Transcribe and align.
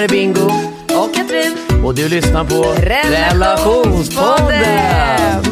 Här 0.00 0.04
är 0.04 0.08
Bingo. 0.08 0.50
Och 1.00 1.14
Katrin. 1.14 1.56
Och 1.84 1.94
du 1.94 2.08
lyssnar 2.08 2.44
på 2.44 2.62
Relationspodden. 2.80 5.42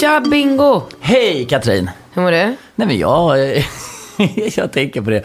Tja 0.00 0.22
Bingo! 0.30 0.82
Hej 1.00 1.44
Katrin. 1.44 1.90
Hur 2.12 2.22
mår 2.22 2.30
du? 2.30 2.36
Nej 2.36 2.56
men 2.88 2.98
jag, 2.98 3.52
eh, 3.56 3.64
jag 4.56 4.72
tänker 4.72 5.02
på 5.02 5.10
det. 5.10 5.16
Eh, 5.16 5.24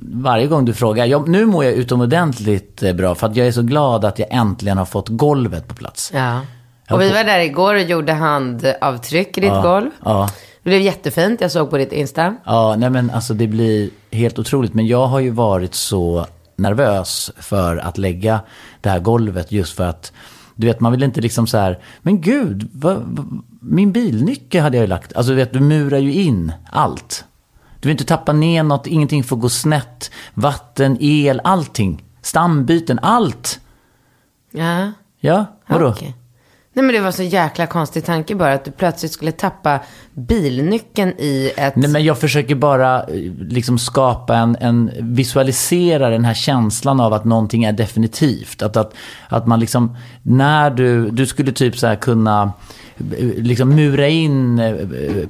Varje 0.00 0.46
gång 0.46 0.64
du 0.64 0.74
frågar. 0.74 1.06
Jag, 1.06 1.28
nu 1.28 1.46
mår 1.46 1.64
jag 1.64 1.74
utomordentligt 1.74 2.82
eh, 2.82 2.92
bra 2.92 3.14
för 3.14 3.26
att 3.26 3.36
jag 3.36 3.46
är 3.46 3.52
så 3.52 3.62
glad 3.62 4.04
att 4.04 4.18
jag 4.18 4.28
äntligen 4.30 4.78
har 4.78 4.86
fått 4.86 5.08
golvet 5.08 5.68
på 5.68 5.74
plats. 5.74 6.12
Ja. 6.14 6.40
Och 6.90 7.00
vi 7.00 7.12
var 7.12 7.24
där 7.24 7.38
igår 7.38 7.74
och 7.74 7.82
gjorde 7.82 8.12
handavtryck 8.12 9.38
i 9.38 9.40
ditt 9.40 9.50
Ja, 9.50 9.62
golv. 9.62 9.90
Ja, 10.04 10.28
Det 10.62 10.70
blev 10.70 10.80
jättefint, 10.80 11.40
jag 11.40 11.50
såg 11.50 11.70
på 11.70 11.76
ditt 11.76 11.92
Insta. 11.92 12.36
ja, 12.44 12.76
nej 12.78 12.90
men 12.90 13.10
alltså 13.10 13.34
det 13.34 13.46
blir 13.46 13.90
helt 14.10 14.38
otroligt. 14.38 14.74
Men 14.74 14.86
jag 14.86 15.06
har 15.06 15.20
ju 15.20 15.30
varit 15.30 15.74
så 15.74 16.26
nervös 16.56 17.30
för 17.36 17.76
att 17.76 17.98
lägga 17.98 18.40
det 18.80 18.90
här 18.90 19.00
golvet 19.00 19.52
just 19.52 19.76
för 19.76 19.84
att 19.84 20.12
du 20.54 20.66
vet, 20.66 20.80
man 20.80 20.92
vill 20.92 21.02
inte 21.02 21.20
liksom 21.20 21.46
så 21.46 21.58
här, 21.58 21.78
men 22.02 22.20
gud, 22.20 22.68
vad, 22.72 22.96
vad, 22.96 23.42
min 23.60 23.92
bilnyckel 23.92 24.62
hade 24.62 24.76
jag 24.76 24.84
ju 24.84 24.88
lagt. 24.88 25.16
Alltså 25.16 25.30
du 25.30 25.36
vet, 25.36 25.52
du 25.52 25.60
murar 25.60 25.98
ju 25.98 26.12
in 26.12 26.52
allt. 26.70 27.24
Du 27.80 27.88
vill 27.88 27.94
inte 27.94 28.04
tappa 28.04 28.32
ner 28.32 28.62
något, 28.62 28.86
ingenting 28.86 29.24
får 29.24 29.36
gå 29.36 29.48
snett. 29.48 30.10
Vatten, 30.34 30.96
el, 31.00 31.40
allting. 31.44 32.04
Stambyten, 32.22 32.98
allt. 33.02 33.60
Ja. 34.50 34.92
Ja, 35.20 35.46
vadå? 35.66 35.88
Okej. 35.88 36.14
Nej 36.74 36.84
men 36.84 36.94
det 36.94 37.00
var 37.00 37.10
så 37.10 37.22
jäkla 37.22 37.66
konstig 37.66 38.04
tanke 38.04 38.34
bara 38.34 38.52
att 38.52 38.64
du 38.64 38.70
plötsligt 38.70 39.12
skulle 39.12 39.32
tappa 39.32 39.80
bilnyckeln 40.14 41.12
i 41.18 41.52
ett... 41.56 41.76
Nej, 41.76 41.90
men 41.90 42.04
jag 42.04 42.18
försöker 42.18 42.54
bara 42.54 43.02
eh, 43.02 43.32
liksom 43.38 43.78
skapa 43.78 44.36
en, 44.36 44.56
en, 44.60 44.90
visualisera 45.00 46.10
den 46.10 46.24
här 46.24 46.34
känslan 46.34 47.00
av 47.00 47.12
att 47.12 47.24
någonting 47.24 47.64
är 47.64 47.72
definitivt. 47.72 48.62
Att, 48.62 48.76
att, 48.76 48.94
att 49.28 49.46
man 49.46 49.60
liksom, 49.60 49.96
när 50.22 50.70
du, 50.70 51.10
du 51.10 51.26
skulle 51.26 51.52
typ 51.52 51.78
så 51.78 51.86
här 51.86 51.96
kunna 51.96 52.52
eh, 52.98 53.26
liksom 53.36 53.68
mura 53.68 54.08
in 54.08 54.58
eh, 54.58 54.74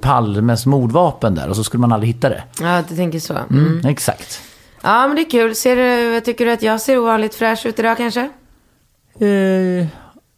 Palmes 0.00 0.66
mordvapen 0.66 1.34
där 1.34 1.48
och 1.48 1.56
så 1.56 1.64
skulle 1.64 1.80
man 1.80 1.92
aldrig 1.92 2.14
hitta 2.14 2.28
det. 2.28 2.42
Ja, 2.60 2.82
du 2.88 2.96
tänker 2.96 3.18
så. 3.18 3.34
Mm. 3.34 3.66
Mm, 3.66 3.86
Exakt. 3.86 4.40
Ja, 4.82 5.06
men 5.06 5.16
det 5.16 5.22
är 5.22 5.30
kul. 5.30 5.54
Ser 5.54 5.76
du, 5.76 6.20
tycker 6.20 6.46
du 6.46 6.52
att 6.52 6.62
jag 6.62 6.80
ser 6.80 6.98
ovanligt 6.98 7.34
fräsch 7.34 7.66
ut 7.66 7.78
idag 7.78 7.96
kanske? 7.96 8.30
Eh, 9.18 9.86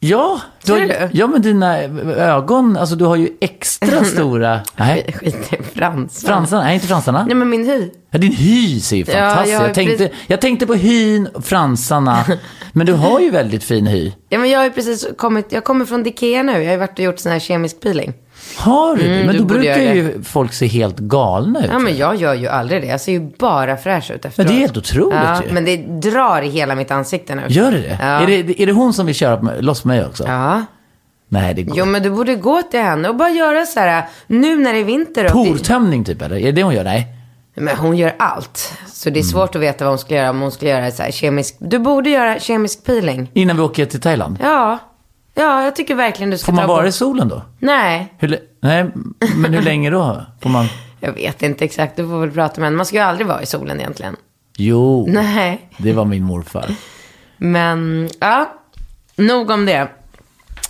ja, 0.09 0.41
du 0.65 0.73
har, 0.73 0.81
du? 0.81 1.09
ja, 1.13 1.27
men 1.27 1.43
dina 1.43 1.79
ögon, 2.17 2.77
alltså 2.77 2.97
du 2.97 3.05
har 3.05 3.17
ju 3.17 3.29
extra 3.41 4.05
stora... 4.15 4.61
Nej, 4.77 5.15
Skit 5.21 5.35
i 5.53 5.63
fransarna. 5.79 6.29
fransarna, 6.35 6.63
nej 6.63 6.75
inte 6.75 6.87
fransarna. 6.87 7.25
Nej, 7.27 7.35
men 7.37 7.51
min 7.51 7.65
hy. 7.67 7.91
Ja, 8.11 8.19
din 8.19 8.33
hy 8.33 8.81
ser 8.81 8.97
ju 8.97 9.05
Ja, 9.09 9.13
fantastisk 9.13 9.53
jag 9.55 9.59
har 9.59 9.67
jag, 9.67 9.75
tänkte, 9.75 9.97
precis- 9.97 10.17
jag 10.27 10.41
tänkte 10.41 10.67
på 10.67 10.75
hyn, 10.75 11.29
fransarna. 11.43 12.25
men 12.73 12.87
du 12.87 12.93
har 12.93 13.21
ju 13.21 13.31
väldigt 13.31 13.65
fin 13.65 13.87
hy. 13.87 14.13
Ja, 14.29 14.39
men 14.39 14.51
jag 14.51 14.59
har 14.59 14.65
ju 14.65 14.71
precis 14.71 15.07
kommit, 15.17 15.47
jag 15.53 15.65
kommer 15.65 15.85
från 15.85 16.03
Dikea 16.03 16.43
nu. 16.43 16.53
Jag 16.53 16.65
har 16.65 16.73
ju 16.73 16.77
varit 16.79 16.99
och 16.99 17.05
gjort 17.05 17.19
sån 17.19 17.33
här 17.33 17.39
kemisk 17.39 17.81
peeling. 17.81 18.13
Har 18.59 18.97
du? 18.97 19.03
Mm, 19.07 19.27
Men 19.27 19.35
du 19.35 19.39
då 19.39 19.45
brukar 19.45 19.79
ju 19.79 20.23
folk 20.23 20.53
se 20.53 20.67
helt 20.67 20.99
galna 20.99 21.61
ut. 21.65 21.71
Ja, 21.73 21.79
men 21.79 21.97
jag 21.97 22.17
gör 22.17 22.35
ju 22.35 22.49
aldrig 22.49 22.83
det. 22.83 22.87
Jag 22.89 23.01
ser 23.01 23.13
ju 23.13 23.21
bara 23.39 23.77
fräsch 23.77 24.11
ut 24.11 24.25
efteråt. 24.25 24.49
det 24.49 24.55
är 24.55 24.59
helt 24.59 24.77
otroligt 24.77 25.19
Ja, 25.23 25.43
ju. 25.47 25.53
men 25.53 25.65
det 25.65 25.77
drar 26.11 26.43
i 26.43 26.49
hela 26.49 26.75
mitt 26.75 26.91
ansikte 26.91 27.35
nu. 27.35 27.43
Gör 27.49 27.71
det 27.71 27.79
det? 27.79 27.99
Ja. 28.01 28.07
Är 28.07 28.27
det? 28.27 28.63
Är 28.63 28.67
det 28.67 28.73
hon 28.73 28.93
som 28.95 29.07
vill 29.07 29.15
köra 29.15 29.41
loss 29.61 29.85
mig 29.85 30.05
också? 30.07 30.25
Ja. 30.27 30.63
Nej, 31.29 31.55
det 31.55 31.63
går 31.63 31.79
Jo, 31.79 31.85
men 31.85 32.03
du 32.03 32.11
borde 32.11 32.35
gå 32.35 32.63
till 32.63 32.81
henne 32.81 33.09
och 33.09 33.17
bara 33.17 33.31
göra 33.31 33.67
så 33.67 33.81
här, 33.81 34.05
nu 34.27 34.57
när 34.57 34.73
det 34.73 34.79
är 34.81 34.85
vinter. 34.85 35.25
och- 35.25 35.33
Portömning 35.33 36.05
typ, 36.05 36.23
eller? 36.23 36.37
Är 36.37 36.45
det 36.45 36.53
det 36.53 36.63
hon 36.63 36.75
gör? 36.75 36.85
Nej. 36.85 37.07
Men 37.57 37.77
hon 37.77 37.97
gör 37.97 38.15
allt. 38.19 38.73
Så 38.87 39.09
Mm. 39.09 39.15
det 39.15 39.21
är 39.21 39.23
svårt 39.23 39.55
att 39.57 39.63
veta 39.63 39.85
vad 39.85 39.91
hon 39.93 39.99
ska 39.99 40.15
göra. 40.15 40.31
Om 40.31 40.41
hon 40.41 40.51
skulle 40.53 40.71
göra 40.71 40.91
så 40.91 41.03
här 41.03 41.11
kemisk... 41.11 41.57
Du 41.59 41.79
borde 41.79 42.11
göra 42.11 42.39
kemisk 42.41 42.85
peeling. 42.85 43.31
Innan 43.35 43.57
vi 43.57 43.63
åker 43.63 43.87
till 43.87 44.01
Thailand? 44.01 44.39
Ja. 44.43 44.79
Ja, 45.35 45.65
jag 45.65 45.77
tycker 45.77 45.95
verkligen 45.95 46.31
du 46.31 46.39
ska 46.39 46.47
Får 46.47 46.53
man 46.53 46.63
ta 46.63 46.73
vara 46.73 46.83
på... 46.83 46.89
i 46.89 46.93
solen 46.93 47.29
då? 47.29 47.43
Nej, 47.59 48.15
Hur, 48.19 48.39
nej, 48.63 48.91
men 49.37 49.55
hur 49.55 49.63
länge 49.63 49.91
då? 49.91 50.27
Får 50.43 50.51
man... 50.51 50.67
jag 51.01 51.13
vet 51.13 51.43
inte 51.43 51.65
exakt. 51.65 51.97
Du 51.97 52.09
får 52.09 52.21
väl 52.21 52.31
prata 52.31 52.61
med 52.61 52.67
henne. 52.67 52.77
Man 52.77 52.87
ska 52.87 52.97
ju 52.97 53.03
aldrig 53.03 53.27
vara 53.27 53.43
i 53.43 53.47
solen 53.47 53.81
egentligen. 53.81 54.17
Jo, 54.57 55.07
Nej. 55.09 55.69
det 55.79 55.93
var 55.93 56.05
min 56.05 56.23
morfar. 56.23 56.67
Men, 57.37 58.09
ja. 58.21 58.53
Nog 59.17 59.51
om 59.51 59.67
det. 59.67 59.89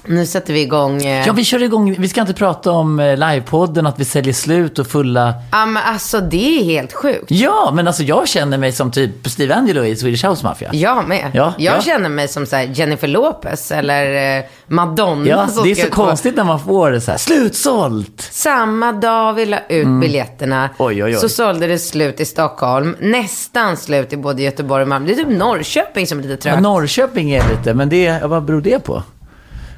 Nu 0.06 0.26
sätter 0.26 0.52
vi 0.52 0.60
igång. 0.60 1.04
Eh... 1.04 1.26
Ja, 1.26 1.32
vi 1.32 1.44
kör 1.44 1.62
igång. 1.62 1.96
Vi 1.98 2.08
ska 2.08 2.20
inte 2.20 2.34
prata 2.34 2.70
om 2.70 3.00
eh, 3.00 3.16
livepodden, 3.16 3.86
att 3.86 4.00
vi 4.00 4.04
säljer 4.04 4.32
slut 4.34 4.78
och 4.78 4.86
fulla... 4.86 5.34
Ja, 5.52 5.66
men 5.66 5.82
alltså 5.82 6.20
det 6.20 6.60
är 6.60 6.64
helt 6.64 6.92
sjukt. 6.92 7.24
Ja, 7.30 7.70
men 7.74 7.86
alltså 7.86 8.02
jag 8.02 8.28
känner 8.28 8.58
mig 8.58 8.72
som 8.72 8.90
typ 8.90 9.28
Steve 9.28 9.54
Angelo 9.54 9.84
i 9.84 9.96
Swedish 9.96 10.24
House 10.26 10.46
Mafia. 10.46 10.70
Jag 10.72 11.08
med. 11.08 11.30
Ja, 11.34 11.54
jag 11.58 11.76
ja. 11.76 11.80
känner 11.82 12.08
mig 12.08 12.28
som 12.28 12.46
så 12.46 12.56
Jennifer 12.72 13.08
Lopez 13.08 13.70
eller 13.72 14.36
eh, 14.38 14.44
Madonna. 14.66 15.26
Ja, 15.26 15.48
det 15.64 15.70
är 15.70 15.74
så 15.74 15.90
konstigt 15.90 16.36
när 16.36 16.44
man 16.44 16.60
får 16.60 16.90
det 16.90 17.00
så 17.00 17.10
här, 17.10 17.18
slutsålt! 17.18 18.28
Samma 18.30 18.92
dag 18.92 19.32
vi 19.32 19.46
la 19.46 19.58
ut 19.68 19.88
biljetterna 20.00 20.54
Mm. 20.54 20.70
Oj, 20.78 21.04
oj, 21.04 21.14
oj. 21.14 21.20
så 21.20 21.28
sålde 21.28 21.66
det 21.66 21.78
slut 21.78 22.20
i 22.20 22.24
Stockholm. 22.24 22.96
Nästan 23.00 23.76
slut 23.76 24.12
i 24.12 24.16
både 24.16 24.42
Göteborg 24.42 24.82
och 24.82 24.88
Malmö. 24.88 25.06
Det 25.06 25.12
är 25.12 25.16
typ 25.16 25.38
Norrköping 25.38 26.06
som 26.06 26.18
är 26.18 26.22
lite 26.22 26.48
Ja, 26.48 26.52
trögt. 26.52 26.62
Norrköping 26.62 27.30
är 27.32 27.48
lite, 27.48 27.74
men 27.74 27.88
det, 27.88 28.02
ja, 28.02 28.28
vad 28.28 28.44
beror 28.44 28.60
det 28.60 28.78
på? 28.78 29.02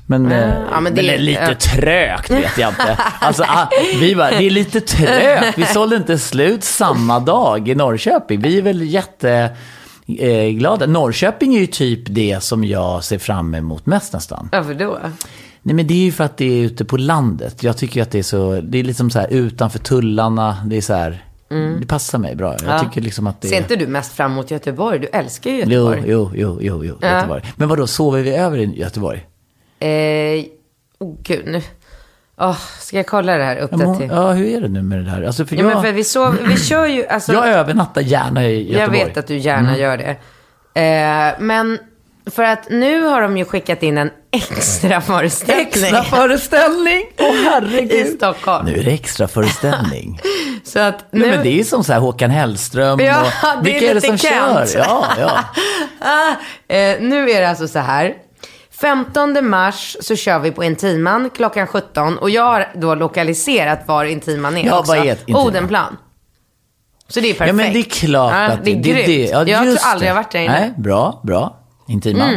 Men, 0.08 0.32
eh, 0.32 0.38
ja, 0.48 0.80
men 0.80 0.82
men 0.82 0.94
det 0.94 1.02
det 1.02 1.14
är- 1.14 1.18
lite 1.18 1.40
ja. 1.48 1.54
trögt 1.54 2.30
vet 2.30 2.58
jag 2.58 2.68
inte. 2.70 2.98
Alltså, 3.20 3.42
ah, 3.48 3.68
vi 4.00 4.16
bara, 4.16 4.30
det 4.30 4.44
är 4.46 4.50
lite 4.50 4.80
trögt. 4.80 5.58
Vi 5.58 5.64
sålde 5.64 5.96
inte 5.96 6.18
slut 6.18 6.64
samma 6.64 7.20
dag 7.20 7.68
i 7.68 7.74
Norrköping. 7.74 8.40
Vi 8.40 8.58
är 8.58 8.62
väl 8.62 8.82
jätte... 8.82 9.56
Eh, 10.18 10.48
glada. 10.48 10.86
Norrköping 10.86 11.54
är 11.54 11.60
ju 11.60 11.66
typ 11.66 12.00
det 12.06 12.42
som 12.42 12.64
jag 12.64 13.04
ser 13.04 13.18
fram 13.18 13.54
emot 13.54 13.86
mest 13.86 14.12
nästan. 14.12 14.48
Varför 14.52 14.74
då? 14.74 14.98
Nej 15.62 15.74
men 15.74 15.86
det 15.86 15.94
är 15.94 16.04
ju 16.04 16.12
för 16.12 16.24
att 16.24 16.36
det 16.36 16.44
är 16.44 16.64
ute 16.64 16.84
på 16.84 16.96
landet. 16.96 17.62
Jag 17.62 17.76
tycker 17.76 18.02
att 18.02 18.10
det 18.10 18.18
är 18.18 18.22
så, 18.22 18.60
det 18.60 18.78
är 18.78 18.84
liksom 18.84 19.10
så 19.10 19.18
här 19.18 19.28
utanför 19.32 19.78
tullarna. 19.78 20.56
Det 20.66 20.76
är 20.76 20.80
så 20.80 20.94
här, 20.94 21.24
det 21.80 21.86
passar 21.86 22.18
mig 22.18 22.36
bra. 22.36 22.52
Jag 22.52 22.62
Mm. 22.62 22.72
Ja. 22.74 22.78
tycker 22.82 23.00
liksom 23.00 23.26
att 23.26 23.40
det 23.40 23.48
Ser 23.48 23.56
inte 23.56 23.76
du 23.76 23.86
mest 23.86 24.12
fram 24.12 24.32
emot 24.32 24.50
Göteborg? 24.50 24.98
Du 24.98 25.06
älskar 25.06 25.50
ju 25.50 25.56
Jo, 25.56 25.70
Göteborg. 25.70 26.02
jo, 26.06 26.30
jo, 26.34 26.58
jo, 26.60 26.84
jo 26.84 26.98
Ja. 27.00 27.08
Göteborg. 27.16 27.42
Men 27.56 27.68
vadå, 27.68 27.86
sover 27.86 28.22
vi 28.22 28.30
över 28.36 28.58
i 28.58 28.78
Göteborg? 28.78 29.26
Eh, 29.78 30.44
oh, 30.98 31.16
gud, 31.22 31.46
nu. 31.46 31.62
Åh, 32.38 32.56
ska 32.80 32.96
jag 32.96 33.06
kolla 33.06 33.36
det 33.36 33.44
här 33.44 33.56
Ja, 33.56 33.62
uppdaterat? 33.62 34.10
ja, 34.10 34.32
hur 34.32 34.56
är 34.56 34.60
det 34.60 34.68
nu 34.68 34.82
med 34.82 35.04
det 35.04 35.10
här? 35.10 35.22
Alltså, 35.22 35.46
för 35.46 35.56
Ja, 35.56 35.62
jag, 35.62 35.72
men 35.74 35.82
för 35.82 35.92
vi, 35.92 36.04
sov, 36.04 36.38
vi 36.48 36.56
kör 36.64 36.86
ju, 36.86 37.06
alltså, 37.06 37.32
jag 37.32 37.48
övernattar 37.48 38.00
gärna 38.00 38.44
i 38.44 38.72
Göteborg. 38.72 38.82
Mm. 38.84 38.98
jag 38.98 39.06
vet 39.06 39.16
att 39.16 39.26
du 39.26 39.36
gärna 39.38 39.78
gör 39.78 39.96
det. 39.96 40.16
Eh, 40.80 41.34
men 41.38 41.78
för 42.30 42.42
att 42.42 42.70
nu 42.70 43.02
har 43.02 43.22
de 43.22 43.36
ju 43.36 43.44
skickat 43.44 43.82
in 43.82 43.98
en 43.98 44.10
extra 44.30 45.00
föreställning. 45.00 45.66
Extra 45.66 46.02
föreställning! 46.02 47.04
Åh 47.18 47.34
herregud! 47.44 47.92
I 47.92 48.04
Stockholm. 48.04 48.66
Nu 48.66 48.78
är 48.78 48.84
det 48.84 48.90
extra 48.90 49.28
föreställning. 49.28 50.20
Så 50.64 50.78
att 50.78 51.04
nu... 51.12 51.20
Nej, 51.20 51.30
men 51.30 51.42
det 51.42 51.60
är 51.60 51.64
som 51.64 51.84
så 51.84 51.92
här 51.92 52.00
Håkan 52.00 52.30
Hellström 52.30 53.00
Ja, 53.00 53.20
och 53.56 53.64
det 53.64 53.70
är 53.70 53.74
vilka 53.74 53.90
är 53.90 53.94
det 53.94 54.00
som 54.00 54.18
Kent. 54.18 54.70
kör? 54.70 54.78
Ja, 54.78 55.04
ja. 55.18 55.44
Ah, 56.00 56.30
eh, 56.74 56.96
nu 57.00 57.30
är 57.30 57.40
det 57.40 57.48
alltså 57.48 57.68
så 57.68 57.78
här. 57.78 58.14
15 58.80 59.48
mars 59.48 59.96
så 60.00 60.16
kör 60.16 60.38
vi 60.38 60.50
på 60.50 60.64
Intiman 60.64 61.30
klockan 61.30 61.66
17. 61.66 62.18
Och 62.18 62.30
jag 62.30 62.42
har 62.42 62.68
då 62.74 62.94
lokaliserat 62.94 63.88
var 63.88 64.04
Intiman 64.04 64.56
är 64.56 64.66
Ja, 64.66 64.78
också. 64.78 64.92
vad 64.92 65.06
är 65.06 65.10
Intiman? 65.10 65.46
Odenplan. 65.46 65.96
Så 67.08 67.20
det 67.20 67.28
är 67.30 67.32
perfekt. 67.34 67.48
Ja, 67.48 67.52
men 67.64 67.72
det 67.72 67.78
är 67.78 67.82
klart 67.82 68.32
Ja, 68.32 68.44
att 68.46 68.64
det 68.64 68.70
är 68.70 68.82
grymt. 68.82 69.30
Ja, 69.30 69.44
jag 69.46 69.62
tror 69.62 69.76
aldrig 69.84 70.00
det. 70.00 70.06
jag 70.06 70.14
varit 70.14 70.32
där 70.32 70.40
inne. 70.40 70.60
Nej, 70.60 70.74
bra, 70.76 71.20
bra. 71.24 71.60
Intima. 71.88 72.30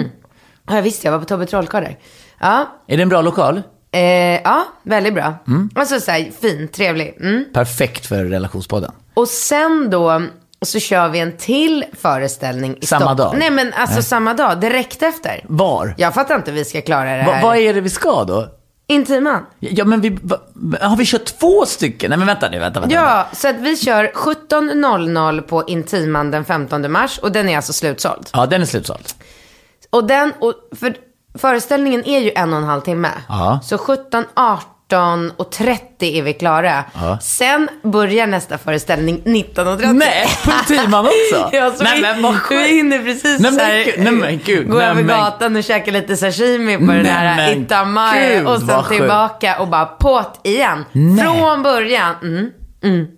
Ja, 0.68 0.76
jag 0.76 0.82
visste, 0.82 1.08
jag 1.08 1.12
var 1.12 1.20
på 1.20 1.26
Tobbe 1.26 1.46
Trollkarl 1.46 1.84
där. 1.84 1.98
Ja, 2.40 2.68
Är 2.88 2.98
det 2.98 3.04
en 3.04 3.10
bra 3.10 3.22
lokal? 3.22 3.62
eh, 3.92 4.02
ja 4.42 4.66
väldigt 4.84 5.14
bra. 5.14 5.34
Mm. 5.48 5.70
Alltså 5.76 6.00
så 6.00 6.12
här, 6.12 6.32
fin, 6.42 6.68
trevlig. 6.68 7.18
Mm. 7.22 7.46
Perfekt 7.54 8.06
för 8.06 8.26
relationspodden. 8.26 8.92
Och 9.14 9.28
sen 9.28 9.90
då 9.90 10.22
så 10.66 10.80
kör 10.80 11.10
vi 11.10 11.20
en 11.20 11.38
till 11.38 11.86
föreställning 12.02 12.78
i 12.82 12.86
Samma 12.86 13.14
dag? 13.14 13.36
Nej 13.38 13.52
men 13.52 13.74
alltså 13.74 14.02
samma 14.02 14.34
dag, 14.34 14.60
direkt 14.60 15.04
efter. 15.04 15.46
Var? 15.48 15.94
Jag 15.98 16.14
fattar 16.14 16.36
inte 16.36 16.52
hur 16.52 16.58
vi 16.58 16.66
ska 16.66 16.82
klara 16.82 17.18
det 17.18 17.24
Va, 17.24 17.32
här. 17.32 17.44
vad 17.44 17.58
är 17.58 17.74
det 17.74 17.82
vi 17.82 17.90
ska 17.90 18.24
då? 18.24 18.48
Intiman. 18.88 19.46
Ja, 19.60 19.86
men 19.86 20.02
vi, 20.02 20.18
va, 20.22 20.38
har 20.82 20.98
vi 20.98 21.06
kört 21.06 21.26
två 21.26 21.66
stycken? 21.66 22.10
Nej, 22.10 22.18
men 22.18 22.28
vänta 22.28 22.50
nu, 22.50 22.60
vänta, 22.60 22.80
vänta. 22.80 22.96
Ja, 22.96 23.28
så 23.34 23.48
att 23.48 23.56
vi 23.56 23.78
kör 23.78 24.12
17.00 24.16 25.42
på 25.42 25.68
Intiman 25.68 26.32
den 26.32 26.46
15 26.46 26.92
mars 26.92 27.18
och 27.18 27.32
den 27.32 27.50
är 27.50 27.56
alltså 27.56 27.74
slutsåld. 27.74 28.30
Ja, 28.34 28.46
den 28.46 28.62
är 28.62 28.66
slutsåld. 28.66 29.08
Och 29.90 30.04
den, 30.04 30.34
och 30.40 30.54
för 30.80 30.96
föreställningen 31.38 32.06
är 32.06 32.20
ju 32.20 32.32
en 32.36 32.54
och 32.54 32.60
en 32.60 32.66
halv 32.66 32.82
timme. 32.82 33.10
Ja. 33.30 33.60
Så 33.64 33.78
17, 33.78 34.26
18 34.36 34.64
och 35.38 35.52
30 35.52 36.18
är 36.20 36.22
vi 36.22 36.34
klara. 36.34 36.84
Ja. 36.94 37.18
Sen 37.22 37.70
börjar 37.84 38.28
nästa 38.28 38.58
föreställning 38.58 39.22
19.30. 39.26 39.94
Nej, 39.94 40.28
på 40.46 40.52
Intiman 40.74 41.06
också? 41.06 41.50
Ja, 41.58 41.72
så 41.72 41.84
Nej, 41.84 41.96
vi, 41.96 42.02
men 42.02 42.22
vad 42.22 42.36
sjukt. 42.42 42.62
vi 42.64 42.68
hinner 42.76 43.00
precis 43.04 43.24
Nej, 43.40 43.52
men 43.52 43.54
så 43.54 43.60
här, 43.66 43.94
nej, 43.98 44.12
men 44.12 44.40
gud, 44.46 44.70
gå 44.70 44.78
nej, 44.78 44.88
över 44.88 45.04
men- 45.04 45.18
gatan 45.18 45.56
och 45.56 45.64
käka 45.64 45.92
lite 45.92 46.18
sashimi 46.18 46.78
på 46.78 46.84
den 46.86 46.88
Nej, 47.04 47.12
här 47.12 47.36
men 47.36 47.62
Itamar 47.64 48.46
och 48.46 48.60
sen 48.60 48.84
tillbaka 48.90 49.60
och 49.60 49.68
bara 49.68 49.86
påt 49.86 50.40
igen. 50.44 50.86
Nej. 50.92 51.26
Från 51.26 51.64
början. 51.64 52.16
Mm. 52.24 53.10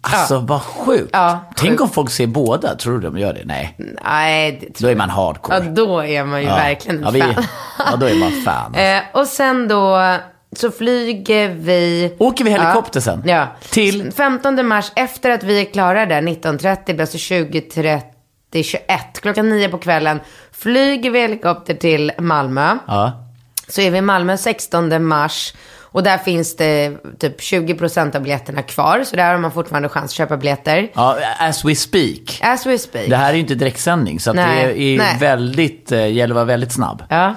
Alltså, 0.00 0.38
vad 0.38 0.62
sjukt. 0.62 1.10
Ja, 1.12 1.44
Tänk 1.56 1.70
sjukt. 1.70 1.80
om 1.82 1.90
folk 1.90 2.10
ser 2.10 2.26
båda. 2.26 2.74
Tror 2.74 2.98
du 2.98 3.00
de 3.00 3.18
gör 3.18 3.32
det? 3.34 3.42
Nej. 3.44 3.76
Nej, 4.04 4.58
det 4.60 4.66
Då 4.66 4.72
tror 4.72 4.90
är 4.90 4.96
man 4.96 5.10
hardcore. 5.10 5.56
Ja, 5.56 5.60
då 5.70 6.04
är 6.04 6.24
man 6.24 6.40
ju 6.42 6.46
Ja. 6.48 6.54
verkligen 6.54 7.02
ja, 7.02 7.10
vi, 7.10 7.20
fan. 7.20 7.44
Ja, 7.78 7.96
då 7.96 8.06
är 8.06 8.14
man 8.14 8.32
fan. 8.44 8.74
Eh, 8.82 8.98
och 9.12 9.26
sen 9.26 9.68
då 9.68 10.16
så 10.56 10.70
flyger 10.70 11.48
vi... 11.48 12.12
Åker 12.18 12.44
vi 12.44 12.50
helikopter 12.50 13.00
sen? 13.00 13.22
Ja. 13.26 13.46
Till? 13.70 14.12
15 14.12 14.66
mars, 14.66 14.92
efter 14.96 15.30
att 15.30 15.42
vi 15.42 15.60
är 15.60 15.64
klara 15.64 16.06
där, 16.06 16.22
19.30, 16.22 17.00
alltså 17.00 17.16
20.30, 17.16 18.62
21, 18.62 19.20
klockan 19.20 19.48
9 19.48 19.68
på 19.68 19.78
kvällen, 19.78 20.20
flyger 20.52 21.10
vi 21.10 21.20
helikopter 21.20 21.74
till 21.74 22.12
Malmö. 22.18 22.78
Ja. 22.86 23.26
Så 23.68 23.80
är 23.80 23.90
vi 23.90 23.98
i 23.98 24.00
Malmö 24.00 24.36
16 24.36 25.04
mars. 25.04 25.54
Och 25.92 26.02
där 26.02 26.18
finns 26.18 26.56
det 26.56 26.92
typ 27.18 27.40
20% 27.40 28.16
av 28.16 28.22
biljetterna 28.22 28.62
kvar. 28.62 29.04
Så 29.04 29.16
där 29.16 29.32
har 29.32 29.38
man 29.38 29.52
fortfarande 29.52 29.88
chans 29.88 30.04
att 30.04 30.16
köpa 30.16 30.36
biljetter. 30.36 30.90
ja, 30.94 31.16
as 31.38 31.64
we 31.64 31.74
speak. 31.74 32.40
As 32.42 32.66
we 32.66 32.78
speak. 32.78 33.08
Det 33.08 33.16
här 33.16 33.30
är 33.30 33.34
ju 33.34 33.40
inte 33.40 33.54
direktsändning, 33.54 34.20
så 34.20 34.32
det 34.32 34.42
är 34.42 34.98
nej. 34.98 35.16
väldigt, 35.20 35.92
eh, 35.92 36.12
gäller 36.12 36.34
att 36.34 36.36
vara 36.36 36.44
väldigt 36.44 36.72
snabb. 36.72 37.02
Ja. 37.08 37.34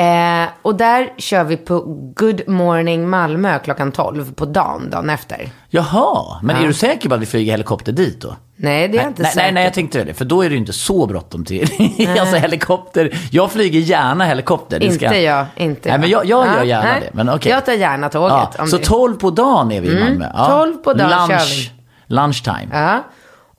Eh, 0.00 0.48
och 0.62 0.74
där 0.74 1.12
kör 1.16 1.44
vi 1.44 1.56
på 1.56 1.80
Good 2.16 2.48
Morning 2.48 3.08
Malmö 3.08 3.58
klockan 3.58 3.92
12 3.92 4.34
på 4.34 4.44
dagen, 4.44 4.90
dagen 4.90 5.10
efter. 5.10 5.48
Jaha, 5.68 6.40
men 6.42 6.56
är 6.56 6.66
du 6.66 6.72
säker 6.72 7.08
på 7.08 7.14
att 7.14 7.20
vi 7.20 7.26
flyger 7.26 7.52
helikopter 7.52 7.92
dit 7.92 8.20
då? 8.20 8.36
Nej, 8.56 8.88
det 8.88 8.98
är 8.98 9.02
jag 9.02 9.10
inte 9.10 9.22
nej, 9.22 9.32
säker 9.32 9.44
nej, 9.44 9.52
nej, 9.52 9.64
jag 9.64 9.74
tänkte 9.74 10.04
det. 10.04 10.14
För 10.14 10.24
då 10.24 10.42
är 10.42 10.48
det 10.48 10.52
ju 10.52 10.58
inte 10.60 10.72
så 10.72 11.06
bråttom 11.06 11.44
till. 11.44 11.68
alltså 12.20 12.36
helikopter. 12.36 13.18
Jag 13.30 13.52
flyger 13.52 13.80
gärna 13.80 14.24
helikopter. 14.24 14.82
Inte 14.82 14.94
ska- 14.94 15.18
jag, 15.18 15.46
inte 15.56 15.88
Nej, 15.88 15.98
men 15.98 16.10
jag, 16.10 16.24
jag 16.26 16.46
Ja, 16.46 16.56
gör 16.56 16.64
gärna 16.64 16.92
nej. 16.92 17.00
det. 17.00 17.10
Men 17.12 17.28
okej. 17.28 17.52
Jag 17.52 17.66
tar 17.66 17.72
gärna 17.72 18.08
tåget. 18.08 18.48
Ja, 18.58 18.66
så 18.66 18.76
du- 18.76 18.84
12 18.84 19.14
på 19.16 19.30
dagen 19.30 19.72
är 19.72 19.80
vi 19.80 19.88
i 19.88 20.04
Malmö. 20.04 20.30
Ja. 20.34 20.46
12 20.46 20.76
på 20.76 20.92
dagen 20.94 21.10
Lunch, 21.28 21.40
kör 21.40 21.46
vi. 21.56 21.70
Lunchtime. 22.14 22.68
Ja. 22.72 23.04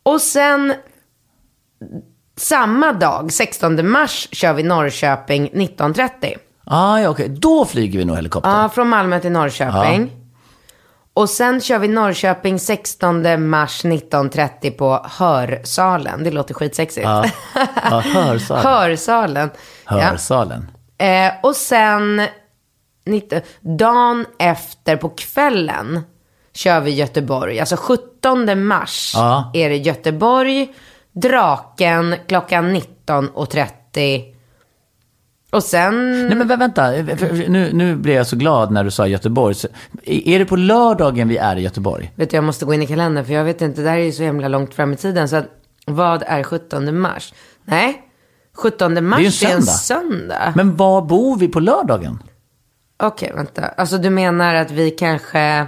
Och 0.03 0.21
sen 0.21 0.73
samma 2.41 2.93
dag, 2.93 3.31
16 3.33 3.89
mars, 3.91 4.27
kör 4.31 4.53
vi 4.53 4.63
Norrköping 4.63 5.49
19.30. 5.53 6.35
Ah, 6.65 6.99
ja, 6.99 7.09
okej. 7.09 7.29
Då 7.29 7.65
flyger 7.65 7.99
vi 7.99 8.05
nog 8.05 8.15
helikopter. 8.15 8.49
Ja, 8.49 8.69
från 8.69 8.89
Malmö 8.89 9.19
till 9.19 9.31
Norrköping. 9.31 10.11
Och 11.13 11.29
sen 11.29 11.61
kör 11.61 11.79
vi 11.79 11.87
Norrköping 11.87 12.59
16 12.59 13.49
mars 13.49 13.83
19.30 13.85 14.71
på 14.71 15.05
Hörsalen. 15.19 16.23
Det 16.23 16.31
låter 16.31 16.53
skitsexigt. 16.53 17.05
Ja, 17.07 17.25
ja 17.89 17.99
hörsalen. 18.13 18.63
Hörsalen. 18.63 19.49
Ja. 19.89 19.99
Hörsalen. 19.99 20.71
Eh, 20.97 21.31
och 21.43 21.55
sen, 21.55 22.21
19, 23.05 23.41
dagen 23.61 24.25
efter 24.39 24.95
på 24.95 25.09
kvällen 25.09 25.99
kör 26.53 26.79
vi 26.79 26.91
Göteborg. 26.91 27.59
Alltså 27.59 27.75
17 27.79 28.67
mars 28.67 29.11
Ja. 29.15 29.51
är 29.53 29.69
det 29.69 29.77
Göteborg, 29.77 30.73
Draken 31.13 32.15
klockan 32.27 32.75
19.30. 32.75 34.23
Och 35.51 35.63
sen, 35.63 36.11
Nej 36.27 36.35
men 36.37 36.51
vä- 36.51 36.59
vänta, 36.59 36.91
nu, 37.47 37.69
nu 37.73 37.95
blev 37.95 38.15
jag 38.15 38.27
så 38.27 38.35
glad 38.35 38.71
när 38.71 38.83
du 38.83 38.91
sa 38.91 39.07
Göteborg. 39.07 39.55
Så, 39.55 39.67
är 40.03 40.39
det 40.39 40.45
på 40.45 40.55
lördagen 40.55 41.27
vi 41.27 41.37
är 41.37 41.55
i 41.55 41.61
Göteborg? 41.61 42.11
vet 42.15 42.29
du, 42.29 42.37
jag 42.37 42.43
måste 42.43 42.65
gå 42.65 42.73
in 42.73 42.81
i 42.81 42.87
kalendern 42.87 43.25
för 43.25 43.33
jag 43.33 43.43
vet 43.43 43.61
inte, 43.61 43.81
det 43.81 43.89
här 43.89 43.97
är 43.97 44.03
ju 44.03 44.11
så 44.11 44.23
himla 44.23 44.47
långt 44.47 44.73
fram 44.73 44.93
i 44.93 44.95
tiden. 44.95 45.29
Så 45.29 45.35
att, 45.35 45.45
vad 45.85 46.23
är 46.27 46.43
17 46.43 46.99
mars? 46.99 47.33
Nej, 47.65 48.01
17 48.53 49.07
mars 49.07 49.19
Det 49.41 49.47
är 49.47 49.49
är 49.49 49.51
ju 49.51 49.55
en 49.55 49.57
en 49.57 49.63
söndag. 49.63 50.11
söndag. 50.11 50.53
Men 50.55 50.75
var 50.75 51.01
bor 51.01 51.37
vi 51.37 51.47
på 51.47 51.59
lördagen? 51.59 52.23
Okej, 53.03 53.31
vänta. 53.35 53.65
Alltså 53.67 53.97
du 53.97 54.09
menar 54.09 54.55
att 54.55 54.71
vi 54.71 54.91
kanske, 54.91 55.67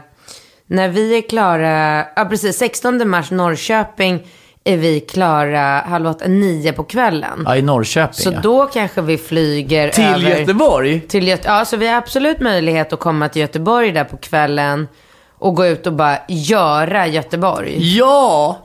när 0.67 0.89
vi 0.89 1.17
är 1.17 1.21
klara, 1.29 2.05
ja 2.15 2.25
precis, 2.25 2.57
16 2.57 3.09
mars 3.09 3.31
Norrköping 3.31 4.27
är 4.63 4.77
vi 4.77 4.99
klara 4.99 5.79
halv 5.79 6.07
åtta, 6.07 6.27
nio 6.27 6.73
på 6.73 6.83
kvällen. 6.83 7.43
Ja, 7.45 7.57
i 7.57 7.61
Norrköping. 7.61 8.13
Så 8.13 8.31
ja. 8.31 8.39
då 8.39 8.65
kanske 8.65 9.01
vi 9.01 9.17
flyger 9.17 9.89
Till 9.89 10.03
över... 10.03 10.39
Göteborg? 10.39 11.01
Till 11.01 11.27
Göte- 11.27 11.47
ja, 11.47 11.65
så 11.65 11.77
vi 11.77 11.87
har 11.87 11.97
absolut 11.97 12.39
möjlighet 12.39 12.93
att 12.93 12.99
komma 12.99 13.29
till 13.29 13.41
Göteborg 13.41 13.91
där 13.91 14.03
på 14.03 14.17
kvällen 14.17 14.87
och 15.29 15.55
gå 15.55 15.65
ut 15.65 15.87
och 15.87 15.93
bara 15.93 16.17
göra 16.27 17.07
Göteborg. 17.07 17.97
Ja! 17.97 18.59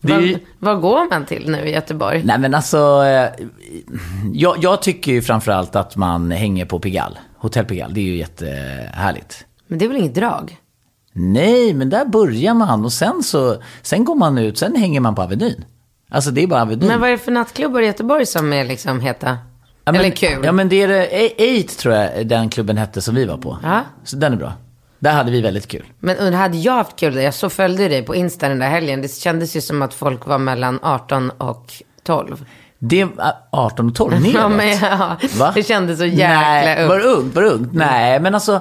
Det 0.00 0.38
vad 0.58 0.80
går 0.80 1.10
man 1.10 1.26
till 1.26 1.50
nu 1.50 1.68
i 1.68 1.72
Göteborg? 1.72 2.22
Nej 2.24 2.38
men 2.38 2.54
alltså, 2.54 3.04
eh, 3.04 3.46
jag, 4.32 4.56
jag 4.60 4.82
tycker 4.82 5.12
ju 5.12 5.22
framförallt 5.22 5.76
att 5.76 5.96
man 5.96 6.30
hänger 6.30 6.64
på 6.64 6.78
Pigalle. 6.78 7.16
Hotell 7.38 7.64
Pigalle, 7.64 7.94
det 7.94 8.00
är 8.00 8.04
ju 8.04 8.16
jättehärligt. 8.16 9.44
Men 9.66 9.78
det 9.78 9.84
är 9.84 9.88
väl 9.88 9.96
inget 9.96 10.14
drag? 10.14 10.56
Nej, 11.18 11.74
men 11.74 11.90
där 11.90 12.04
börjar 12.04 12.54
man 12.54 12.84
och 12.84 12.92
sen 12.92 13.22
så, 13.22 13.56
sen 13.82 14.04
går 14.04 14.14
man 14.14 14.38
ut, 14.38 14.58
sen 14.58 14.76
hänger 14.76 15.00
man 15.00 15.14
på 15.14 15.22
Avenyn. 15.22 15.64
Alltså 16.10 16.30
det 16.30 16.42
är 16.42 16.46
bara 16.46 16.62
Avenyn. 16.62 16.88
Men 16.88 17.00
vad 17.00 17.08
är 17.08 17.12
det 17.12 17.18
för 17.18 17.32
nattklubbar 17.32 17.80
i 17.80 17.86
Göteborg 17.86 18.26
som 18.26 18.52
är 18.52 18.64
liksom 18.64 19.00
heta? 19.00 19.38
Ja, 19.84 19.92
men, 19.92 20.00
Eller 20.00 20.10
kul? 20.10 20.44
Ja 20.44 20.52
men 20.52 20.68
det 20.68 20.82
är 20.82 20.88
det, 20.88 21.06
Eight 21.42 21.78
tror 21.78 21.94
jag 21.94 22.26
den 22.26 22.48
klubben 22.48 22.76
hette 22.76 23.02
som 23.02 23.14
vi 23.14 23.24
var 23.24 23.36
på. 23.36 23.58
Ja. 23.62 23.80
Så 24.04 24.16
den 24.16 24.32
är 24.32 24.36
bra. 24.36 24.52
Där 24.98 25.12
hade 25.12 25.30
vi 25.30 25.40
väldigt 25.40 25.68
kul. 25.68 25.84
Men 25.98 26.34
hade 26.34 26.56
jag 26.56 26.72
haft 26.72 26.96
kul 26.96 27.14
där? 27.14 27.22
Jag 27.22 27.34
så 27.34 27.50
följde 27.50 27.88
dig 27.88 28.02
på 28.02 28.14
Insta 28.14 28.48
den 28.48 28.58
där 28.58 28.68
helgen. 28.68 29.02
Det 29.02 29.14
kändes 29.14 29.56
ju 29.56 29.60
som 29.60 29.82
att 29.82 29.94
folk 29.94 30.26
var 30.26 30.38
mellan 30.38 30.78
18 30.82 31.30
och 31.30 31.72
12. 32.02 32.44
Det 32.78 33.04
var 33.04 33.32
18 33.50 33.88
och 33.88 33.94
12 33.94 34.12
neråt. 34.20 34.34
Ja, 34.34 34.48
men 34.48 34.68
ja, 34.78 35.16
Va? 35.38 35.52
det 35.54 35.62
kändes 35.62 35.98
så 35.98 36.04
jäkla 36.04 36.76
ungt. 36.82 36.88
var 36.88 37.00
ungt, 37.00 37.34
var 37.34 37.42
ungt. 37.42 37.72
Nej, 37.72 38.20
men 38.20 38.34
alltså. 38.34 38.60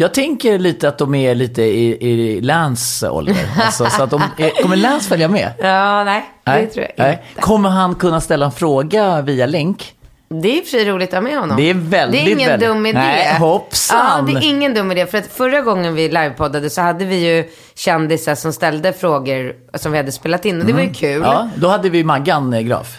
Jag 0.00 0.14
tänker 0.14 0.58
lite 0.58 0.88
att 0.88 0.98
de 0.98 1.14
är 1.14 1.34
lite 1.34 1.62
i, 1.62 2.08
i 2.10 2.40
Lans 2.40 3.02
ålder. 3.02 3.36
Alltså, 3.64 3.86
så 3.86 4.02
att 4.02 4.10
de, 4.10 4.22
är, 4.38 4.62
kommer 4.62 4.76
Lans 4.76 5.08
följa 5.08 5.28
med? 5.28 5.52
Ja, 5.58 6.04
nej, 6.04 6.24
det 6.44 6.66
tror 6.66 6.84
jag 6.84 6.92
nej. 6.96 7.22
inte. 7.30 7.40
Kommer 7.42 7.68
han 7.68 7.94
kunna 7.94 8.20
ställa 8.20 8.46
en 8.46 8.52
fråga 8.52 9.22
via 9.22 9.46
länk? 9.46 9.94
Det 10.28 10.48
är 10.48 10.56
i 10.56 10.60
och 10.60 10.64
för 10.64 10.70
sig 10.70 10.84
roligt 10.84 11.08
att 11.08 11.14
ha 11.14 11.20
med 11.20 11.38
honom. 11.38 11.56
Det 11.56 11.70
är 11.70 11.74
väldigt, 11.74 12.24
Det 12.24 12.30
är 12.30 12.32
ingen 12.34 12.48
väldigt- 12.50 12.68
dum 12.68 12.86
idé. 12.86 12.98
Nej, 12.98 13.34
hoppsan. 13.38 14.26
Ja, 14.28 14.32
det 14.40 14.46
är 14.46 14.48
ingen 14.50 14.74
dum 14.74 14.92
idé. 14.92 15.06
För 15.06 15.18
att 15.18 15.26
förra 15.26 15.60
gången 15.60 15.94
vi 15.94 16.08
livepoddade 16.08 16.70
så 16.70 16.80
hade 16.80 17.04
vi 17.04 17.16
ju 17.36 17.44
kändisar 17.74 18.34
som 18.34 18.52
ställde 18.52 18.92
frågor 18.92 19.52
som 19.74 19.92
vi 19.92 19.98
hade 19.98 20.12
spelat 20.12 20.44
in. 20.44 20.60
Och 20.60 20.66
det 20.66 20.72
var 20.72 20.80
ju 20.80 20.92
kul. 20.92 21.16
Mm. 21.16 21.22
Ja, 21.30 21.48
då 21.56 21.68
hade 21.68 21.90
vi 21.90 22.04
Maggan 22.04 22.52
eh, 22.54 22.60
Graf. 22.60 22.96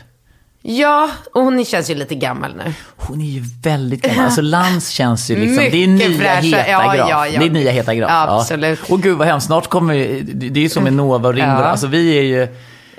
Ja, 0.63 1.09
och 1.33 1.41
hon 1.41 1.65
känns 1.65 1.89
ju 1.89 1.95
lite 1.95 2.15
gammal 2.15 2.55
nu. 2.55 2.73
Hon 2.97 3.21
är 3.21 3.25
ju 3.25 3.43
väldigt 3.63 4.01
gammal. 4.01 4.25
Alltså 4.25 4.41
Lans 4.41 4.89
känns 4.89 5.31
ju 5.31 5.35
liksom, 5.35 5.55
det 5.57 5.83
är 5.83 5.87
Mycket 5.87 6.09
nya 6.09 6.19
fräscha. 6.19 6.41
heta 6.57 6.69
Ja, 6.71 6.93
graf. 6.95 7.09
ja, 7.09 7.27
ja. 7.27 7.39
Det 7.39 7.45
är 7.45 7.49
nya 7.49 7.71
heta 7.71 7.95
graf. 7.95 8.09
Ja, 8.11 8.39
absolut. 8.39 8.79
Och 8.89 9.01
gud 9.01 9.17
vad 9.17 9.27
hemskt, 9.27 9.47
snart 9.47 9.67
kommer 9.67 9.93
vi, 9.93 10.21
det 10.21 10.59
är 10.59 10.63
ju 10.63 10.69
som 10.69 10.87
en 10.87 10.97
Nova 10.97 11.29
och 11.29 11.35
Ringborg. 11.35 11.59
Ja. 11.61 11.65
Alltså 11.65 11.87
vi 11.87 12.17
är 12.17 12.21
ju, 12.23 12.47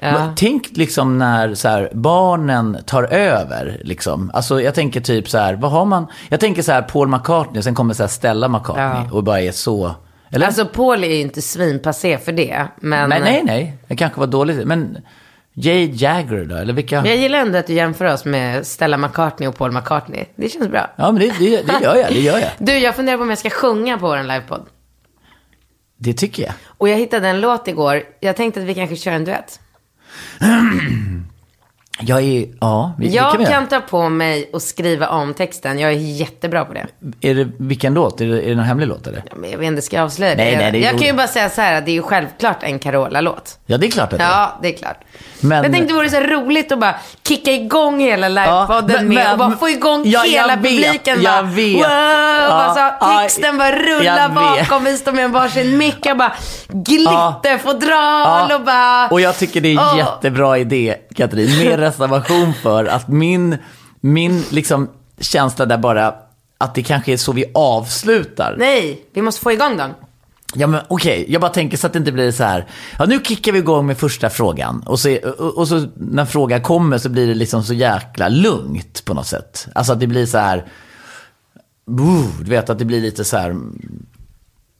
Ja. 0.04 0.32
tänk 0.36 0.68
liksom 0.72 1.18
när 1.18 1.54
så 1.54 1.68
här, 1.68 1.90
barnen 1.92 2.78
tar 2.86 3.02
över. 3.02 3.80
Liksom. 3.84 4.30
Alltså 4.34 4.60
jag 4.62 4.74
tänker 4.74 5.00
typ 5.00 5.28
så 5.28 5.38
här, 5.38 5.54
vad 5.54 5.70
har 5.70 5.84
man, 5.84 6.06
jag 6.28 6.40
tänker 6.40 6.62
så 6.62 6.72
här 6.72 6.82
Paul 6.82 7.08
McCartney 7.08 7.58
och 7.58 7.64
sen 7.64 7.74
kommer 7.74 7.94
så 7.94 8.02
här 8.02 8.08
Stella 8.08 8.48
McCartney 8.48 8.84
Ja. 8.84 9.08
och 9.12 9.24
bara 9.24 9.40
är 9.40 9.52
så, 9.52 9.94
eller? 10.30 10.46
Alltså 10.46 10.66
Paul 10.66 11.04
är 11.04 11.08
ju 11.08 11.20
inte 11.20 11.42
svinpassé 11.42 12.18
för 12.18 12.32
det. 12.32 12.66
Men 12.76 13.08
nej, 13.08 13.20
nej, 13.24 13.42
nej, 13.44 13.76
det 13.88 13.96
kanske 13.96 14.20
var 14.20 14.26
dåligt. 14.26 14.66
Men 14.66 14.98
Jay 15.54 15.90
Jagger 15.94 16.44
då, 16.44 16.56
eller 16.56 16.72
vilka? 16.72 16.96
Jag 17.06 17.16
gillar 17.16 17.38
ändå 17.38 17.58
att 17.58 17.66
du 17.66 17.72
jämför 17.72 18.04
oss 18.04 18.24
med 18.24 18.66
Stella 18.66 18.98
McCartney 18.98 19.48
och 19.48 19.56
Paul 19.56 19.72
McCartney. 19.72 20.24
Det 20.36 20.48
känns 20.48 20.68
bra. 20.68 20.90
Ja, 20.96 21.12
men 21.12 21.20
det, 21.20 21.38
det, 21.38 21.62
det 21.62 21.80
gör 21.82 21.96
jag, 21.96 22.08
det 22.08 22.20
gör 22.20 22.38
jag. 22.38 22.50
Du, 22.58 22.78
jag 22.78 22.96
funderar 22.96 23.16
på 23.16 23.22
om 23.22 23.28
jag 23.28 23.38
ska 23.38 23.50
sjunga 23.50 23.98
på 23.98 24.06
vår 24.06 24.22
livepodd. 24.22 24.66
Det 25.96 26.14
tycker 26.14 26.42
jag. 26.42 26.52
Och 26.66 26.88
jag 26.88 26.96
hittade 26.96 27.28
en 27.28 27.40
låt 27.40 27.68
igår. 27.68 28.02
Jag 28.20 28.36
tänkte 28.36 28.60
att 28.60 28.66
vi 28.66 28.74
kanske 28.74 28.96
kör 28.96 29.12
en 29.12 29.24
duett. 29.24 29.60
Jag 32.00 32.22
är, 32.22 32.46
ja, 32.60 32.94
vi, 32.98 33.08
Jag 33.14 33.32
kan, 33.32 33.46
kan 33.46 33.68
ta 33.68 33.80
på 33.80 34.08
mig 34.08 34.50
och 34.52 34.62
skriva 34.62 35.08
om 35.08 35.34
texten. 35.34 35.78
Jag 35.78 35.92
är 35.92 35.96
jättebra 35.96 36.64
på 36.64 36.74
det. 36.74 36.86
Är 37.20 37.34
det, 37.34 37.48
vilken 37.58 37.94
låt? 37.94 38.20
Är 38.20 38.26
det, 38.26 38.42
är 38.42 38.48
det 38.48 38.54
någon 38.54 38.64
hemlig 38.64 38.86
låt 38.86 39.06
eller? 39.06 39.22
Ja, 39.30 39.36
men 39.36 39.50
jag 39.50 39.58
vet 39.58 39.66
inte, 39.66 39.82
ska 39.82 39.96
jag 39.96 40.04
avslöja 40.04 40.34
det? 40.34 40.44
Nej, 40.44 40.56
nej, 40.56 40.72
det 40.72 40.78
är 40.78 40.82
jag 40.82 40.98
kan 40.98 41.06
ju 41.06 41.12
bara 41.12 41.26
säga 41.26 41.50
så 41.50 41.60
här 41.60 41.78
att 41.78 41.84
det 41.84 41.90
är 41.90 41.94
ju 41.94 42.02
självklart 42.02 42.62
en 42.62 42.78
Carola-låt. 42.78 43.58
Ja, 43.66 43.78
det 43.78 43.86
är 43.86 43.90
klart 43.90 44.12
att 44.12 44.18
det 44.18 44.24
är. 44.24 44.30
Ja, 44.30 44.58
det 44.62 44.68
är 44.74 44.78
klart. 44.78 44.96
Men- 45.42 45.62
jag 45.62 45.72
tänkte 45.72 45.92
det 45.92 45.94
vore 45.98 46.10
så 46.10 46.20
roligt 46.20 46.72
att 46.72 46.78
bara 46.78 46.94
kicka 47.28 47.52
igång 47.52 48.00
hela 48.00 48.28
livepodden 48.28 48.96
men- 48.96 49.08
med 49.08 49.16
men- 49.16 49.32
och 49.32 49.38
bara 49.38 49.56
få 49.56 49.68
igång 49.68 50.02
Ja, 50.06 50.20
hela 50.20 50.56
vet, 50.56 50.62
publiken. 50.64 51.22
jag 51.22 51.44
bara, 51.44 51.52
vet. 51.52 51.74
Wow! 51.74 51.82
Ja, 51.82 52.48
alltså, 52.48 52.80
ja, 53.00 53.20
texten 53.22 53.58
bara 53.58 53.72
rullar 53.72 54.28
bakom. 54.28 54.84
Vi 54.84 54.96
står 54.96 55.12
med 55.12 55.30
varsin 55.30 55.78
mick. 55.78 55.98
Jag 56.06 56.18
bara 56.18 56.32
glitterfodral 56.68 58.46
Ja. 58.50 58.56
och 58.56 58.64
bara... 58.64 59.08
Och 59.08 59.20
jag 59.20 59.38
tycker 59.38 59.60
det 59.60 59.68
är 59.68 59.72
en 59.72 59.78
Åh. 59.78 59.96
jättebra 59.98 60.58
idé, 60.58 60.94
Katrin, 61.14 61.58
med 61.58 61.78
reservation 61.78 62.54
för 62.62 62.84
att 62.84 63.08
min, 63.08 63.58
min 64.00 64.44
liksom 64.50 64.88
känsla 65.20 65.66
där 65.66 65.78
bara, 65.78 66.14
att 66.58 66.74
det 66.74 66.82
kanske 66.82 67.12
är 67.12 67.16
så 67.16 67.32
vi 67.32 67.44
avslutar. 67.54 68.54
Nej, 68.58 69.02
vi 69.14 69.22
måste 69.22 69.42
få 69.42 69.52
igång 69.52 69.76
dem. 69.76 69.90
Ja 70.54 70.66
men 70.66 70.80
okej, 70.88 71.24
jag 71.28 71.40
bara 71.40 71.50
tänker 71.50 71.76
så 71.76 71.86
att 71.86 71.92
det 71.92 71.98
inte 71.98 72.12
blir 72.12 72.32
så 72.32 72.44
här, 72.44 72.66
ja 72.98 73.04
nu 73.04 73.20
kickar 73.24 73.52
vi 73.52 73.58
igång 73.58 73.86
med 73.86 73.98
första 73.98 74.30
frågan. 74.30 74.82
Och 74.86 75.00
så, 75.00 75.16
och, 75.38 75.58
och 75.58 75.68
så 75.68 75.86
när 75.96 76.24
frågan 76.24 76.60
kommer 76.62 76.98
så 76.98 77.08
blir 77.08 77.26
det 77.26 77.34
liksom 77.34 77.62
så 77.64 77.74
jäkla 77.74 78.28
lugnt 78.28 79.04
på 79.04 79.14
något 79.14 79.26
sätt. 79.26 79.68
Alltså 79.74 79.92
att 79.92 80.00
det 80.00 80.06
blir 80.06 80.26
så 80.26 80.38
här, 80.38 80.64
Boo, 81.86 82.24
du 82.40 82.50
vet 82.50 82.70
att 82.70 82.78
det 82.78 82.84
blir 82.84 83.00
lite 83.00 83.24
så 83.24 83.36
här, 83.36 83.56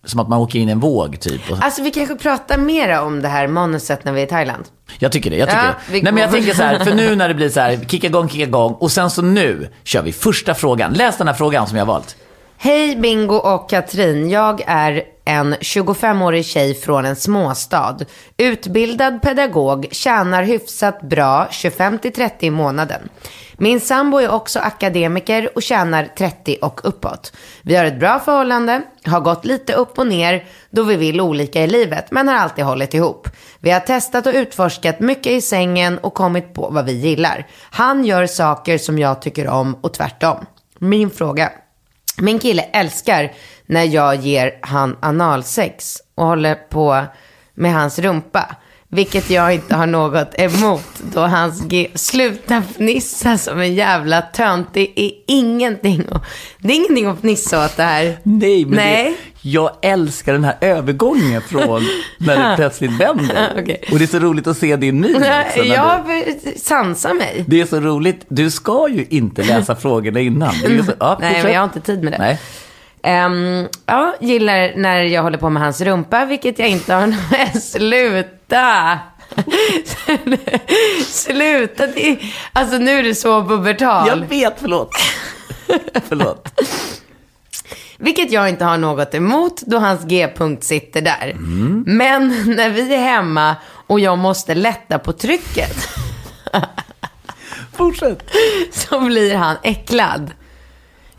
som 0.04 0.20
att 0.20 0.28
man 0.28 0.38
åker 0.38 0.58
in 0.58 0.68
i 0.68 0.72
en 0.72 0.80
våg 0.80 1.20
typ. 1.20 1.40
Alltså 1.60 1.82
vi 1.82 1.90
kanske 1.90 2.14
pratar 2.14 2.58
mera 2.58 3.02
om 3.02 3.22
det 3.22 3.28
här 3.28 3.46
manuset 3.48 4.04
när 4.04 4.12
vi 4.12 4.20
är 4.20 4.26
i 4.26 4.28
Thailand. 4.28 4.64
jag 4.98 5.12
tycker 5.12 5.30
det, 5.30 5.36
jag 5.36 5.48
tycker 5.48 5.62
Ja, 5.64 5.74
det. 5.86 6.02
Nej 6.02 6.12
men 6.12 6.22
jag 6.22 6.30
tänker 6.32 6.54
så 6.54 6.62
här, 6.62 6.78
för 6.78 6.94
nu 6.94 7.16
när 7.16 7.28
det 7.28 7.34
blir 7.34 7.48
så 7.48 7.60
här, 7.60 7.76
kicka 7.88 8.06
igång, 8.06 8.28
kicka 8.28 8.44
igång. 8.44 8.72
Och 8.72 8.92
sen 8.92 9.10
så 9.10 9.22
nu 9.22 9.68
kör 9.84 10.02
vi 10.02 10.12
första 10.12 10.54
frågan. 10.54 10.92
Läs 10.92 11.18
den 11.18 11.26
här 11.26 11.34
frågan 11.34 11.66
som 11.66 11.76
jag 11.76 11.84
har 11.84 11.92
valt. 11.92 12.16
Hej 12.56 12.96
Bingo 12.96 13.34
och 13.34 13.70
Katrin. 13.70 14.30
Jag 14.30 14.62
är 14.66 15.02
en 15.24 15.54
25-årig 15.54 16.44
tjej 16.44 16.74
från 16.74 17.04
en 17.04 17.16
småstad. 17.16 17.96
Utbildad 18.36 19.22
pedagog, 19.22 19.88
tjänar 19.90 20.42
hyfsat 20.42 21.02
bra 21.02 21.48
25-30 21.50 22.30
i 22.40 22.50
månaden. 22.50 23.08
Min 23.56 23.80
sambo 23.80 24.18
är 24.18 24.30
också 24.30 24.58
akademiker 24.58 25.50
och 25.54 25.62
tjänar 25.62 26.08
30 26.18 26.58
och 26.62 26.80
uppåt. 26.84 27.32
Vi 27.62 27.76
har 27.76 27.84
ett 27.84 28.00
bra 28.00 28.18
förhållande, 28.18 28.82
har 29.04 29.20
gått 29.20 29.44
lite 29.44 29.72
upp 29.72 29.98
och 29.98 30.06
ner 30.06 30.44
då 30.70 30.82
vi 30.82 30.96
vill 30.96 31.20
olika 31.20 31.62
i 31.62 31.66
livet, 31.66 32.10
men 32.10 32.28
har 32.28 32.34
alltid 32.34 32.64
hållit 32.64 32.94
ihop. 32.94 33.28
Vi 33.60 33.70
har 33.70 33.80
testat 33.80 34.26
och 34.26 34.34
utforskat 34.34 35.00
mycket 35.00 35.32
i 35.32 35.40
sängen 35.40 35.98
och 35.98 36.14
kommit 36.14 36.54
på 36.54 36.68
vad 36.70 36.84
vi 36.84 36.92
gillar. 36.92 37.46
Han 37.70 38.04
gör 38.04 38.26
saker 38.26 38.78
som 38.78 38.98
jag 38.98 39.22
tycker 39.22 39.48
om 39.48 39.74
och 39.80 39.94
tvärtom. 39.94 40.46
Min 40.78 41.10
fråga. 41.10 41.52
Min 42.18 42.38
kille 42.38 42.62
älskar 42.62 43.32
när 43.72 43.84
jag 43.84 44.16
ger 44.16 44.52
han 44.60 44.96
analsex 45.00 45.96
och 46.14 46.26
håller 46.26 46.54
på 46.54 47.04
med 47.54 47.72
hans 47.74 47.98
rumpa. 47.98 48.56
Vilket 48.88 49.30
jag 49.30 49.54
inte 49.54 49.74
har 49.76 49.86
något 49.86 50.34
emot 50.38 50.84
då 51.14 51.20
hans. 51.20 51.62
Sluta 51.94 52.62
fnissa 52.62 53.38
som 53.38 53.60
en 53.60 53.74
jävla 53.74 54.22
tönt. 54.22 54.68
Det 54.72 55.00
är 55.00 55.10
ingenting 55.26 56.04
att, 56.10 56.22
det 56.58 56.72
är 56.72 56.76
ingenting 56.76 57.06
att 57.06 57.18
fnissa 57.20 57.64
åt 57.64 57.76
det 57.76 57.82
här. 57.82 58.18
Nej, 58.22 58.64
men 58.64 58.74
Nej. 58.76 59.04
Det, 59.42 59.48
jag 59.48 59.70
älskar 59.82 60.32
den 60.32 60.44
här 60.44 60.56
övergången 60.60 61.42
från 61.42 61.82
när 62.18 62.36
det 62.50 62.56
plötsligt 62.56 63.00
vänder. 63.00 63.52
Okej. 63.62 63.84
Och 63.92 63.98
det 63.98 64.04
är 64.04 64.06
så 64.06 64.18
roligt 64.18 64.46
att 64.46 64.56
se 64.58 64.76
din 64.76 65.00
min 65.00 65.16
också. 65.16 65.20
när 65.28 65.62
du- 65.62 65.68
Jag 65.68 66.24
sansar 66.56 67.14
mig. 67.14 67.44
Det 67.46 67.60
är 67.60 67.66
så 67.66 67.80
roligt. 67.80 68.24
Du 68.28 68.50
ska 68.50 68.88
ju 68.88 69.06
inte 69.10 69.42
läsa 69.42 69.76
frågorna 69.86 70.20
innan. 70.20 70.52
Så, 70.54 70.92
ja, 71.00 71.18
Nej, 71.20 71.42
men 71.42 71.52
jag 71.52 71.60
har 71.60 71.64
inte 71.64 71.80
tid 71.80 72.02
med 72.02 72.12
det. 72.12 72.18
Nej. 72.18 72.38
Ehm, 73.02 73.68
ja, 73.86 74.14
gillar 74.20 74.72
när 74.76 75.02
jag 75.02 75.22
håller 75.22 75.38
på 75.38 75.50
med 75.50 75.62
hans 75.62 75.80
rumpa, 75.80 76.24
vilket 76.24 76.58
jag 76.58 76.68
inte 76.68 76.94
har 76.94 77.06
någon... 77.06 77.60
Sluta! 77.62 78.98
Sluta! 81.06 81.84
Alltså 82.52 82.78
nu 82.78 82.98
är 82.98 83.02
det 83.02 83.14
så 83.14 83.44
pubertal. 83.44 84.08
Jag 84.08 84.16
vet, 84.16 84.54
förlåt. 84.60 84.94
förlåt. 86.08 86.60
Vilket 87.96 88.32
jag 88.32 88.48
inte 88.48 88.64
har 88.64 88.78
något 88.78 89.14
emot 89.14 89.60
då 89.60 89.78
hans 89.78 90.04
G-punkt 90.04 90.64
sitter 90.64 91.00
där. 91.00 91.30
Mm. 91.30 91.84
Men 91.86 92.28
när 92.56 92.70
vi 92.70 92.94
är 92.94 93.00
hemma 93.00 93.56
och 93.86 94.00
jag 94.00 94.18
måste 94.18 94.54
lätta 94.54 94.98
på 94.98 95.12
trycket 95.12 95.88
Fortsätt. 97.72 98.30
så 98.72 99.00
blir 99.00 99.34
han 99.34 99.56
äcklad. 99.62 100.30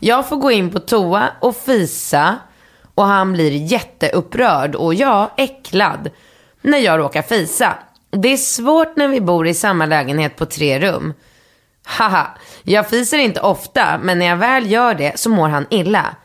Jag 0.04 0.28
får 0.28 0.36
gå 0.36 0.50
in 0.50 0.70
på 0.70 0.80
toa 0.80 1.30
och 1.40 1.56
fisa 1.56 2.38
och 2.94 3.04
han 3.04 3.32
blir 3.32 3.50
jätteupprörd 3.72 4.74
och 4.74 4.94
jag 4.94 5.30
äcklad 5.36 6.10
när 6.62 6.78
jag 6.78 6.98
råkar 6.98 7.22
fisa. 7.22 7.74
Det 8.10 8.28
är 8.32 8.36
svårt 8.36 8.96
när 8.96 9.08
vi 9.08 9.20
bor 9.20 9.46
i 9.46 9.54
samma 9.54 9.86
lägenhet 9.86 10.36
på 10.36 10.46
tre 10.46 10.80
rum. 10.80 11.14
Haha, 11.84 12.26
jag 12.62 12.90
fiser 12.90 13.18
inte 13.18 13.40
ofta 13.40 13.98
men 14.02 14.18
när 14.18 14.26
jag 14.26 14.36
väl 14.36 14.70
gör 14.70 14.94
det 14.94 15.18
så 15.18 15.30
mår 15.30 15.48
han 15.48 15.66
illa. 15.70 16.16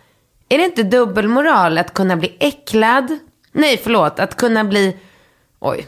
Är 0.49 0.57
det 0.57 0.65
inte 0.65 0.83
dubbelmoral 0.83 1.77
att 1.77 1.93
kunna 1.93 2.15
bli 2.15 2.37
äcklad? 2.39 3.19
Nej, 3.51 3.79
förlåt, 3.83 4.19
att 4.19 4.35
kunna 4.35 4.63
bli... 4.63 4.97
Oj, 5.59 5.87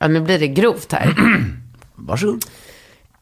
ja, 0.00 0.08
nu 0.08 0.20
blir 0.20 0.38
det 0.38 0.48
grovt 0.48 0.92
här. 0.92 1.14
Varsågod. 1.94 2.44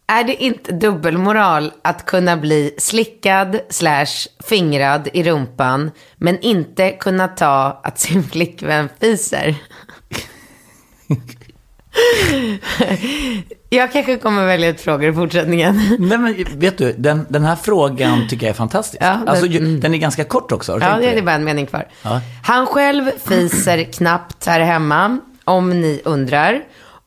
Är 0.09 0.25
det 0.25 0.43
inte 0.43 0.73
dubbelmoral 0.73 1.73
att 1.83 2.07
kunna 2.07 2.37
bli 2.37 2.75
slickad 2.79 3.59
slash 3.71 4.07
fingrad 4.49 5.09
i 5.13 5.23
rumpan 5.23 5.91
men 6.17 6.41
inte 6.41 6.91
kunna 6.91 7.29
ta 7.29 7.81
att 7.85 7.99
sin 7.99 8.23
flickvän 8.23 8.89
fiser? 9.01 9.55
Jag 13.71 13.93
kanske 13.93 14.17
kommer 14.19 14.47
välja 14.47 14.69
ut 14.69 14.81
frågor 14.81 15.11
i 15.11 15.13
fortsättningen. 15.15 15.97
Nej, 15.99 16.19
men 16.19 16.45
vet 16.59 16.79
du, 16.79 16.93
den, 16.93 17.27
den 17.29 17.45
här 17.45 17.57
frågan 17.57 18.29
tycker 18.29 18.47
jag 18.47 18.51
är 18.51 18.55
fantastisk. 18.57 19.03
Ja, 19.03 19.07
den- 19.11 19.29
alltså, 19.29 19.47
ju- 19.47 19.79
den 19.79 19.95
är 19.95 19.99
ganska 19.99 20.25
kort 20.25 20.53
också. 20.53 20.79
Ja, 20.81 20.97
det 20.99 21.19
är 21.19 21.23
bara 21.23 21.35
en 21.35 21.45
mening 21.45 21.67
kvar. 21.67 21.89
Ja. 22.03 22.21
Han 22.43 22.67
själv 22.67 23.11
fiser 23.25 23.83
knappt 23.85 24.47
här 24.47 24.61
hemma, 24.61 25.19
om 25.45 25.81
ni 25.81 26.01
undrar. 26.05 26.61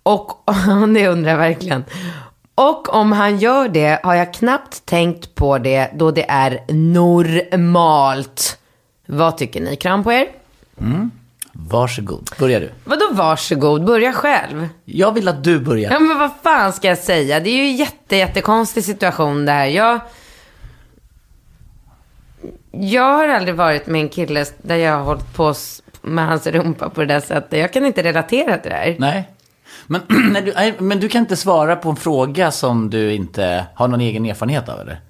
Och 0.03 0.49
om 0.67 0.93
ni 0.93 1.07
undrar 1.07 1.37
verkligen. 1.37 1.85
Och 2.59 2.93
om 2.93 3.11
han 3.11 3.37
gör 3.37 3.69
det 3.69 3.99
har 4.03 4.15
jag 4.15 4.33
knappt 4.33 4.85
tänkt 4.85 5.35
på 5.35 5.57
det 5.57 5.91
då 5.93 6.11
det 6.11 6.25
är 6.29 6.63
normalt. 6.73 8.57
Vad 9.05 9.37
tycker 9.37 9.61
ni? 9.61 9.75
Kram 9.75 10.03
på 10.03 10.11
er? 10.11 10.27
Varsågod, 11.51 12.29
börja 12.39 12.59
du. 12.59 12.71
Vadå 12.83 13.05
varsågod? 13.11 13.85
Börja 13.85 14.13
själv. 14.13 14.69
Jag 14.85 15.11
vill 15.11 15.27
att 15.27 15.43
du 15.43 15.59
börjar. 15.59 15.91
Ja, 15.91 15.99
men 15.99 16.17
vad 16.17 16.31
fan 16.43 16.73
ska 16.73 16.87
jag 16.87 16.97
säga? 16.97 17.39
Det 17.39 17.49
är 17.49 17.55
ju 17.55 17.63
en 17.63 17.75
jätte, 17.75 18.15
jättekonstig 18.15 18.83
situation 18.83 19.45
det 19.45 19.51
här. 19.51 19.65
Jag... 19.65 19.99
Jag 22.71 23.17
har 23.17 23.27
aldrig 23.27 23.55
varit 23.55 23.87
med 23.87 24.01
en 24.01 24.09
kille 24.09 24.45
där 24.61 24.75
jag 24.75 24.97
har 24.97 25.03
hållit 25.03 25.33
på 25.33 25.53
med 26.01 26.27
hans 26.27 26.47
rumpa 26.47 26.89
på 26.89 27.01
det 27.01 27.07
där 27.07 27.19
sättet. 27.19 27.59
Jag 27.59 27.73
kan 27.73 27.85
inte 27.85 28.03
relatera 28.03 28.57
till 28.57 28.71
det 28.71 28.77
här. 28.77 28.95
Nej. 28.99 29.29
Men, 29.87 30.45
du, 30.45 30.73
men 30.79 30.99
du 30.99 31.09
kan 31.09 31.21
inte 31.21 31.35
svara 31.35 31.75
på 31.75 31.89
en 31.89 31.95
fråga 31.95 32.51
som 32.51 32.89
du 32.89 33.13
inte 33.13 33.65
har 33.75 33.87
någon 33.87 34.01
egen 34.01 34.25
erfarenhet 34.25 34.69
av, 34.69 34.79
eller? 34.79 35.01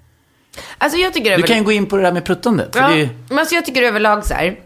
Alltså 0.78 1.00
jag 1.00 1.14
tycker 1.14 1.30
Du 1.30 1.36
över... 1.36 1.48
kan 1.48 1.58
ju 1.58 1.64
gå 1.64 1.72
in 1.72 1.86
på 1.86 1.96
det 1.96 2.02
där 2.02 2.12
med 2.12 2.26
pruttandet. 2.26 2.70
Ja, 2.76 2.96
ju... 2.96 3.10
men 3.30 3.40
alltså 3.40 3.56
jag 3.56 3.66
tycker 3.66 3.82
överlag 3.82 4.26
så 4.26 4.34
här. 4.34 4.60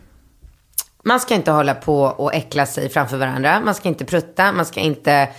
Man 1.03 1.19
ska 1.19 1.35
inte 1.35 1.51
hålla 1.51 1.75
på 1.75 2.01
och 2.03 2.33
äckla 2.33 2.65
sig 2.65 2.89
framför 2.89 3.17
varandra. 3.17 3.61
Man 3.65 3.75
ska 3.75 3.89
inte 3.89 4.05
prutta. 4.05 4.51
Man 4.51 4.65
ska 4.65 4.79
inte 4.79 5.29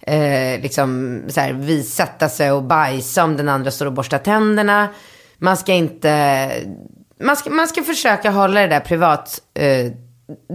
eh, 0.00 0.60
liksom 0.62 1.20
så 1.28 1.40
här, 1.40 1.52
vi 1.52 1.82
sätta 1.82 2.28
sig 2.28 2.52
och 2.52 2.62
bajsa 2.62 3.24
om 3.24 3.36
den 3.36 3.48
andra 3.48 3.70
står 3.70 3.86
och 3.86 3.92
borstar 3.92 4.18
tänderna. 4.18 4.88
Man 5.38 5.56
ska 5.56 5.72
inte... 5.72 6.50
Man 7.20 7.36
ska, 7.36 7.50
man 7.50 7.68
ska 7.68 7.82
försöka 7.82 8.30
hålla 8.30 8.60
det 8.60 8.66
där 8.66 8.80
privat. 8.80 9.42
Eh, 9.54 9.92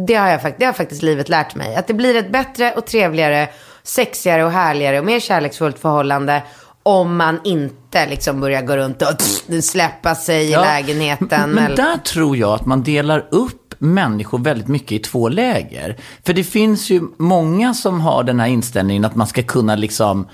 det, 0.08 0.16
har 0.16 0.28
jag, 0.28 0.54
det 0.58 0.66
har 0.66 0.74
faktiskt 0.74 1.04
livet 1.04 1.30
lärt 1.30 1.56
mig. 1.56 1.76
Att 1.76 1.88
det 1.88 1.94
blir 1.94 2.16
ett 2.16 2.32
bättre 2.32 2.72
och 2.72 2.86
trevligare, 2.86 3.50
sexigare 3.84 4.46
och 4.46 4.52
härligare 4.52 5.00
och 5.00 5.06
mer 5.06 5.20
kärleksfullt 5.20 5.80
förhållande 5.80 6.44
om 6.84 7.18
man 7.18 7.40
inte 7.44 8.06
liksom 8.06 8.42
börjar 8.42 8.62
gå 8.62 8.78
runt 8.78 9.02
och 9.02 9.22
släppa 9.64 10.16
sig 10.16 10.46
i 10.46 10.52
Ja, 10.52 10.62
lägenheten. 10.62 11.50
Men 11.50 11.66
eller... 11.66 11.76
där 11.76 11.98
tror 11.98 12.38
jag 12.38 12.54
att 12.54 12.66
man 12.66 12.84
delar 12.84 13.28
upp 13.32 13.76
människor 13.80 14.40
väldigt 14.40 14.68
mycket 14.68 14.92
i 14.92 15.00
två 15.00 15.30
läger. 15.30 15.98
För 16.26 16.34
det 16.34 16.44
finns 16.44 16.90
ju 16.90 17.02
många 17.18 17.74
som 17.74 18.02
har 18.02 18.24
den 18.24 18.40
här 18.40 18.48
inställningen 18.48 19.06
att 19.06 19.16
man 19.16 19.28
ska 19.28 19.44
kunna 19.44 19.76
liksom, 19.76 20.28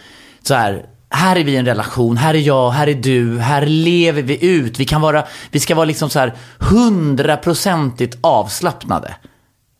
så 0.44 0.54
här, 0.54 0.86
här 1.10 1.36
är 1.36 1.44
vi 1.44 1.52
i 1.52 1.56
en 1.58 1.66
relation, 1.66 2.18
här 2.18 2.34
är 2.34 2.40
jag, 2.40 2.70
här 2.70 2.88
är 2.88 2.94
du, 2.94 3.40
här 3.40 3.66
lever 3.66 4.22
vi 4.22 4.46
ut. 4.46 4.80
Vi, 4.80 4.86
kan 4.86 5.02
vara, 5.02 5.24
vi 5.52 5.60
ska 5.60 5.76
vara 5.76 5.86
liksom 5.86 6.10
så 6.10 6.20
här 6.20 6.34
hundraprocentigt 6.60 8.18
avslappnade. 8.22 9.16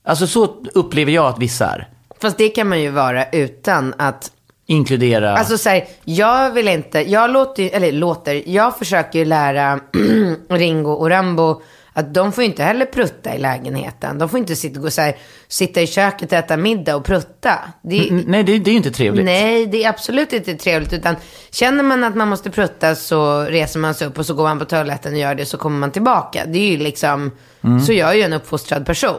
Alltså 0.10 0.28
så 0.28 0.56
upplever 0.74 1.12
jag 1.12 1.26
att 1.26 1.40
vissa 1.40 1.66
är. 1.66 1.88
Fast 2.22 2.38
det 2.38 2.50
kan 2.50 2.70
man 2.70 2.82
ju 2.82 2.90
vara 2.90 3.26
utan 3.30 3.94
att 3.98 4.32
Inkludera... 4.66 5.38
Alltså 5.38 5.58
så 5.58 5.70
här, 5.70 5.86
jag 6.04 6.52
vill 6.52 6.68
inte, 6.68 7.12
jag 7.12 7.32
låter 7.32 7.70
eller 7.76 7.92
låter, 7.92 8.44
jag 8.50 8.78
försöker 8.78 9.20
ju 9.20 9.26
lära 9.26 9.80
Ringo 10.50 10.92
och 10.92 11.10
Rambo 11.10 11.62
att 11.94 12.14
de 12.14 12.32
får 12.32 12.44
ju 12.44 12.50
inte 12.50 12.64
heller 12.64 12.86
prutta 12.86 13.36
i 13.36 13.38
lägenheten. 13.38 14.18
De 14.20 14.30
får 14.30 14.40
inte 14.40 14.56
sitta, 14.56 14.80
gå 14.80 14.90
så 14.90 15.02
här, 15.02 15.16
sitta 15.48 15.82
i 15.82 15.88
köket 15.88 16.32
och 16.32 16.38
äta 16.38 16.58
middag 16.58 16.96
och 16.96 17.06
prutta. 17.06 17.60
Det, 17.82 18.10
N- 18.10 18.24
Nej, 18.28 18.44
det, 18.44 18.58
det 18.60 18.70
är 18.70 18.72
ju 18.72 18.78
inte 18.78 18.92
trevligt. 18.92 19.26
Nej, 19.26 19.66
det 19.66 19.84
är 19.84 19.90
absolut 19.90 20.34
inte 20.34 20.54
trevligt. 20.56 20.94
Utan 20.94 21.16
känner 21.52 21.84
man 21.84 22.04
att 22.04 22.16
man 22.16 22.28
måste 22.28 22.50
prutta 22.50 22.96
så 22.96 23.42
reser 23.44 23.80
man 23.80 23.94
sig 23.94 24.08
upp 24.08 24.20
och 24.20 24.26
så 24.26 24.34
går 24.34 24.44
man 24.44 24.60
på 24.60 24.66
toaletten 24.66 25.14
och 25.14 25.20
gör 25.20 25.36
det 25.36 25.46
så 25.46 25.58
kommer 25.58 25.80
man 25.80 25.92
tillbaka. 25.92 26.44
Det 26.48 26.60
är 26.60 26.72
ju 26.72 26.78
liksom, 26.78 27.32
Mm. 27.64 27.80
så 27.80 27.94
gör 27.94 28.14
ju 28.14 28.22
en 28.22 28.34
uppfostrad 28.34 28.86
person. 28.86 29.18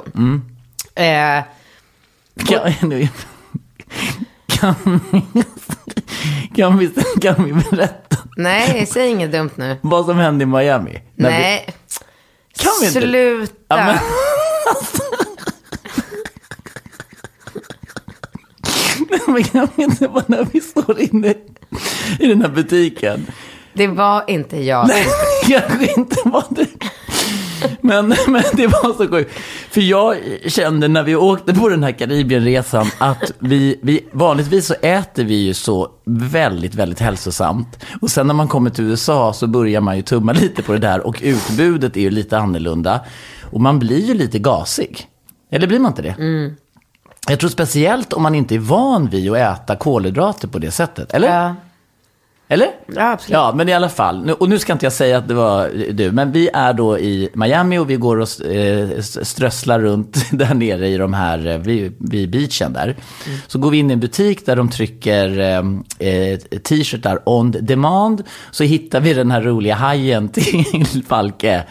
Eh, 0.94 1.44
Kan, 2.47 2.88
nu- 2.88 3.09
kan, 4.47 5.00
vi, 5.12 5.23
kan, 6.54 6.78
vi, 6.78 6.90
kan 7.20 7.44
vi 7.44 7.52
berätta 7.52 8.16
nej, 8.37 8.87
säg 8.87 9.09
inget 9.11 9.32
dumt 9.32 9.50
nu. 9.56 9.76
vad 9.80 10.04
som 10.06 10.16
hände 10.18 10.42
i 10.42 10.47
Miami? 10.47 11.00
När 11.14 11.30
vi- 11.30 11.37
Nej, 11.37 11.66
Kan 12.59 12.73
vi 12.80 12.87
inte? 12.87 13.00
sluta. 13.00 13.54
Ja, 13.68 13.76
men- 13.76 13.99
Men 19.26 19.44
kan 19.44 19.68
vi 19.76 19.82
inte 19.82 20.09
bara 20.09 20.25
när 20.26 20.44
vi 20.52 20.61
står 20.61 21.00
inne 21.00 21.35
i 22.20 22.26
den 22.26 22.42
här 22.42 22.49
butiken? 22.49 23.26
Det 23.73 23.87
var 23.87 24.25
inte 24.30 24.56
jag. 24.56 24.88
Nej, 24.88 25.06
kanske 25.49 25.92
inte 26.00 26.16
var 26.25 26.44
det. 26.50 26.66
Men, 27.81 28.09
men 28.26 28.43
det 28.52 28.67
var 28.67 28.97
så 28.97 29.09
sjukt. 29.09 29.35
För 29.71 29.81
jag 29.81 30.17
kände 30.47 30.88
när 30.88 31.02
vi 31.02 31.17
åkte 31.17 31.55
på 31.55 31.69
den 31.69 31.83
här 31.83 31.93
Karibienresan 31.93 32.87
att 32.99 33.33
vi, 33.38 33.81
vi, 33.83 34.05
vanligtvis 34.12 34.67
så 34.67 34.75
äter 34.75 35.25
vi 35.25 35.35
ju 35.35 35.55
så 35.55 35.88
väldigt, 36.05 36.75
väldigt 36.75 37.00
hälsosamt. 37.00 37.85
Och 38.00 38.11
sen 38.11 38.26
när 38.26 38.35
man 38.35 38.49
kommer 38.49 38.71
till 38.71 38.85
USA 38.85 39.33
så 39.33 39.47
börjar 39.47 39.81
man 39.81 39.97
ju 39.97 40.02
tumma 40.02 40.33
lite 40.33 40.62
på 40.62 40.73
det 40.73 40.79
där 40.79 41.07
och 41.07 41.21
utbudet 41.23 41.97
är 41.97 42.00
ju 42.00 42.11
lite 42.11 42.38
annorlunda. 42.38 43.00
Och 43.43 43.61
man 43.61 43.79
blir 43.79 44.07
ju 44.07 44.14
lite 44.14 44.38
gasig. 44.38 45.07
Eller 45.50 45.67
blir 45.67 45.79
man 45.79 45.93
inte 45.93 46.02
det? 46.02 46.14
Jag 47.29 47.40
tror 47.40 47.50
speciellt 47.50 48.12
om 48.12 48.23
man 48.23 48.35
inte 48.35 48.55
är 48.55 48.59
van 48.59 49.09
vid 49.09 49.33
att 49.33 49.38
äta 49.38 49.76
kolhydrater 49.76 50.49
på 50.49 50.59
det 50.59 50.71
sättet. 50.71 51.14
Eller? 51.14 51.29
Ja. 51.29 51.55
Eller? 52.52 52.69
Ja, 52.95 53.12
absolut. 53.12 53.33
Ja, 53.33 53.52
men 53.57 53.69
i 53.69 53.73
alla 53.73 53.88
fall. 53.88 54.25
Nu- 54.26 54.33
Och 54.33 54.49
nu 54.49 54.59
ska 54.59 54.73
inte 54.73 54.87
jag 54.87 54.92
säga 54.92 55.19
att 55.19 55.28
det 55.28 55.35
var 55.35 55.71
du, 55.92 56.12
men 56.12 56.33
vi 56.33 56.49
är 56.54 56.73
då 56.73 56.99
i 56.99 57.28
Miami 57.35 57.78
och 57.78 57.90
vi 57.90 57.97
går 57.97 58.16
och 58.21 58.47
eh, 58.47 59.00
strösslar 59.00 59.80
runt 59.80 60.30
där 60.30 60.54
nere 60.54 60.88
i 60.88 60.97
de 60.97 61.14
här, 61.14 61.47
eh, 61.47 61.59
vid, 61.59 61.95
vid 61.99 62.30
beachen 62.30 62.73
där. 62.73 62.97
Så 63.47 63.59
går 63.59 63.71
vi 63.71 63.78
in 63.78 63.90
i 63.90 63.92
en 63.92 64.00
butik 64.00 64.47
där 64.47 64.57
de 64.57 64.69
trycker 64.69 65.38
eh, 65.38 65.59
eh, 66.09 66.38
t-shirtar 66.38 67.19
on 67.26 67.50
demand. 67.61 68.23
Så 68.50 68.64
hittar 68.64 69.00
vi 69.00 69.14
den 69.14 69.30
här 69.30 69.40
roliga 69.42 69.75
hajen 69.75 70.28
till 70.33 70.64
Falke. 71.09 71.64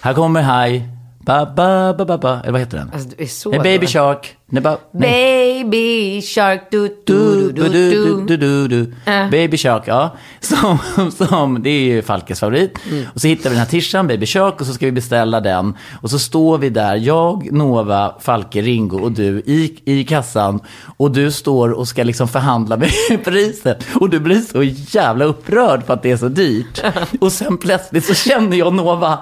Här 0.00 0.14
kommer 0.14 0.42
haj. 0.42 0.82
Ba, 1.24 1.46
ba, 1.46 1.94
ba, 1.94 2.04
ba, 2.04 2.18
ba. 2.18 2.40
Eller 2.40 2.52
vad 2.52 2.60
heter 2.60 2.78
den? 2.78 2.90
Alltså, 2.92 3.08
du 3.16 3.24
är 3.24 3.28
så 3.28 3.50
Nej, 3.50 3.58
Baby 3.58 3.76
dålig. 3.76 3.88
Shark. 3.88 4.36
Nej, 4.46 4.62
ba, 4.62 4.76
nej. 4.92 5.64
Baby 5.64 6.22
shark 6.22 6.68
du 6.70 6.88
Du, 7.06 7.52
du 7.52 7.68
du, 7.68 8.24
du 8.26 8.36
du, 8.36 8.68
du. 8.68 8.94
Äh. 9.12 9.30
Baby 9.30 9.56
Shark, 9.56 9.82
ja. 9.86 10.16
Som, 10.40 10.78
som, 11.10 11.62
det 11.62 11.70
är 11.70 11.80
ju 11.80 12.02
Falkes 12.02 12.40
favorit. 12.40 12.78
Och 13.14 13.20
så 13.20 13.28
hittar 13.28 13.50
vi 13.50 13.56
den 13.56 13.58
här 13.58 13.70
tishan, 13.70 14.06
Baby 14.06 14.26
Shark, 14.26 14.60
och 14.60 14.66
så 14.66 14.72
ska 14.72 14.86
vi 14.86 14.92
beställa 14.92 15.40
den. 15.40 15.74
Och 16.02 16.10
så 16.10 16.18
står 16.18 16.58
vi 16.58 16.70
där, 16.70 16.96
jag, 16.96 17.52
Nova, 17.52 18.14
Falke, 18.20 18.62
Ringo 18.62 18.98
och 18.98 19.12
du 19.12 19.38
i, 19.46 19.78
i 19.84 20.04
kassan. 20.04 20.60
Och 20.96 21.10
du 21.10 21.32
står 21.32 21.70
och 21.70 21.88
ska 21.88 22.04
liksom 22.04 22.28
förhandla 22.28 22.76
med 22.76 22.90
priset. 23.24 23.84
Och 23.94 24.10
du 24.10 24.20
blir 24.20 24.40
så 24.40 24.62
jävla 24.98 25.24
upprörd 25.24 25.86
för 25.86 25.94
att 25.94 26.02
det 26.02 26.10
är 26.10 26.16
så 26.16 26.28
dyrt. 26.28 26.82
Och 27.20 27.32
sen 27.32 27.56
plötsligt 27.58 28.04
så 28.04 28.14
känner 28.14 28.56
jag 28.56 28.72
Nova, 28.74 29.18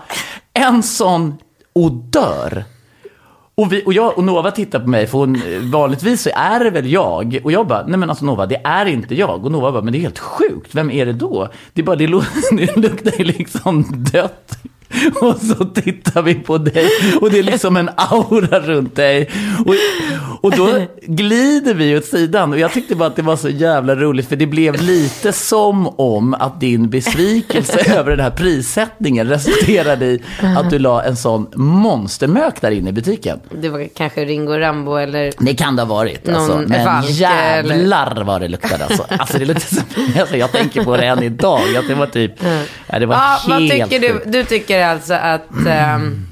en 0.55 0.83
sån 0.83 1.39
odör. 1.73 2.65
Och, 3.55 3.73
vi, 3.73 3.83
och 3.87 3.93
jag 3.93 4.19
och 4.19 4.25
Nova 4.25 4.51
tittar 4.51 4.81
på 4.81 4.89
mig, 4.89 5.07
för 5.07 5.19
hon, 5.19 5.43
vanligtvis 5.71 6.23
så 6.23 6.31
är 6.35 6.65
det 6.65 6.71
väl 6.71 6.93
jag. 6.93 7.41
Och 7.45 7.53
jag 7.53 7.67
bara, 7.67 7.87
nej 7.87 7.99
men 7.99 8.11
alltså 8.11 8.25
Nova, 8.25 8.47
det 8.47 8.61
är 8.65 8.87
inte 8.87 9.15
jag. 9.15 9.45
Och 9.45 9.53
Nova 9.53 9.73
bara, 9.73 9.83
men 9.83 9.93
det 9.93 9.99
är 9.99 10.01
helt 10.01 10.19
sjukt, 10.19 10.75
vem 10.75 10.91
är 10.91 11.07
det 11.07 11.13
då? 11.13 11.49
Det 11.73 11.81
är 11.81 11.85
bara, 11.85 11.97
det, 11.97 12.07
det 12.53 12.77
luktar 12.77 13.13
ju 13.19 13.25
liksom 13.25 13.85
dött. 14.13 14.59
Och 15.21 15.37
så 15.37 15.65
tittar 15.65 16.23
vi 16.23 16.35
på 16.35 16.59
dig 16.59 16.89
och 17.21 17.31
det 17.31 17.39
är 17.39 17.43
liksom 17.43 17.77
en 17.77 17.91
aura 17.97 18.61
runt 18.61 18.97
dig. 18.97 19.31
Och, 19.67 19.75
och 20.41 20.57
då 20.57 20.87
glider 21.03 21.75
vi 21.75 21.97
åt 21.97 22.05
sidan 22.05 22.53
och 22.53 22.59
jag 22.59 22.73
tyckte 22.73 22.95
bara 22.97 23.09
att 23.09 23.17
det 23.17 23.23
var 23.23 23.37
så 23.37 23.49
jävla 23.49 23.95
roligt 23.95 24.29
för 24.29 24.37
det 24.37 24.47
blev 24.47 24.83
lite 24.83 25.33
som 25.33 25.87
om 25.87 26.35
att 26.35 26.61
din 26.61 26.91
besvikelse 26.91 27.95
över 27.99 28.11
den 28.11 28.21
här 28.21 28.31
prissättningen 28.31 29.29
resulterade 29.29 30.07
i 30.07 30.23
att 30.57 30.71
du 30.71 30.79
la 30.79 31.03
en 31.03 31.17
sån 31.17 31.47
monstermök 31.55 32.61
där 32.61 32.71
inne 32.71 32.91
i 32.91 32.93
butiken. 32.93 33.41
Det 33.61 33.69
var 33.69 33.89
kanske 33.95 34.25
Ringo 34.25 34.53
Rambo 34.53 34.97
eller... 34.97 35.33
Det 35.39 35.55
kan 35.55 35.77
det 35.77 35.83
ha 35.83 35.95
varit. 35.95 36.29
Alltså. 36.29 36.63
Men 36.67 37.03
jävlar 37.07 38.25
vad 38.25 38.41
det 38.41 38.49
luktade. 38.49 38.85
Alltså. 38.85 39.05
Alltså, 39.09 39.39
det 39.39 39.45
luktar 39.45 39.77
som, 39.77 39.85
alltså, 40.21 40.37
jag 40.37 40.53
tänker 40.53 40.85
på 40.85 40.97
det 40.97 41.07
än 41.07 41.23
idag. 41.23 41.61
Det 41.89 41.95
var 41.95 42.07
typ, 42.07 42.33
ja, 42.87 42.99
det 42.99 43.07
var 43.07 43.15
Ja, 43.15 43.39
vad 43.49 43.63
helt 43.63 43.91
tycker 43.91 44.09
du? 44.09 44.31
Du 44.31 44.45
tycker 44.45 44.80
alltså 44.83 45.15
att... 45.15 45.67
ehm, 45.67 46.27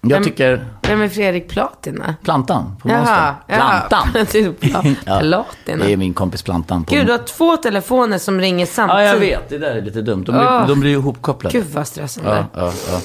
Jag 0.00 0.24
tycker 0.24 0.64
vem 0.82 1.02
är 1.02 1.08
Fredrik 1.08 1.48
Platina? 1.48 2.14
plantan 2.24 2.76
på 2.82 2.88
Jaha, 2.88 2.96
Monster. 2.98 3.34
jaha. 3.46 3.80
Plantan. 3.88 4.26
Pla- 4.60 4.96
Ja, 5.06 5.20
Platina. 5.20 5.84
Det 5.84 5.92
är 5.92 5.96
min 5.96 6.14
kompis 6.14 6.42
Plantan. 6.42 6.84
På 6.84 6.94
Gud, 6.94 7.06
du 7.06 7.12
har 7.12 7.18
två 7.18 7.56
telefoner 7.56 8.18
som 8.18 8.40
ringer 8.40 8.66
Ja, 8.66 8.72
samtidigt. 8.72 9.06
jag 9.06 9.16
vet. 9.16 9.48
Det 9.48 9.58
där 9.58 9.70
är 9.76 9.82
lite 9.82 10.02
dumt. 10.02 10.24
De 10.24 10.32
blir, 10.32 10.46
Åh. 10.46 10.66
de 10.68 10.80
blir 10.80 10.90
ju 10.90 10.96
ihopkopplade. 10.96 11.58
Gud 11.58 11.66
vad 11.66 11.86
stressande. 11.86 12.30
Ja, 12.54 12.60
ja, 12.62 12.72
ja. 12.92 13.00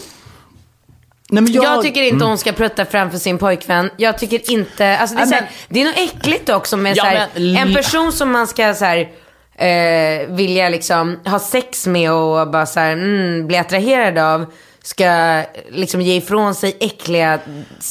Nej, 1.30 1.44
men 1.44 1.54
Jag, 1.54 1.82
tycker 1.82 2.02
inte 2.02 2.26
hon 2.26 2.38
ska 2.38 2.52
prutta 2.52 2.86
framför 2.86 3.18
sin 3.18 3.38
pojkvän. 3.38 3.90
Jag 3.98 4.18
tycker 4.18 4.52
inte, 4.52 4.98
alltså 4.98 5.16
det 5.16 5.22
är, 5.22 5.26
Nej, 5.26 5.30
så 5.40 5.44
här, 5.44 5.50
det 5.70 5.82
är 5.82 5.86
nog 5.86 5.94
äckligt 5.98 6.50
också 6.50 6.78
med 6.78 6.98
Ja, 6.98 7.04
så 7.04 7.10
här, 7.10 7.28
men- 7.34 7.58
en 7.58 7.74
person 7.74 8.12
som 8.12 8.32
man 8.32 8.48
ska 8.48 8.74
så 8.74 8.86
här, 8.86 9.10
eh, 9.58 10.28
vilja 10.30 10.70
liksom 10.70 11.20
ha 11.26 11.40
sex 11.40 11.88
med 11.88 12.12
och 12.12 12.52
bara 12.52 12.66
så 12.66 12.80
här, 12.80 12.94
mm, 12.94 13.48
bli 13.48 13.58
attraherad 13.58 14.18
av. 14.18 14.46
Ska 14.84 15.42
liksom 15.72 16.02
ge 16.02 16.16
ifrån 16.16 16.56
sig 16.56 16.78
äckliga... 16.80 17.40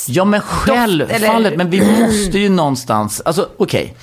Ja, 0.08 0.24
men 0.24 0.40
självfallet. 0.40 1.10
eller- 1.22 1.56
Men 1.56 1.70
vi 1.70 1.80
måste 2.00 2.38
ju 2.38 2.48
någonstans... 2.48 3.22
Alltså, 3.24 3.48
okej. 3.56 3.94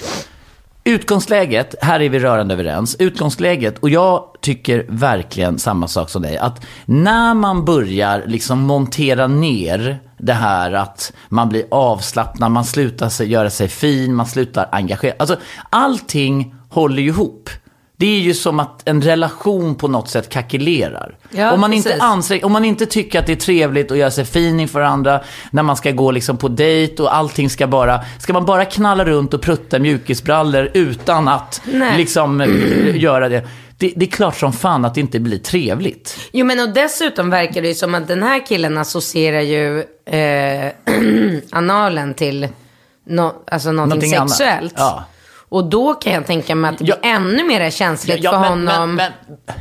Utgångsläget, 0.83 1.75
här 1.81 1.99
är 1.99 2.09
vi 2.09 2.19
rörande 2.19 2.53
överens. 2.53 2.95
Utgångsläget, 2.99 3.79
och 3.79 3.89
jag 3.89 4.23
tycker 4.41 4.85
verkligen 4.89 5.59
samma 5.59 5.87
sak 5.87 6.09
som 6.09 6.21
dig. 6.21 6.37
Att 6.37 6.65
när 6.85 7.33
man 7.33 7.65
börjar 7.65 8.23
liksom 8.27 8.59
montera 8.59 9.27
ner 9.27 9.99
det 10.17 10.33
här 10.33 10.71
att 10.73 11.13
man 11.29 11.49
blir 11.49 11.63
avslappnad, 11.71 12.51
man 12.51 12.65
slutar 12.65 13.09
sig, 13.09 13.27
göra 13.31 13.49
sig 13.49 13.67
fin, 13.67 14.15
man 14.15 14.25
slutar 14.25 14.69
engagera. 14.71 15.13
Alltså 15.19 15.37
allting 15.69 16.55
håller 16.71 17.01
ju 17.01 17.07
ihop. 17.07 17.49
Det 18.01 18.05
är 18.05 18.19
ju 18.19 18.33
som 18.33 18.59
att 18.59 18.87
en 18.89 19.01
relation 19.01 19.75
på 19.75 19.87
något 19.87 20.09
sätt 20.09 20.29
kackelerar. 20.29 21.17
Ja, 21.29 21.51
om, 21.51 21.59
man 21.59 21.73
inte 21.73 21.99
om 22.43 22.51
man 22.51 22.65
inte 22.65 22.85
tycker 22.85 23.19
att 23.19 23.25
det 23.25 23.31
är 23.31 23.35
trevligt 23.35 23.91
att 23.91 23.97
göra 23.97 24.11
sig 24.11 24.25
fin 24.25 24.59
inför 24.59 24.81
andra, 24.81 25.21
när 25.51 25.63
man 25.63 25.75
ska 25.75 25.91
gå 25.91 26.11
liksom 26.11 26.37
på 26.37 26.47
dejt 26.47 27.03
och 27.03 27.15
allting 27.15 27.49
ska 27.49 27.67
bara, 27.67 27.99
ska 28.19 28.33
man 28.33 28.45
bara 28.45 28.65
knalla 28.65 29.05
runt 29.05 29.33
och 29.33 29.41
prutta 29.41 29.79
mjukisbrallor 29.79 30.69
utan 30.73 31.27
att 31.27 31.61
Nej. 31.65 31.97
liksom 31.97 32.41
eh, 32.41 32.95
göra 32.95 33.29
det. 33.29 33.47
det. 33.77 33.93
Det 33.95 34.05
är 34.05 34.11
klart 34.11 34.37
som 34.37 34.53
fan 34.53 34.85
att 34.85 34.95
det 34.95 35.01
inte 35.01 35.19
blir 35.19 35.39
trevligt. 35.39 36.29
Jo 36.31 36.45
men 36.45 36.59
och 36.59 36.69
dessutom 36.69 37.29
verkar 37.29 37.61
det 37.61 37.67
ju 37.67 37.75
som 37.75 37.95
att 37.95 38.07
den 38.07 38.23
här 38.23 38.45
killen 38.45 38.77
associerar 38.77 39.41
ju 39.41 39.79
eh, 40.05 40.71
analen 41.51 42.13
till 42.13 42.47
no, 43.07 43.33
alltså 43.51 43.71
någonting, 43.71 44.11
Någonting 44.11 44.29
sexuellt. 44.29 44.73
Ja. 44.77 45.05
Och 45.51 45.65
då 45.69 45.93
kan 45.93 46.13
jag 46.13 46.25
tänka 46.27 46.55
mig 46.55 46.69
att 46.71 46.77
det 46.77 46.83
blir 46.83 46.95
Ja. 47.01 47.09
ännu 47.09 47.43
mer 47.43 47.69
känsligt 47.69 48.25
för 48.25 48.39
men, 48.39 48.49
honom. 48.49 48.95
Men, 48.95 49.11
men, 49.45 49.55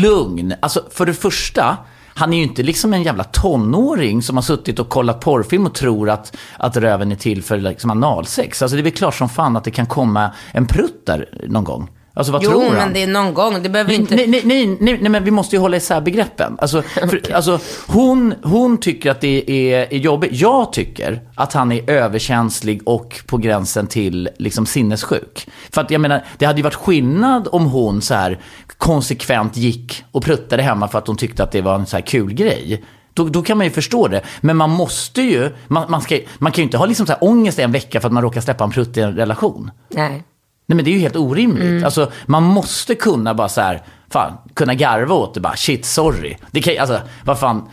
lugn. 0.00 0.54
Alltså, 0.60 0.82
för 0.90 1.06
det 1.06 1.14
första, 1.14 1.76
han 2.14 2.32
är 2.32 2.36
ju 2.36 2.42
inte 2.42 2.62
liksom 2.62 2.94
en 2.94 3.02
jävla 3.02 3.24
tonåring 3.24 4.22
som 4.22 4.36
har 4.36 4.42
suttit 4.42 4.78
och 4.78 4.88
kollat 4.88 5.20
porrfilm 5.20 5.66
och 5.66 5.74
tror 5.74 6.10
att, 6.10 6.36
att 6.58 6.76
röven 6.76 7.12
är 7.12 7.16
till 7.16 7.42
för 7.42 7.58
liksom 7.58 7.90
analsex. 7.90 8.62
Alltså 8.62 8.76
det 8.76 8.80
är 8.80 8.84
väl 8.84 8.92
klart 8.92 9.14
som 9.14 9.28
fan 9.28 9.56
att 9.56 9.64
det 9.64 9.70
kan 9.70 9.86
komma 9.86 10.30
en 10.52 10.66
prutt 10.66 11.06
där 11.06 11.28
någon 11.48 11.64
gång. 11.64 11.90
Alltså 12.16 12.32
vad 12.32 12.42
Jo, 12.42 12.50
tror 12.50 12.64
han? 12.64 12.74
men 12.74 12.92
det 12.92 13.02
är 13.02 13.06
någon 13.06 13.34
gång. 13.34 13.62
Det 13.62 13.68
behöver 13.68 13.90
Nej, 13.90 14.00
inte... 14.00 14.16
nej, 14.16 14.26
nej, 14.26 14.42
nej, 14.44 14.66
nej, 14.80 14.98
nej, 15.00 15.10
men 15.10 15.24
vi 15.24 15.30
måste 15.30 15.56
ju 15.56 15.60
hålla 15.60 15.76
isär 15.76 16.00
begreppen. 16.00 16.56
Alltså, 16.58 16.82
för, 17.10 17.32
alltså, 17.32 17.58
hon, 17.86 18.34
hon 18.42 18.78
tycker 18.78 19.10
att 19.10 19.20
det 19.20 19.50
är, 19.50 19.92
är 19.92 19.98
jobbigt. 19.98 20.30
Jag 20.32 20.72
tycker 20.72 21.20
att 21.34 21.52
han 21.52 21.72
är 21.72 21.90
överkänslig 21.90 22.88
och 22.88 23.20
på 23.26 23.36
gränsen 23.36 23.86
till 23.86 24.28
liksom, 24.38 24.66
sinnessjuk. 24.66 25.48
För 25.70 25.80
att 25.80 25.90
jag 25.90 26.00
menar, 26.00 26.24
det 26.38 26.46
hade 26.46 26.58
ju 26.58 26.62
varit 26.62 26.74
skillnad 26.74 27.48
om 27.52 27.66
hon 27.66 28.02
så 28.02 28.14
här 28.14 28.38
konsekvent 28.78 29.56
gick 29.56 30.04
och 30.12 30.22
pruttade 30.22 30.62
hemma 30.62 30.88
för 30.88 30.98
att 30.98 31.06
hon 31.06 31.16
tyckte 31.16 31.42
att 31.42 31.52
det 31.52 31.60
var 31.60 31.74
en 31.74 31.86
så 31.86 31.96
här 31.96 32.04
kul 32.06 32.34
grej. 32.34 32.84
Då, 33.14 33.24
då 33.28 33.42
kan 33.42 33.58
man 33.58 33.66
ju 33.66 33.72
förstå 33.72 34.08
det. 34.08 34.22
Men 34.40 34.56
man 34.56 34.70
måste 34.70 35.22
ju, 35.22 35.50
man, 35.68 35.90
man, 35.90 36.00
ska, 36.00 36.18
man 36.38 36.52
kan 36.52 36.62
ju 36.62 36.64
inte 36.64 36.76
ha 36.76 36.86
liksom 36.86 37.06
så 37.06 37.12
här 37.12 37.24
ångest 37.24 37.58
en 37.58 37.72
vecka 37.72 38.00
för 38.00 38.08
att 38.08 38.12
man 38.12 38.22
råkar 38.22 38.40
släppa 38.40 38.64
en 38.64 38.70
prutt 38.70 38.96
i 38.96 39.00
en 39.00 39.16
relation. 39.16 39.70
Nej. 39.88 40.22
Nej 40.66 40.76
men 40.76 40.84
det 40.84 40.90
är 40.90 40.92
ju 40.92 40.98
helt 40.98 41.16
orimligt. 41.16 41.84
Alltså 41.84 42.12
man 42.26 42.42
måste 42.42 42.94
kunna 42.94 43.34
bara 43.34 43.48
så 43.48 43.60
här, 43.60 43.82
fan, 44.10 44.32
kunna 44.54 44.74
garva 44.74 45.14
åt 45.14 45.34
det 45.34 45.40
bara, 45.40 45.56
shit 45.56 45.84
sorry. 45.84 46.36
Det 46.50 46.62
kan 46.62 46.78
alltså, 46.78 47.00
vad 47.24 47.38
fan. 47.38 47.68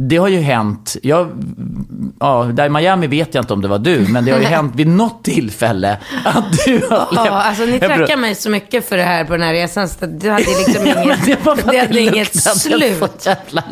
Det 0.00 0.16
har 0.16 0.28
ju 0.28 0.40
hänt, 0.40 0.96
jag, 1.02 1.30
ja, 2.20 2.50
där 2.52 2.66
i 2.66 2.68
Miami 2.68 3.06
vet 3.06 3.34
jag 3.34 3.42
inte 3.42 3.52
om 3.52 3.62
det 3.62 3.68
var 3.68 3.78
du, 3.78 4.06
men 4.08 4.24
det 4.24 4.32
har 4.32 4.38
ju 4.38 4.44
hänt 4.44 4.72
vid 4.76 4.86
något 4.88 5.24
tillfälle 5.24 5.98
att 6.24 6.52
du 6.64 6.86
har 6.90 7.08
Ja, 7.12 7.30
alltså 7.30 7.64
ni 7.64 7.80
tackar 7.80 8.16
mig 8.16 8.34
så 8.34 8.50
mycket 8.50 8.88
för 8.88 8.96
det 8.96 9.02
här 9.02 9.24
på 9.24 9.32
den 9.32 9.42
här 9.42 9.52
resan. 9.52 9.88
Så 9.88 10.06
det 10.06 10.30
hade 10.30 10.44
liksom 10.44 10.86
Ja, 10.86 11.02
inget, 11.02 11.26
det 11.26 11.44
var 11.44 11.58
det 11.70 11.78
hade 11.78 12.00
inget 12.00 12.34
slut. 12.42 13.26
jävla... 13.26 13.62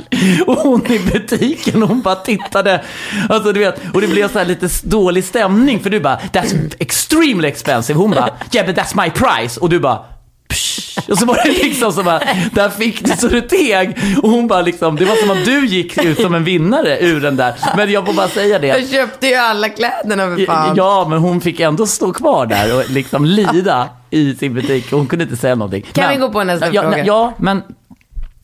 Och 0.47 0.57
hon 0.57 0.93
i 0.93 0.99
butiken, 0.99 1.83
hon 1.83 2.01
bara 2.01 2.15
tittade. 2.17 2.85
Alltså 3.29 3.53
du 3.53 3.61
vet, 3.61 3.81
och 3.95 4.01
det 4.01 4.09
blev 4.09 4.33
så 4.33 4.39
här 4.39 4.47
lite 4.47 4.69
dålig 4.83 5.25
stämning 5.25 5.81
för 5.81 5.91
du 5.91 6.01
bara, 6.01 6.19
that's 6.33 6.75
extremely 6.79 7.49
expensive. 7.49 7.99
Hon 7.99 8.11
bara, 8.11 8.31
yeah 8.53 8.67
but 8.67 8.77
that's 8.77 9.05
my 9.05 9.11
price. 9.11 9.61
Och 9.61 9.69
du 9.69 9.81
bara, 9.81 10.05
Psh. 10.49 11.11
Och 11.11 11.19
så 11.19 11.27
var 11.27 11.37
det 11.45 11.65
liksom 11.65 11.93
som 11.93 12.09
att, 12.09 12.23
där 12.53 12.71
fick 12.71 13.05
du 13.05 13.17
så 13.17 13.29
du 13.29 13.41
teg. 13.41 13.99
Och 14.23 14.31
hon 14.31 14.47
bara 14.47 14.63
liksom, 14.63 14.97
det 14.97 15.05
var 15.05 15.17
som 15.17 15.31
att 15.31 15.45
du 15.45 15.67
gick 15.67 16.05
ut 16.05 16.21
som 16.21 16.35
en 16.35 16.45
vinnare 16.45 16.99
ur 17.01 17.21
den 17.21 17.37
där. 17.37 17.55
Men 17.77 17.91
jag 17.91 18.07
får 18.07 18.13
bara 18.13 18.29
säga 18.29 18.59
det. 18.59 18.67
Jag 18.67 18.89
köpte 18.89 19.27
ju 19.27 19.35
alla 19.35 19.69
kläderna 19.69 20.37
för 20.37 20.47
fan. 20.47 20.77
Ja, 20.77 21.07
men 21.09 21.19
hon 21.19 21.41
fick 21.41 21.61
ändå 21.61 21.87
stå 21.87 22.13
kvar 22.13 22.47
där 22.47 22.77
och 22.77 22.91
liksom 22.91 23.25
lida 23.25 23.89
i 24.11 24.35
sin 24.35 24.55
butik. 24.55 24.93
Hon 24.93 25.07
kunde 25.07 25.23
inte 25.25 25.37
säga 25.37 25.55
någonting. 25.55 25.83
Kan 25.93 26.05
men, 26.05 26.15
vi 26.15 26.21
gå 26.21 26.33
på 26.33 26.45
nästa 26.45 26.73
ja, 26.73 26.83
fråga? 26.83 27.05
Ja, 27.05 27.33
men 27.39 27.63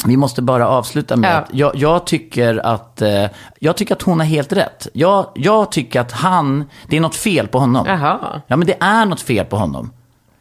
vi 0.06 0.16
måste 0.16 0.42
bara 0.42 0.68
avsluta 0.68 1.16
med 1.16 1.30
Ja. 1.30 1.36
att 1.38 1.48
jag, 1.52 1.76
jag, 1.76 2.06
tycker 2.06 2.66
att 2.66 3.02
eh, 3.02 3.26
jag 3.58 3.76
tycker 3.76 3.94
att 3.94 4.02
hon 4.02 4.20
har 4.20 4.26
helt 4.26 4.52
rätt. 4.52 4.88
Jag, 4.92 5.26
jag 5.34 5.72
tycker 5.72 6.00
att 6.00 6.12
han, 6.12 6.64
det 6.86 6.96
är 6.96 7.00
något 7.00 7.16
fel 7.16 7.48
på 7.48 7.58
honom. 7.58 7.86
Jaha. 7.86 8.18
Ja, 8.46 8.56
men 8.56 8.66
det 8.66 8.76
är 8.80 9.04
något 9.06 9.20
fel 9.20 9.46
på 9.46 9.56
honom. 9.56 9.92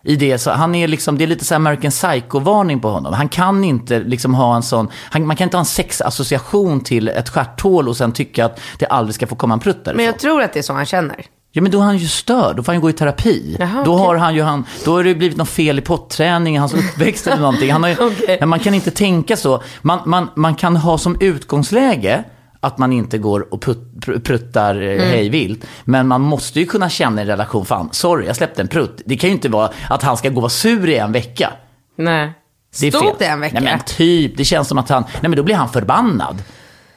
I 0.04 0.16
det, 0.16 0.38
så 0.38 0.52
han 0.52 0.76
är 0.76 0.88
liksom, 0.88 1.18
det 1.18 1.24
är 1.24 1.28
lite 1.28 1.46
så 1.46 1.56
American 1.56 1.92
Psycho-varning 1.92 2.80
på 2.80 2.90
honom. 2.90 3.14
Han 3.14 3.30
kan 3.30 3.64
inte 3.64 4.00
liksom 4.00 4.34
ha 4.34 4.56
en 4.56 4.64
sån, 4.64 4.90
han, 5.10 5.28
man 5.28 5.36
kan 5.36 5.46
inte 5.46 5.58
ha 5.58 5.62
en 5.62 5.66
sexassociation 5.66 6.82
till 6.82 7.08
ett 7.08 7.30
stjärthål 7.30 7.90
och 7.90 7.98
sen 7.98 8.12
tycka 8.12 8.46
att 8.46 8.60
det 8.80 8.86
aldrig 8.86 9.16
ska 9.16 9.28
få 9.28 9.36
komma 9.36 9.54
en 9.54 9.60
prutt 9.60 9.86
därifrån. 9.86 9.98
Men 9.98 10.06
jag 10.06 10.20
tror 10.20 10.42
att 10.42 10.54
det 10.54 10.60
är 10.60 10.64
så 10.64 10.74
han 10.74 10.86
känner. 10.86 11.26
Ja 11.54 11.62
men 11.62 11.72
då 11.72 11.80
är 11.80 11.84
han 11.84 11.98
ju 11.98 12.08
störd, 12.08 12.56
då 12.56 12.64
får 12.64 12.72
han 12.72 12.76
ju 12.76 12.82
gå 12.82 12.90
i 12.90 12.94
terapi. 12.94 13.56
Jaha, 13.60 13.84
då 13.86 13.94
okej. 13.94 14.06
har 14.06 14.16
han 14.16 14.36
ju 14.36 14.42
han, 14.42 14.66
då 14.86 14.92
har 14.92 15.04
det 15.04 15.16
blivit 15.16 15.38
något 15.38 15.50
fel 15.50 15.80
i 15.80 15.82
potträning, 15.82 16.60
hans 16.60 16.74
uppväxt 16.74 17.28
eller 17.28 17.42
någonting. 17.42 17.72
Han 17.72 17.84
har 17.84 17.90
ju. 17.90 17.96
Men 18.40 18.50
man 18.50 18.60
kan 18.60 18.74
inte 18.74 18.92
tänka 18.92 19.38
så. 19.38 19.64
Man, 19.82 20.00
man, 20.06 20.28
man 20.36 20.56
kan 20.56 20.78
ha 20.78 20.98
som 20.98 21.18
utgångsläge 21.20 22.24
att 22.64 22.78
man 22.78 22.94
inte 22.94 23.18
går 23.18 23.54
och 23.54 23.62
put, 23.62 23.78
pr- 24.00 24.20
pruttar 24.20 24.76
Mm. 24.76 25.00
eh, 25.00 25.06
hej 25.06 25.30
vilt. 25.30 25.66
Men 25.84 26.08
man 26.08 26.22
måste 26.22 26.60
ju 26.60 26.66
kunna 26.66 26.90
känna 26.90 27.22
i 27.22 27.24
en 27.24 27.28
relation, 27.28 27.66
fan, 27.66 27.90
sorry, 27.92 28.26
jag 28.28 28.36
släppte 28.36 28.62
en 28.62 28.68
prutt. 28.68 29.02
Det 29.06 29.18
kan 29.18 29.30
ju 29.30 29.36
inte 29.36 29.50
vara 29.50 29.70
att 29.90 30.04
han 30.04 30.18
ska 30.18 30.30
gå 30.30 30.36
och 30.36 30.42
vara 30.42 30.50
sur 30.50 30.90
i 30.90 30.98
en 30.98 31.12
vecka. 31.12 31.54
Nej. 31.96 32.34
Det 32.80 32.88
är 32.88 32.92
Stod 32.92 33.04
fel. 33.04 33.16
det 33.20 33.26
en 33.26 33.40
vecka? 33.40 33.54
Nej 33.60 33.64
men 33.64 33.80
typ, 33.86 34.38
det 34.38 34.46
känns 34.46 34.68
som 34.68 34.78
att 34.78 34.90
han, 34.90 35.04
nej 35.04 35.30
men 35.30 35.36
då 35.36 35.44
blir 35.44 35.56
han 35.56 35.70
förbannad. 35.70 36.44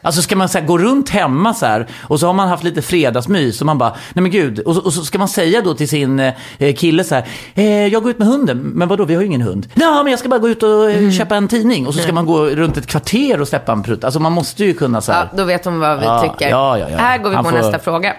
Alltså 0.04 0.22
ska 0.22 0.36
man 0.36 0.48
så 0.48 0.60
gå 0.60 0.78
runt 0.78 1.08
hemma 1.10 1.54
så 1.54 1.66
här 1.66 1.86
och 2.02 2.20
så 2.20 2.26
har 2.26 2.32
man 2.34 2.48
haft 2.48 2.64
lite 2.64 2.82
fredagsmys 2.82 3.60
och 3.60 3.66
man 3.66 3.78
bara, 3.78 3.90
nej 4.12 4.22
men 4.22 4.30
gud, 4.30 4.58
och, 4.58 4.74
så- 4.74 4.80
och 4.82 4.92
så 4.92 5.04
ska 5.04 5.18
man 5.18 5.28
säga 5.28 5.60
då 5.62 5.74
till 5.74 5.88
sin 5.88 6.20
eh, 6.58 6.74
kille 6.76 7.04
så 7.04 7.14
här, 7.14 7.24
eh, 7.54 7.86
jag 7.86 8.02
går 8.02 8.10
ut 8.10 8.18
med 8.18 8.28
hunden, 8.28 8.58
men 8.58 8.88
vadå, 8.88 9.04
vi 9.04 9.14
har 9.14 9.20
ju 9.22 9.26
ingen 9.26 9.42
hund. 9.42 9.66
Nej 9.74 9.88
men 10.04 10.06
jag 10.10 10.18
ska 10.20 10.28
bara 10.28 10.38
gå 10.40 10.48
ut 10.48 10.62
och 10.62 10.90
Mm. 10.90 11.06
eh, 11.08 11.12
köpa 11.12 11.36
en 11.36 11.48
tidning 11.48 11.86
och 11.86 11.94
så 11.94 12.00
ska 12.00 12.12
man 12.12 12.26
gå 12.26 12.46
runt 12.46 12.76
ett 12.76 12.86
kvarter 12.86 13.40
och 13.40 13.48
släppa 13.48 13.72
en 13.72 13.82
prutt. 13.82 14.04
Alltså 14.04 14.20
man 14.20 14.32
måste 14.32 14.64
ju 14.64 14.74
kunna 14.74 15.00
så 15.00 15.12
här. 15.12 15.28
Ja, 15.32 15.36
då 15.38 15.44
vet 15.44 15.64
hon 15.64 15.80
vad 15.80 15.98
vi 15.98 16.04
Ja, 16.04 16.22
tycker. 16.22 16.50
ja, 16.50 16.78
ja, 16.78 16.86
ja. 16.90 16.96
Här 16.98 17.18
går 17.18 17.30
vi 17.30 17.36
Han 17.36 17.44
på 17.44 17.50
får- 17.50 17.56
nästa 17.58 17.78
fråga. 17.78 18.12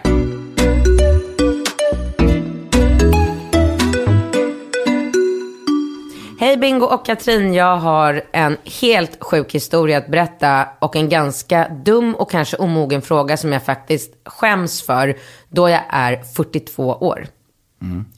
Hej 6.39 6.57
Bingo 6.57 6.85
och 6.85 7.05
Katrin, 7.05 7.53
jag 7.53 7.77
har 7.77 8.23
en 8.31 8.57
helt 8.81 9.23
sjuk 9.23 9.55
historia 9.55 9.97
att 9.97 10.07
berätta 10.07 10.67
och 10.79 10.95
en 10.95 11.09
ganska 11.09 11.69
dum 11.69 12.15
och 12.15 12.31
kanske 12.31 12.57
omogen 12.57 13.01
fråga 13.01 13.37
som 13.37 13.53
jag 13.53 13.63
faktiskt 13.63 14.13
skäms 14.25 14.85
för 14.85 15.15
då 15.49 15.69
jag 15.69 15.81
är 15.89 16.23
42 16.35 16.83
år. 16.83 17.27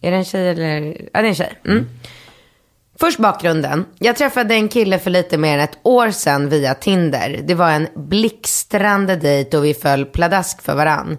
Är 0.01 0.11
det 0.11 0.17
en 0.17 0.25
tjej 0.25 0.49
eller? 0.49 0.97
Ja, 1.13 1.21
det 1.21 1.27
är 1.27 1.29
en 1.29 1.35
tjej. 1.35 1.59
Mm. 1.65 1.85
Först 2.99 3.19
bakgrunden. 3.19 3.85
Jag 3.99 4.15
träffade 4.15 4.53
en 4.53 4.67
kille 4.67 4.99
för 4.99 5.09
lite 5.09 5.37
mer 5.37 5.53
än 5.57 5.63
ett 5.63 5.79
år 5.83 6.11
sedan 6.11 6.49
via 6.49 6.73
Tinder. 6.73 7.41
Det 7.43 7.53
var 7.53 7.71
en 7.71 7.87
blixtrande 7.95 9.15
dejt 9.15 9.57
och 9.57 9.65
vi 9.65 9.73
föll 9.73 10.05
pladask 10.05 10.61
för 10.61 10.75
varann. 10.75 11.17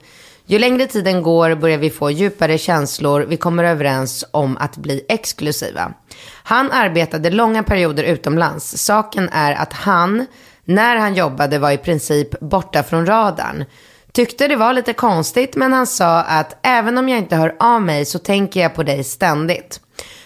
Ju 0.50 0.58
längre 0.58 0.86
tiden 0.86 1.22
går 1.22 1.54
börjar 1.54 1.78
vi 1.78 1.90
få 1.90 2.10
djupare 2.10 2.58
känslor. 2.58 3.20
Vi 3.28 3.36
kommer 3.36 3.64
överens 3.64 4.24
om 4.30 4.56
att 4.56 4.76
bli 4.76 5.04
exklusiva. 5.08 5.92
Han 6.42 6.70
arbetade 6.72 7.30
långa 7.30 7.62
perioder 7.62 8.02
utomlands. 8.04 8.76
Saken 8.84 9.28
är 9.32 9.52
att 9.52 9.72
han, 9.72 10.26
när 10.64 10.96
han 10.96 11.14
jobbade, 11.14 11.58
var 11.58 11.70
i 11.70 11.78
princip 11.78 12.40
borta 12.40 12.82
från 12.82 13.06
radarn. 13.06 13.64
Tyckte 14.12 14.48
det 14.48 14.56
var 14.56 14.72
lite 14.72 14.92
konstigt 14.92 15.56
men 15.56 15.72
han 15.72 15.86
sa 15.86 16.20
att 16.22 16.58
även 16.62 16.98
om 16.98 17.08
jag 17.08 17.18
inte 17.18 17.36
hör 17.36 17.56
av 17.60 17.82
mig 17.82 18.04
så 18.04 18.18
tänker 18.18 18.60
jag 18.60 18.74
på 18.74 18.82
dig 18.82 19.04
ständigt. 19.04 19.80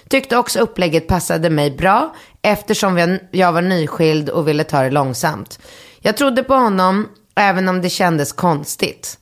Tyckte 0.08 0.36
också 0.36 0.58
upplägget 0.60 1.08
passade 1.08 1.50
mig 1.50 1.70
bra 1.70 2.14
eftersom 2.42 3.18
jag- 3.30 3.52
var 3.52 3.62
nyskild 3.62 4.28
och 4.30 4.48
ville 4.48 4.64
ta 4.64 4.82
det 4.82 4.90
långsamt. 4.90 5.58
Jag 6.00 6.16
trodde 6.16 6.42
på 6.42 6.54
honom 6.54 7.08
även 7.34 7.68
om 7.68 7.82
det 7.82 7.90
kändes 7.90 8.32
konstigt. 8.32 9.18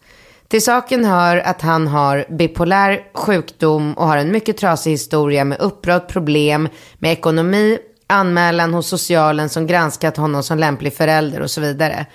Till 0.50 0.64
saken 0.64 1.04
hör 1.04 1.36
att 1.36 1.62
han 1.62 1.86
har 1.86 2.24
bipolär 2.28 3.02
sjukdom 3.14 3.94
och 3.94 4.06
har 4.06 4.16
en 4.16 4.32
mycket 4.32 4.56
trasig 4.56 4.90
historia 4.90 5.44
med 5.44 5.60
uppbrott, 5.60 6.08
problem 6.08 6.68
med 6.98 7.12
ekonomi, 7.12 7.78
anmälan 8.06 8.74
hos 8.74 8.88
socialen 8.88 9.48
som 9.48 9.66
granskat 9.66 10.16
honom 10.16 10.42
som 10.42 10.58
lämplig 10.58 10.94
förälder 10.94 11.40
och 11.40 11.50
så 11.50 11.60
vidare. 11.60 12.06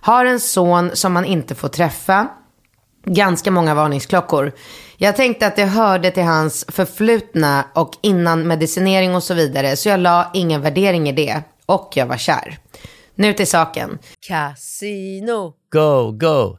Har 0.00 0.24
en 0.24 0.40
son 0.40 0.90
som 0.94 1.16
han 1.16 1.24
inte 1.24 1.54
får 1.54 1.68
träffa 1.68 2.28
ganska 3.04 3.50
många 3.50 3.74
varningsklockor. 3.74 4.52
Jag 4.96 5.16
tänkte 5.16 5.46
att 5.46 5.56
det 5.56 5.64
hörde 5.64 6.10
till 6.10 6.22
hans 6.22 6.64
förflutna 6.68 7.64
och 7.74 7.92
innan 8.02 8.48
medicinering 8.48 9.14
och 9.14 9.22
så 9.22 9.34
vidare. 9.34 9.76
Så 9.76 9.88
jag 9.88 10.00
la 10.00 10.30
ingen 10.34 10.62
värdering 10.62 11.08
i 11.08 11.12
det. 11.12 11.42
Och 11.66 11.92
jag 11.94 12.06
var 12.06 12.16
kär. 12.16 12.58
Nu 13.14 13.32
till 13.32 13.46
saken. 13.46 13.98
Casino, 14.28 15.52
Go, 15.72 16.12
go, 16.12 16.58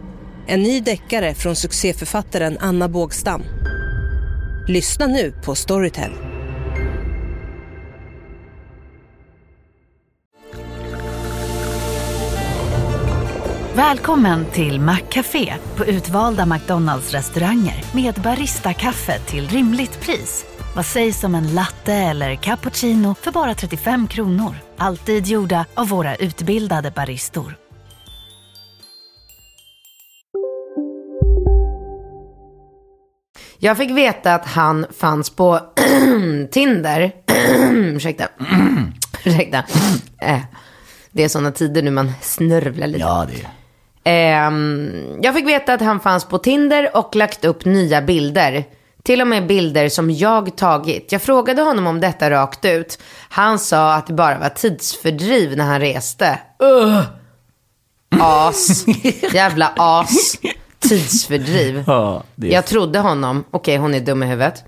En 0.47 0.63
ny 0.63 0.79
deckare 0.79 1.33
från 1.33 1.55
succéförfattaren 1.55 2.57
Anna 2.59 2.89
Bågstam. 2.89 3.43
Lyssna 4.67 5.07
nu 5.07 5.33
på 5.45 5.55
Storytel. 5.55 6.11
Välkommen 13.75 14.45
till 14.45 14.79
Maccafé 14.79 15.53
på 15.77 15.85
utvalda 15.85 16.45
McDonalds 16.45 17.11
restauranger 17.11 17.83
med 17.95 18.13
Baristakaffe 18.13 19.19
till 19.19 19.47
rimligt 19.47 20.01
pris. 20.01 20.45
Vad 20.75 20.85
sägs 20.85 21.23
om 21.23 21.35
en 21.35 21.55
latte 21.55 21.93
eller 21.93 22.35
cappuccino 22.35 23.15
för 23.15 23.31
bara 23.31 23.55
35 23.55 24.07
kronor? 24.07 24.55
Alltid 24.77 25.27
gjorda 25.27 25.65
av 25.73 25.87
våra 25.87 26.15
utbildade 26.15 26.91
baristor. 26.91 27.60
Jag 33.63 33.77
fick 33.77 33.91
veta 33.91 34.35
att 34.35 34.45
han 34.45 34.85
fanns 34.99 35.29
på 35.29 35.59
Tinder. 36.51 37.11
Ursäkta. 37.95 38.27
Ursäkta. 39.25 39.63
Eh, 40.21 40.39
Det 41.11 41.23
är 41.23 41.27
sådana 41.27 41.51
tider 41.51 41.81
nu 41.81 41.91
man 41.91 42.11
snörvlar 42.21 42.87
lite. 42.87 42.99
Ja, 42.99 43.27
det 43.31 43.41
är... 43.41 44.47
Ehm, 44.47 45.19
jag 45.21 45.35
fick 45.35 45.47
veta 45.47 45.73
att 45.73 45.81
han 45.81 45.99
fanns 45.99 46.25
på 46.25 46.37
Tinder 46.37 46.97
och 46.97 47.15
lagt 47.15 47.45
upp 47.45 47.65
nya 47.65 48.01
bilder. 48.01 48.63
Till 49.03 49.21
och 49.21 49.27
med 49.27 49.47
bilder 49.47 49.89
som 49.89 50.11
jag 50.11 50.55
tagit. 50.57 51.11
Jag 51.11 51.21
frågade 51.21 51.61
honom 51.61 51.87
om 51.87 51.99
detta 51.99 52.29
rakt 52.29 52.65
ut. 52.65 52.99
Han 53.29 53.59
sa 53.59 53.93
att 53.93 54.07
det 54.07 54.13
bara 54.13 54.37
var 54.39 54.49
tidsfördriv 54.49 55.57
när 55.57 55.65
han 55.65 55.79
reste. 55.79 56.39
Ugh. 56.59 57.01
As. 58.19 58.85
Jävla 59.33 59.73
as. 59.77 60.35
Tidsfördriv. 60.81 61.83
Ja, 61.87 62.23
det 62.35 62.47
är... 62.47 62.51
Jag 62.51 62.65
trodde 62.65 62.99
honom. 62.99 63.43
Okej, 63.51 63.77
hon 63.77 63.93
är 63.93 63.99
dum 63.99 64.23
i 64.23 64.25
huvudet. 64.25 64.63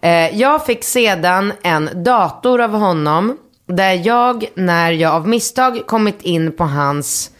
Eh, 0.00 0.38
jag 0.38 0.66
fick 0.66 0.84
sedan 0.84 1.52
en 1.62 2.04
dator 2.04 2.60
av 2.60 2.70
honom. 2.70 3.36
Där 3.66 4.06
jag, 4.06 4.44
när 4.54 4.92
jag 4.92 5.14
av 5.14 5.28
misstag 5.28 5.86
kommit 5.86 6.22
in 6.22 6.56
på 6.56 6.64
hans 6.64 7.30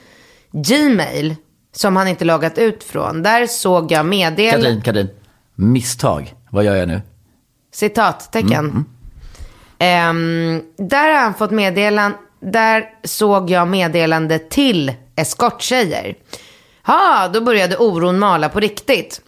Gmail. 0.53 1.37
Som 1.73 1.97
han 1.97 2.09
inte 2.09 2.25
loggat 2.25 2.59
ut 2.59 2.85
från. 2.85 3.23
Där 3.23 3.47
såg 3.47 3.93
jag 3.93 4.07
medel... 4.07 4.51
Katrin, 4.51 4.83
Katrin. 4.83 5.09
Misstag. 5.55 6.35
Vad 6.51 6.65
gör 6.65 6.77
jag 6.77 6.89
nu? 6.89 7.03
Citattecken. 7.75 8.85
Ehm, 9.79 10.63
där 10.77 11.13
har 11.13 11.21
han 11.21 11.35
fått 11.35 11.51
meddelan 11.51 12.15
Där 12.41 12.85
såg 13.05 13.51
jag 13.51 13.69
meddelande 13.69 14.39
till 14.39 14.93
eskorttjejer. 15.17 16.15
Ja, 16.89 17.29
då 17.33 17.41
började 17.41 17.77
oron 17.77 18.19
mala 18.19 18.49
på 18.49 18.61
riktigt. 18.61 19.21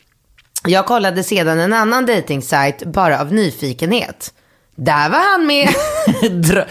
Jag 0.66 0.87
kollade 0.87 1.23
sedan 1.25 1.59
en 1.61 1.73
annan 1.73 2.07
dejtingsajt 2.07 2.85
bara 2.85 3.20
av 3.20 3.33
nyfikenhet. 3.33 4.35
Där 4.75 5.09
var 5.11 5.18
han 5.33 5.46
med. 5.46 5.68
Drö- 6.23 6.66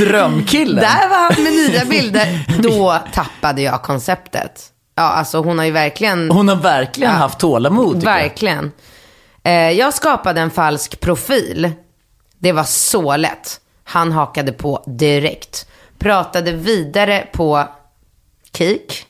drömkillen. 0.00 0.76
Där 0.84 1.08
var 1.08 1.16
han 1.16 1.42
med 1.44 1.52
nya 1.52 1.84
bilder. 1.84 2.46
Då 2.62 2.98
tappade 3.12 3.62
jag 3.62 3.82
konceptet. 3.82 4.62
Ja, 4.94 5.02
alltså 5.02 5.38
hon 5.42 5.58
har 5.58 5.64
ju 5.64 5.70
verkligen... 5.70 6.30
Hon 6.30 6.48
har 6.48 6.56
verkligen 6.56 7.12
Ja. 7.12 7.18
haft 7.18 7.38
tålamod. 7.38 7.94
tycker 7.94 8.08
jag. 8.10 8.16
Verkligen. 8.22 8.72
Eh, 9.44 9.52
jag 9.70 9.94
skapade 9.94 10.40
en 10.40 10.50
falsk 10.50 11.00
profil. 11.00 11.70
Det 12.38 12.52
var 12.52 12.64
så 12.64 13.16
lätt. 13.16 13.60
Han 13.84 14.12
hakade 14.12 14.52
på 14.52 14.84
direkt. 14.86 15.68
Pratade 15.98 16.52
vidare 16.52 17.26
på 17.32 17.68
Kik. 18.52 19.04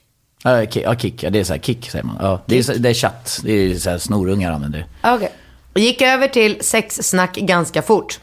Ja, 0.45 0.51
ki- 0.51 0.83
ja, 0.85 0.95
kick. 0.97 1.23
Ja, 1.23 1.31
det 1.31 1.41
är 1.41 1.45
så 1.45 1.53
här 1.53 1.61
kick 1.61 1.91
säger 1.91 2.05
man. 2.05 2.17
Ja, 2.21 2.43
det, 2.47 2.59
är, 2.59 2.63
så- 2.63 2.73
det 2.73 2.89
är 2.89 2.95
chatt. 2.95 3.41
Det 3.45 3.53
är 3.53 3.75
så 3.75 3.91
här 3.91 3.99
snorungar 3.99 4.53
använder. 4.53 4.87
Okej. 5.03 5.33
Gick 5.75 6.03
över 6.03 6.29
till 6.29 6.57
sexsnack 6.61 7.37
ganska 7.37 7.83
fort. 7.83 8.21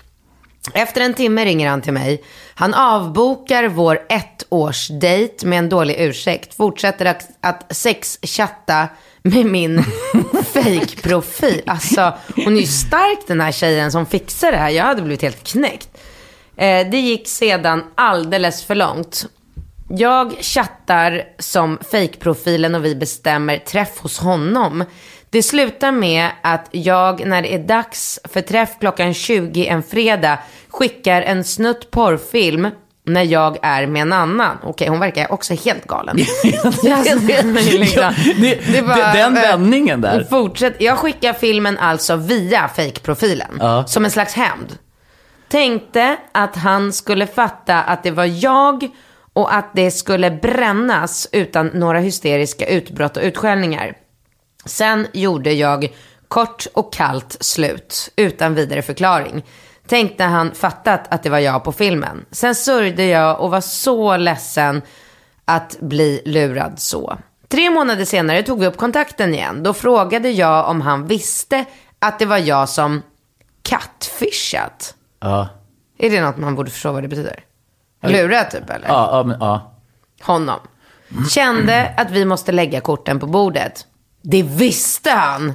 Efter 0.74 1.02
en 1.02 1.14
timme 1.14 1.46
ringer 1.46 1.70
han 1.70 1.82
till 1.82 1.94
mig. 1.94 2.24
Han 2.56 2.74
avbokar 2.74 3.68
vår 3.68 4.00
ettårsdejt 4.10 5.46
med 5.46 5.60
en 5.60 5.70
dålig 5.70 5.96
ursäkt. 6.00 6.54
Fortsätter 6.54 7.06
att, 7.06 7.28
att 7.42 7.76
sexchatta 7.76 8.88
med 9.24 9.46
min 9.46 9.84
fake-profil. 10.54 11.62
Alltså, 11.66 12.14
hon 12.36 12.56
är 12.58 12.62
ju 12.62 12.68
stark 12.68 13.20
den 13.28 13.42
här 13.42 13.52
tjejen 13.52 13.92
som 13.92 14.06
fixar 14.06 14.52
det 14.52 14.58
här. 14.58 14.70
Jag 14.70 14.84
hade 14.84 15.02
blivit 15.02 15.22
helt 15.22 15.44
knäckt. 15.44 15.90
Eh, 16.58 16.88
det 16.92 16.98
gick 17.00 17.28
sedan 17.28 17.84
alldeles 17.96 18.64
för 18.64 18.76
långt. 18.76 19.26
Jag 19.90 20.32
chattar 20.42 21.24
som 21.40 21.78
fake-profilen 21.92 22.76
och 22.76 22.86
vi 22.86 22.96
bestämmer 22.96 23.58
träff 23.58 24.00
hos 24.00 24.20
honom. 24.20 24.84
Det 25.30 25.44
slutar 25.44 25.92
med 25.92 26.30
att 26.44 26.68
jag, 26.72 27.26
när 27.28 27.42
det 27.42 27.54
är 27.54 27.60
dags 27.60 28.20
för 28.24 28.42
träff 28.42 28.70
klockan 28.80 29.14
20 29.14 29.68
en 29.68 29.84
fredag, 29.84 30.40
skickar 30.70 31.22
en 31.22 31.44
snutt 31.44 31.92
porrfilm 31.92 32.68
när 33.08 33.24
jag 33.24 33.58
är 33.62 33.88
med 33.88 34.02
en 34.02 34.14
annan. 34.14 34.58
Okej, 34.64 34.88
hon 34.88 35.00
verkar 35.00 35.32
också 35.32 35.54
helt 35.54 35.88
galen. 35.88 36.18
Alltså, 36.64 36.88
liksom, 37.16 38.14
det, 38.42 38.56
det 38.74 38.82
var- 38.82 39.14
den 39.14 39.34
vändningen 39.34 40.02
där. 40.02 40.24
Fortsätt. 40.30 40.76
Jag 40.82 40.98
skickar 40.98 41.34
filmen 41.34 41.78
alltså 41.78 42.16
via 42.16 42.68
fake-profilen. 42.68 43.58
Ja. 43.60 43.84
Som 43.88 44.06
en 44.06 44.12
slags 44.12 44.34
hämnd. 44.34 44.78
Tänkte 45.50 46.18
att 46.32 46.56
han 46.56 46.94
skulle 46.94 47.28
fatta 47.28 47.82
att 47.82 48.04
det 48.04 48.12
var 48.12 48.26
jag 48.26 48.90
och 49.36 49.56
att 49.56 49.70
det 49.74 49.92
skulle 49.92 50.32
brännas 50.32 51.28
utan 51.32 51.68
några 51.68 52.00
hysteriska 52.00 52.66
utbrott 52.66 53.18
och 53.18 53.24
utskällningar. 53.24 53.98
Sen 54.66 55.08
gjorde 55.14 55.54
jag 55.54 55.96
kort 56.28 56.68
och 56.74 56.94
kallt 56.94 57.38
slut 57.40 58.12
utan 58.16 58.56
vidare 58.56 58.82
förklaring. 58.82 59.46
Tänkte 59.88 60.24
han 60.24 60.52
fattat 60.52 61.14
att 61.14 61.24
det 61.24 61.30
var 61.30 61.40
jag 61.40 61.64
på 61.64 61.72
filmen. 61.72 62.26
Sen 62.32 62.56
sörjde 62.56 63.06
jag 63.06 63.40
och 63.40 63.52
var 63.52 63.62
så 63.62 64.18
ledsen 64.18 64.82
att 65.46 65.80
bli 65.80 66.22
lurad 66.26 66.80
så. 66.80 67.18
Tre 67.48 67.70
månader 67.70 68.06
senare 68.06 68.44
tog 68.44 68.60
vi 68.60 68.68
upp 68.68 68.78
kontakten 68.78 69.34
igen. 69.34 69.64
Då 69.64 69.74
frågade 69.74 70.30
jag 70.30 70.70
om 70.70 70.82
han 70.82 71.08
visste 71.08 71.66
att 72.00 72.20
det 72.20 72.26
var 72.26 72.38
jag 72.38 72.70
som 72.70 73.02
catfishat. 73.62 74.96
Ja. 75.20 75.50
Är 75.98 76.10
det 76.10 76.22
något 76.22 76.38
man 76.38 76.56
borde 76.56 76.72
förstå 76.72 76.92
vad 76.92 77.04
det 77.04 77.08
betyder? 77.08 77.45
Lurat 78.12 78.52
typ 78.52 78.70
eller? 78.70 78.88
Ja, 78.88 79.10
ja, 79.12 79.24
men, 79.24 79.38
ja. 79.40 79.72
honom. 80.22 80.60
Kände 81.30 81.94
att 81.98 82.12
vi 82.12 82.26
måste 82.26 82.52
lägga 82.52 82.82
korten 82.82 83.20
på 83.20 83.28
bordet. 83.28 83.86
Det 84.22 84.44
visste 84.44 85.10
han. 85.10 85.54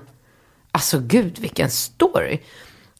Alltså 0.72 0.98
gud 0.98 1.38
vilken 1.38 1.70
story. 1.70 2.38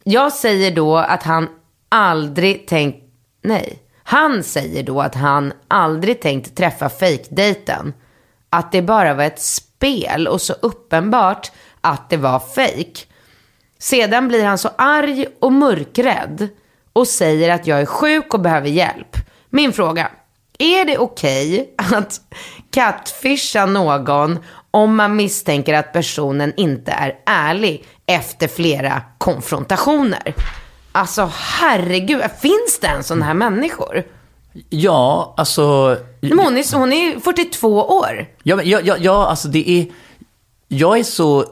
Jag 0.04 0.32
säger 0.32 0.70
då 0.74 0.96
att 0.96 1.22
han 1.22 1.48
aldrig 1.88 2.66
tänkt, 2.66 3.04
nej. 3.42 3.82
Han 4.02 4.42
säger 4.42 4.82
då 4.82 5.00
att 5.00 5.14
han 5.14 5.52
aldrig 5.68 6.20
tänkt 6.20 6.56
träffa 6.56 6.88
fejkdejten. 6.88 7.94
Att 8.50 8.72
det 8.72 8.82
bara 8.82 9.14
var 9.14 9.24
ett 9.24 9.40
spel 9.40 10.28
och 10.28 10.40
så 10.40 10.52
uppenbart 10.52 11.52
att 11.80 12.10
det 12.10 12.16
var 12.16 12.40
fejk. 12.40 13.08
Sedan 13.78 14.28
blir 14.28 14.44
han 14.44 14.58
så 14.58 14.70
arg 14.78 15.26
och 15.40 15.52
mörkrädd 15.52 16.48
och 16.92 17.08
säger 17.08 17.54
att 17.54 17.66
jag 17.66 17.80
är 17.80 17.86
sjuk 17.86 18.34
och 18.34 18.40
behöver 18.40 18.68
hjälp. 18.68 19.16
Min 19.50 19.72
fråga, 19.72 20.10
är 20.58 20.84
det 20.84 20.98
okej 20.98 21.74
att 21.76 22.20
catfisha 22.70 23.66
någon 23.66 24.38
om 24.70 24.96
man 24.96 25.16
misstänker 25.16 25.74
att 25.74 25.92
personen 25.92 26.52
inte 26.56 26.92
är 26.92 27.18
ärlig 27.26 27.84
efter 28.06 28.48
flera 28.48 29.02
konfrontationer? 29.18 30.34
Alltså 30.92 31.30
herregud, 31.34 32.22
finns 32.40 32.78
det 32.80 32.86
en 32.86 33.04
sån 33.04 33.22
här 33.22 33.34
människor? 33.34 34.04
ja, 34.68 35.34
alltså... 35.36 35.96
Men 36.20 36.38
hon, 36.38 36.56
är, 36.56 36.76
hon 36.76 36.92
är 36.92 37.20
42 37.20 37.82
år. 37.82 38.26
Ja, 38.42 38.62
ja, 38.62 38.80
ja, 38.84 38.96
ja, 39.00 39.26
alltså 39.26 39.48
det 39.48 39.70
är... 39.70 39.86
Jag 40.68 40.98
är 40.98 41.04
så 41.04 41.44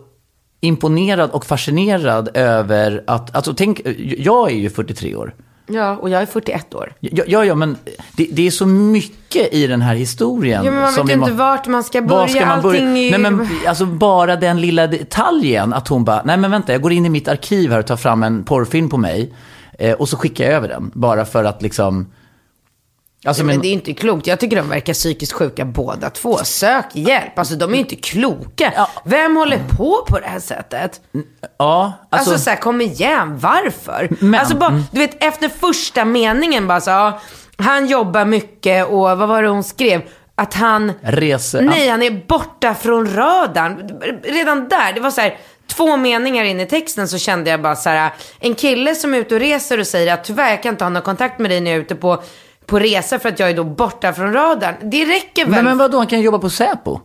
imponerad 0.61 1.31
och 1.31 1.47
fascinerad 1.47 2.29
över 2.35 3.05
att... 3.07 3.37
Alltså 3.37 3.55
tänk, 3.55 3.81
jag 4.19 4.51
är 4.51 4.57
ju 4.57 4.71
43 4.71 5.15
år. 5.15 5.35
Ja, 5.69 5.97
och 5.97 6.11
jag 6.11 6.23
är 6.23 6.27
41 6.27 6.75
år. 6.75 6.93
Ja, 7.01 7.25
ja, 7.27 7.45
ja 7.45 7.55
men 7.55 7.77
det, 8.17 8.29
det 8.33 8.47
är 8.47 8.51
så 8.51 8.67
mycket 8.67 9.55
i 9.55 9.67
den 9.67 9.83
här 9.83 9.95
historien. 9.95 10.65
Ja, 10.65 10.71
men 10.71 10.81
man 10.81 10.93
som 10.93 11.07
vet 11.07 11.17
ju 11.17 11.21
inte 11.21 11.33
vart 11.33 11.67
man 11.67 11.85
ska 11.85 12.03
börja. 12.03 12.21
Var 12.21 12.29
ska 12.29 12.47
man 12.47 12.63
börja? 12.63 12.81
Allting. 12.81 13.11
Nej, 13.11 13.19
men 13.19 13.49
alltså 13.67 13.87
bara 13.87 14.37
den 14.37 14.61
lilla 14.61 14.87
detaljen 14.87 15.73
att 15.73 15.89
hon 15.89 16.05
bara, 16.05 16.23
nej 16.25 16.37
men 16.37 16.51
vänta, 16.51 16.73
jag 16.73 16.83
går 16.83 16.93
in 16.93 17.07
i 17.07 17.09
mitt 17.09 17.29
arkiv 17.29 17.71
här 17.71 17.79
och 17.79 17.87
tar 17.87 17.97
fram 17.97 18.23
en 18.23 18.45
porrfilm 18.45 18.91
på 18.91 18.97
mig. 18.97 19.33
Eh, 19.79 19.93
och 19.93 20.09
så 20.09 20.17
skickar 20.17 20.45
jag 20.45 20.55
över 20.55 20.69
den. 20.69 20.91
Bara 20.95 21.25
för 21.25 21.45
att 21.45 21.63
liksom, 21.63 22.07
Alltså, 23.29 23.45
men... 23.45 23.55
men, 23.55 23.63
det 23.63 23.69
är 23.69 23.73
inte 23.73 23.95
klokt. 23.95 24.27
Jag 24.27 24.41
tycker 24.41 24.57
de 24.57 24.69
verkar 24.69 24.93
psykiskt 24.93 25.33
sjuka 25.33 25.65
båda 25.65 26.11
två. 26.11 26.37
Sök 26.37 26.85
hjälp. 26.93 27.39
Alltså 27.39 27.55
de 27.55 27.75
är 27.75 27.79
inte 27.79 27.97
kloka. 27.97 28.73
Ja. 28.77 28.89
Vem 29.05 29.37
håller 29.37 29.59
på 29.77 30.05
på 30.09 30.19
det 30.19 30.27
här 30.27 30.41
sättet? 30.41 31.01
ja, 31.59 31.93
Alltså, 32.11 32.31
alltså, 32.31 32.45
så 32.45 32.51
här, 32.51 32.57
kom 32.57 32.81
igen, 32.81 33.39
varför? 33.39 34.09
Men- 34.21 34.41
alltså 34.41 34.57
bara, 34.57 34.71
mm. 34.71 34.83
du 34.93 34.99
vet 34.99 35.25
efter 35.25 35.49
första 35.49 36.05
meningen 36.05 36.67
bara 36.67 36.81
så, 36.81 36.91
ja, 36.91 37.21
han 37.57 37.87
jobbar 37.87 38.25
mycket 38.25 38.87
och 38.87 38.99
vad 38.99 39.29
var 39.29 39.43
det 39.43 39.49
hon 39.49 39.65
skrev? 39.65 40.03
Att 40.35 40.55
han, 40.55 40.93
reser... 41.01 41.63
nej 41.63 41.89
han 41.89 42.03
är 42.03 42.27
borta 42.27 42.75
från 42.75 43.15
radarn. 43.15 44.01
Redan 44.25 44.69
där, 44.69 44.93
det 44.93 45.01
var 45.01 45.11
så 45.11 45.21
här, 45.21 45.39
två 45.67 45.97
meningar 45.97 46.45
in 46.45 46.61
i 46.61 46.67
texten 46.67 47.09
så 47.09 47.19
kände 47.19 47.51
jag 47.51 47.63
bara 47.63 47.77
så 47.77 47.89
här, 47.89 48.13
en 48.41 48.55
kille 48.55 48.95
som 48.95 49.15
är 49.15 49.19
ute 49.19 49.35
och 49.35 49.41
reser 49.41 49.81
och 49.81 49.87
säger 49.87 50.15
att 50.15 50.25
tyvärr 50.25 50.51
jag 50.51 50.63
kan 50.63 50.75
inte 50.75 50.85
ha 50.85 50.89
någon 50.89 51.03
kontakt 51.03 51.39
med 51.39 51.51
dig 51.51 51.61
när 51.61 51.71
jag 51.71 51.79
är 51.79 51.83
ute 51.83 51.95
på, 51.95 52.23
på 52.69 52.79
resa 52.79 53.19
för 53.19 53.29
att 53.29 53.39
jag 53.39 53.51
är 53.51 53.55
då 53.55 53.65
borta 53.65 54.13
från 54.13 54.33
radarn. 54.33 54.75
Det 54.83 55.05
räcker 55.05 55.45
väl? 55.45 55.55
Men, 55.55 55.65
men 55.65 55.79
vadå, 55.79 55.99
han 55.99 56.07
kan 56.07 56.21
jobba 56.21 56.39
på 56.39 56.51
Säpo. 56.51 57.01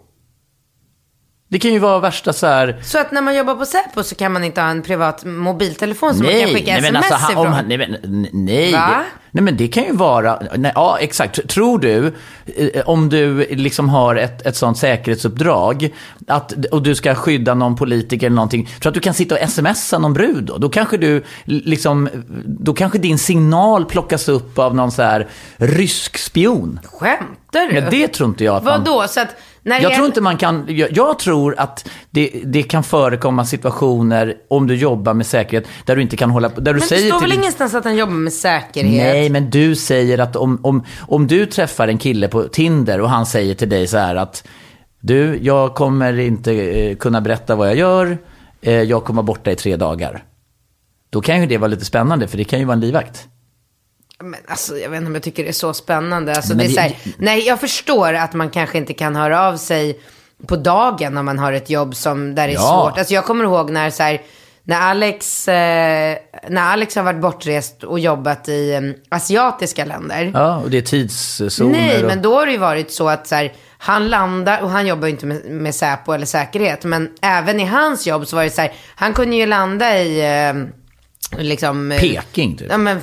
Det 1.53 1.59
kan 1.59 1.73
ju 1.73 1.79
vara 1.79 1.99
värsta 1.99 2.33
så 2.33 2.47
här... 2.47 2.79
Så 2.83 2.97
att 2.99 3.11
när 3.11 3.21
man 3.21 3.35
jobbar 3.35 3.55
på 3.55 3.65
Säpo 3.65 4.03
så 4.03 4.15
kan 4.15 4.31
man 4.33 4.43
inte 4.43 4.61
ha 4.61 4.69
en 4.69 4.81
privat 4.81 5.25
mobiltelefon 5.25 6.13
som 6.13 6.25
man 6.25 6.39
kan 6.39 6.49
skicka 6.49 6.71
nej, 6.71 6.81
men 6.81 6.95
sms 6.95 7.11
alltså, 7.11 7.31
ifrån? 7.31 7.47
han, 7.47 7.67
nej, 7.67 7.77
men, 7.77 8.27
nej, 8.31 8.71
det, 8.71 9.03
nej, 9.31 9.43
men 9.43 9.57
det 9.57 9.67
kan 9.67 9.83
ju 9.83 9.91
vara, 9.91 10.39
nej, 10.55 10.71
ja 10.75 10.97
exakt. 10.99 11.49
Tror 11.49 11.79
du, 11.79 12.13
eh, 12.45 12.81
om 12.85 13.09
du 13.09 13.47
liksom 13.49 13.89
har 13.89 14.15
ett, 14.15 14.45
ett 14.45 14.55
sånt 14.55 14.77
säkerhetsuppdrag 14.77 15.93
att, 16.27 16.65
och 16.65 16.83
du 16.83 16.95
ska 16.95 17.15
skydda 17.15 17.53
någon 17.53 17.75
politiker 17.75 18.27
eller 18.27 18.35
någonting, 18.35 18.65
tror 18.65 18.79
du 18.81 18.87
att 18.89 18.93
du 18.93 18.99
kan 18.99 19.13
sitta 19.13 19.35
och 19.35 19.49
smsa 19.49 19.99
någon 19.99 20.13
brud 20.13 20.43
då? 20.43 20.57
Då 20.57 20.69
kanske 20.69 20.97
du, 20.97 21.23
liksom, 21.45 22.09
då 22.45 22.73
kanske 22.73 22.97
din 22.97 23.17
signal 23.17 23.85
plockas 23.85 24.29
upp 24.29 24.59
av 24.59 24.75
någon 24.75 24.91
så 24.91 25.01
här 25.01 25.27
rysk 25.57 26.17
spion. 26.17 26.79
Skämtar 26.83 27.67
du? 27.69 27.75
Ja, 27.75 27.89
det 27.89 28.07
tror 28.07 28.29
inte 28.29 28.43
jag. 28.43 28.61
Vadå? 28.61 29.05
Så 29.07 29.21
att 29.21 29.35
när 29.63 29.81
Jag 29.81 29.91
det 29.91 29.95
tror 29.95 30.03
är- 30.05 30.07
inte 30.07 30.21
man 30.21 30.37
kan, 30.37 30.65
jag, 30.67 30.89
jag 30.91 31.19
tror 31.19 31.55
att 31.57 31.89
det, 32.09 32.31
det 32.45 32.63
kan 32.63 32.83
förekomma 32.83 33.45
situationer 33.45 34.35
om 34.47 34.67
du 34.67 34.75
jobbar 34.75 35.13
med 35.13 35.25
säkerhet 35.25 35.67
där 35.85 35.95
du 35.95 36.01
inte 36.01 36.17
kan 36.17 36.29
hålla 36.31 36.49
på, 36.49 36.61
där 36.61 36.73
du 36.73 36.79
Men 36.79 36.81
det 36.81 36.87
säger 36.95 37.09
står 37.09 37.19
till 37.19 37.29
väl 37.29 37.37
ingenstans 37.39 37.73
att 37.75 37.83
han 37.83 37.95
jobbar 37.95 38.13
med 38.13 38.33
säkerhet? 38.33 39.13
Nej, 39.13 39.29
men 39.29 39.49
du 39.49 39.75
säger 39.75 40.17
att 40.19 40.35
om, 40.35 40.59
om, 40.63 40.83
om 41.01 41.27
du 41.27 41.45
träffar 41.45 41.87
en 41.87 41.97
kille 41.97 42.27
på 42.27 42.43
Tinder 42.43 43.01
och 43.01 43.09
han 43.09 43.25
säger 43.25 43.55
till 43.55 43.69
dig 43.69 43.87
så 43.87 43.97
här 43.97 44.15
att 44.15 44.47
du, 44.99 45.39
jag 45.41 45.75
kommer 45.75 46.19
inte 46.19 46.53
eh, 46.53 46.95
kunna 46.95 47.21
berätta 47.21 47.55
vad 47.55 47.67
jag 47.67 47.75
gör, 47.75 48.17
eh, 48.61 48.73
jag 48.81 49.03
kommer 49.03 49.17
vara 49.21 49.25
borta 49.25 49.51
i 49.51 49.55
tre 49.55 49.75
dagar. 49.75 50.23
Då 51.09 51.21
kan 51.21 51.41
ju 51.41 51.47
det 51.47 51.57
vara 51.57 51.67
lite 51.67 51.85
spännande, 51.85 52.27
för 52.27 52.37
det 52.37 52.43
kan 52.43 52.59
ju 52.59 52.65
vara 52.65 52.73
en 52.73 52.79
livvakt. 52.79 53.27
Men 54.23 54.39
alltså, 54.47 54.77
jag 54.77 54.89
vet 54.89 54.97
inte 54.97 55.07
om 55.07 55.13
jag 55.13 55.23
tycker 55.23 55.43
det 55.43 55.49
är 55.49 55.53
så 55.53 55.73
spännande. 55.73 56.35
Alltså, 56.35 56.53
det 56.53 56.63
är 56.63 56.67
det- 56.67 56.73
så 56.73 56.79
här, 56.79 56.97
nej, 57.17 57.39
jag 57.47 57.59
förstår 57.59 58.13
att 58.13 58.33
man 58.33 58.49
kanske 58.49 58.77
inte 58.77 58.93
kan 58.93 59.15
höra 59.15 59.47
av 59.47 59.57
sig 59.57 59.99
på 60.47 60.55
dagen 60.55 61.17
om 61.17 61.25
man 61.25 61.39
har 61.39 61.53
ett 61.53 61.69
jobb 61.69 61.95
som 61.95 62.35
där 62.35 62.47
det 62.47 62.53
är 62.53 62.55
Ja. 62.55 62.61
svårt. 62.89 62.97
Alltså, 62.97 63.13
jag 63.13 63.25
kommer 63.25 63.43
ihåg 63.43 63.69
när, 63.71 63.89
så 63.89 64.03
här, 64.03 64.21
när, 64.63 64.81
Alex, 64.81 65.47
eh, 65.47 66.17
när 66.49 66.61
Alex 66.61 66.95
har 66.95 67.03
varit 67.03 67.21
bortrest 67.21 67.83
och 67.83 67.99
jobbat 67.99 68.49
i 68.49 68.71
eh, 68.73 68.81
asiatiska 69.17 69.85
länder. 69.85 70.31
Ja, 70.33 70.57
och 70.57 70.69
det 70.69 70.77
är 70.77 70.81
tidszoner. 70.81 71.71
Nej, 71.71 72.01
och... 72.03 72.07
men 72.07 72.21
då 72.21 72.35
har 72.35 72.45
det 72.45 72.51
ju 72.51 72.57
varit 72.57 72.91
så 72.91 73.09
att 73.09 73.27
så 73.27 73.35
här, 73.35 73.53
han 73.77 74.09
landar, 74.09 74.61
och 74.61 74.69
han 74.69 74.87
jobbar 74.87 75.07
ju 75.07 75.11
inte 75.13 75.25
med, 75.25 75.45
med 75.45 75.75
Säpo 75.75 76.13
eller 76.13 76.25
säkerhet, 76.25 76.83
men 76.83 77.09
även 77.21 77.59
i 77.59 77.65
hans 77.65 78.07
jobb 78.07 78.27
så 78.27 78.35
var 78.35 78.43
det 78.43 78.49
så 78.49 78.61
här, 78.61 78.71
han 78.95 79.13
kunde 79.13 79.35
ju 79.35 79.45
landa 79.45 79.99
i 80.01 80.21
eh, 80.49 80.53
liksom... 81.41 81.91
eh, 81.91 81.99
Peking, 81.99 82.57
typ. 82.57 82.67
Ja, 82.71 82.77
men 82.77 82.99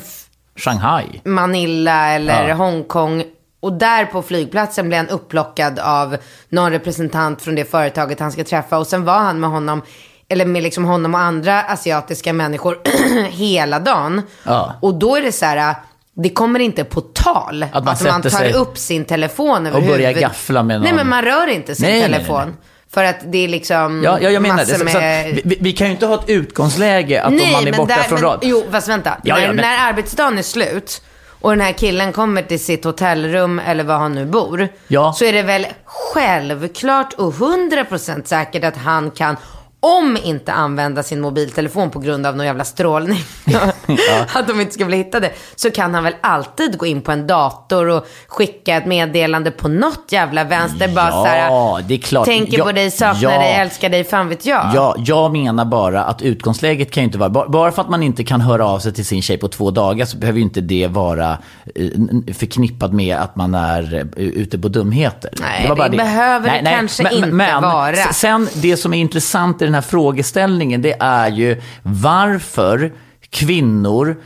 Shanghai. 0.61 1.21
Manila 1.25 2.09
eller 2.09 2.49
Ja. 2.49 2.55
Hongkong. 2.55 3.25
Och 3.61 3.73
där 3.73 4.05
på 4.05 4.23
flygplatsen 4.23 4.89
blev 4.89 4.99
han 4.99 5.09
upplockad 5.09 5.79
av 5.79 6.17
någon 6.49 6.71
representant 6.73 7.43
från 7.43 7.55
det 7.55 7.71
företaget 7.71 8.21
han 8.21 8.33
ska 8.33 8.45
träffa. 8.45 8.79
Och 8.79 8.87
sen 8.87 9.05
var 9.05 9.19
han 9.19 9.41
med 9.41 9.51
honom, 9.51 9.83
eller 10.29 10.45
med 10.47 10.63
liksom 10.63 10.85
honom 10.85 11.15
och 11.15 11.21
andra 11.21 11.63
asiatiska 11.63 12.33
människor 12.33 12.79
hela 13.31 13.79
dagen. 13.79 14.23
Ja. 14.45 14.73
Och 14.83 14.95
då 14.95 15.17
är 15.17 15.23
det 15.23 15.33
så 15.33 15.45
här, 15.45 15.75
det 16.15 16.29
kommer 16.31 16.61
inte 16.61 16.85
på 16.85 17.01
tal 17.01 17.63
att 17.63 17.73
man 17.73 17.85
man, 17.85 17.97
sätter 17.97 18.21
tar 18.23 18.39
sig 18.39 18.53
upp 18.53 18.79
sin 18.79 19.05
telefon 19.05 19.67
över 19.67 19.79
och 19.79 19.87
börjar 19.87 20.13
gaffla 20.13 20.63
med 20.63 20.81
Nej, 20.81 20.91
någon. 20.91 20.97
men 20.97 21.09
man 21.09 21.23
rör 21.25 21.47
inte 21.47 21.75
sin 21.75 21.87
Nej, 21.89 22.01
nej, 22.01 22.11
nej, 22.11 22.19
telefon. 22.19 22.47
nej. 22.47 22.55
För 22.95 23.05
att 23.05 23.17
det 23.33 23.39
är 23.39 23.49
liksom 23.49 24.03
Ja, 24.05 24.19
ja 24.21 24.31
jag 24.31 24.43
menar 24.43 24.57
det. 24.57 24.63
massor 24.63 24.73
Så, 24.87 24.93
så 24.93 24.99
med... 24.99 25.31
att, 25.31 25.41
vi, 25.45 25.59
vi 25.61 25.73
kan 25.73 25.87
ju 25.87 25.93
inte 25.93 26.07
ha 26.07 26.15
ett 26.15 26.29
utgångsläge 26.29 27.23
att 27.23 27.29
om 27.29 27.53
man 27.53 27.67
är 27.69 27.73
borta 27.73 27.95
där- 27.97 28.03
från 28.03 28.21
men, 28.21 28.29
rad. 28.29 28.39
Jo, 28.43 28.65
fast 28.71 28.89
vänta. 28.89 29.17
Ja, 29.25 29.35
när, 29.35 29.43
ja, 29.43 29.47
men- 29.49 29.57
när 29.57 29.89
arbetsdagen 29.89 30.39
är 30.39 30.43
slut 30.43 31.03
och 31.41 31.51
den 31.51 31.61
här 31.61 31.73
killen 31.73 32.13
kommer 32.13 32.43
till 32.43 32.61
sitt 32.65 32.85
hotellrum 32.85 33.59
eller 33.59 33.85
var 33.85 33.99
han 33.99 34.15
nu 34.15 34.27
bor. 34.27 34.69
Ja. 34.89 35.13
Så 35.13 35.25
är 35.25 35.33
det 35.33 35.43
väl 35.43 35.67
självklart 35.85 37.13
och 37.13 37.33
100% 37.35 38.25
säkert 38.25 38.65
att 38.65 38.77
han 38.77 39.11
kan, 39.11 39.37
om 39.83 40.19
inte 40.25 40.53
använda 40.53 41.03
sin 41.03 41.21
mobiltelefon 41.21 41.91
på 41.91 41.99
grund 41.99 42.27
av 42.27 42.37
någon 42.37 42.47
jävla 42.47 42.65
strålning, 42.65 43.19
att 44.35 44.49
de 44.49 44.61
inte 44.61 44.75
ska 44.75 44.85
bli 44.85 44.97
hittade, 44.97 45.31
så 45.57 45.71
kan 45.71 45.95
han 45.95 46.05
väl 46.05 46.15
alltid 46.21 46.79
gå 46.79 46.87
in 46.87 47.03
på 47.03 47.13
en 47.13 47.27
dator 47.27 47.87
och 47.89 48.07
skicka 48.29 48.77
ett 48.77 48.87
meddelande 48.87 49.51
på 49.51 49.69
något 49.69 50.05
jävla 50.09 50.45
vänster. 50.45 50.89
bara 50.89 51.07
Ja, 51.07 51.13
så 51.13 51.25
här, 51.27 51.83
det 51.89 51.95
är 51.95 51.99
klart. 51.99 52.25
tänker 52.27 52.59
Ja, 52.59 52.65
på 52.65 52.73
dig, 52.73 52.91
saknar 52.91 53.33
ja. 53.33 53.39
dig, 53.41 53.53
älskar 53.55 53.89
dig, 53.89 54.05
fan 54.05 54.29
vet 54.29 54.47
jag. 54.47 54.71
Ja, 54.75 54.95
jag 54.99 55.33
menar 55.33 55.65
bara 55.65 56.05
att 56.05 56.23
utgångsläget 56.23 56.91
kan 56.91 57.03
ju 57.03 57.05
inte 57.05 57.19
vara, 57.19 57.31
ba- 57.31 57.49
bara 57.49 57.73
för 57.73 57.83
att 57.83 57.91
man 57.91 58.03
inte 58.03 58.25
kan 58.25 58.41
höra 58.41 58.67
av 58.67 58.79
sig 58.79 58.93
till 58.93 59.07
sin 59.07 59.23
tjej 59.23 59.39
på 59.39 59.49
två 59.49 59.71
dagar 59.71 60.07
så 60.07 60.17
behöver 60.17 60.39
ju 60.39 60.45
inte 60.45 60.61
det 60.61 60.87
vara 60.87 61.31
eh, 61.75 62.35
förknippat 62.35 62.93
med 62.93 63.17
att 63.17 63.37
man 63.37 63.55
är 63.55 63.95
eh, 64.17 64.23
ute 64.25 64.59
på 64.59 64.69
dumheter. 64.69 65.31
Nej, 65.41 65.69
bara 65.69 65.89
det 65.89 65.97
behöver 65.97 66.51
det 66.63 66.71
kanske 66.71 67.15
inte 67.15 67.31
vara. 67.63 67.91
s- 67.93 68.19
Sen, 68.19 68.49
det 68.55 68.77
som 68.77 68.95
är 68.95 68.99
intressant 68.99 69.63
i 69.63 69.70
den 69.71 69.75
här 69.75 69.91
frågeställningen, 69.91 70.83
det 70.83 70.97
är 71.01 71.31
ju 71.31 71.61
varför 71.83 72.93
kvinnor 73.31 74.17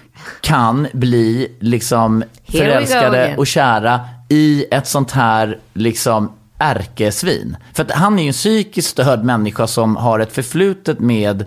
kan 0.40 0.86
bli 0.92 1.56
liksom 1.60 2.24
förälskade 2.52 3.34
och 3.36 3.46
kära 3.46 4.00
i 4.28 4.66
ett 4.70 4.86
sånt 4.86 5.12
här 5.12 5.58
liksom 5.72 6.32
ärkesvin. 6.58 7.56
För 7.72 7.82
att 7.82 7.90
han 7.90 8.18
är 8.18 8.22
ju 8.22 8.28
en 8.28 8.32
psykiskt 8.32 8.88
störd 8.88 9.24
människa 9.24 9.66
som 9.66 9.96
har 9.96 10.20
ett 10.20 10.32
förflutet 10.32 11.00
med 11.00 11.44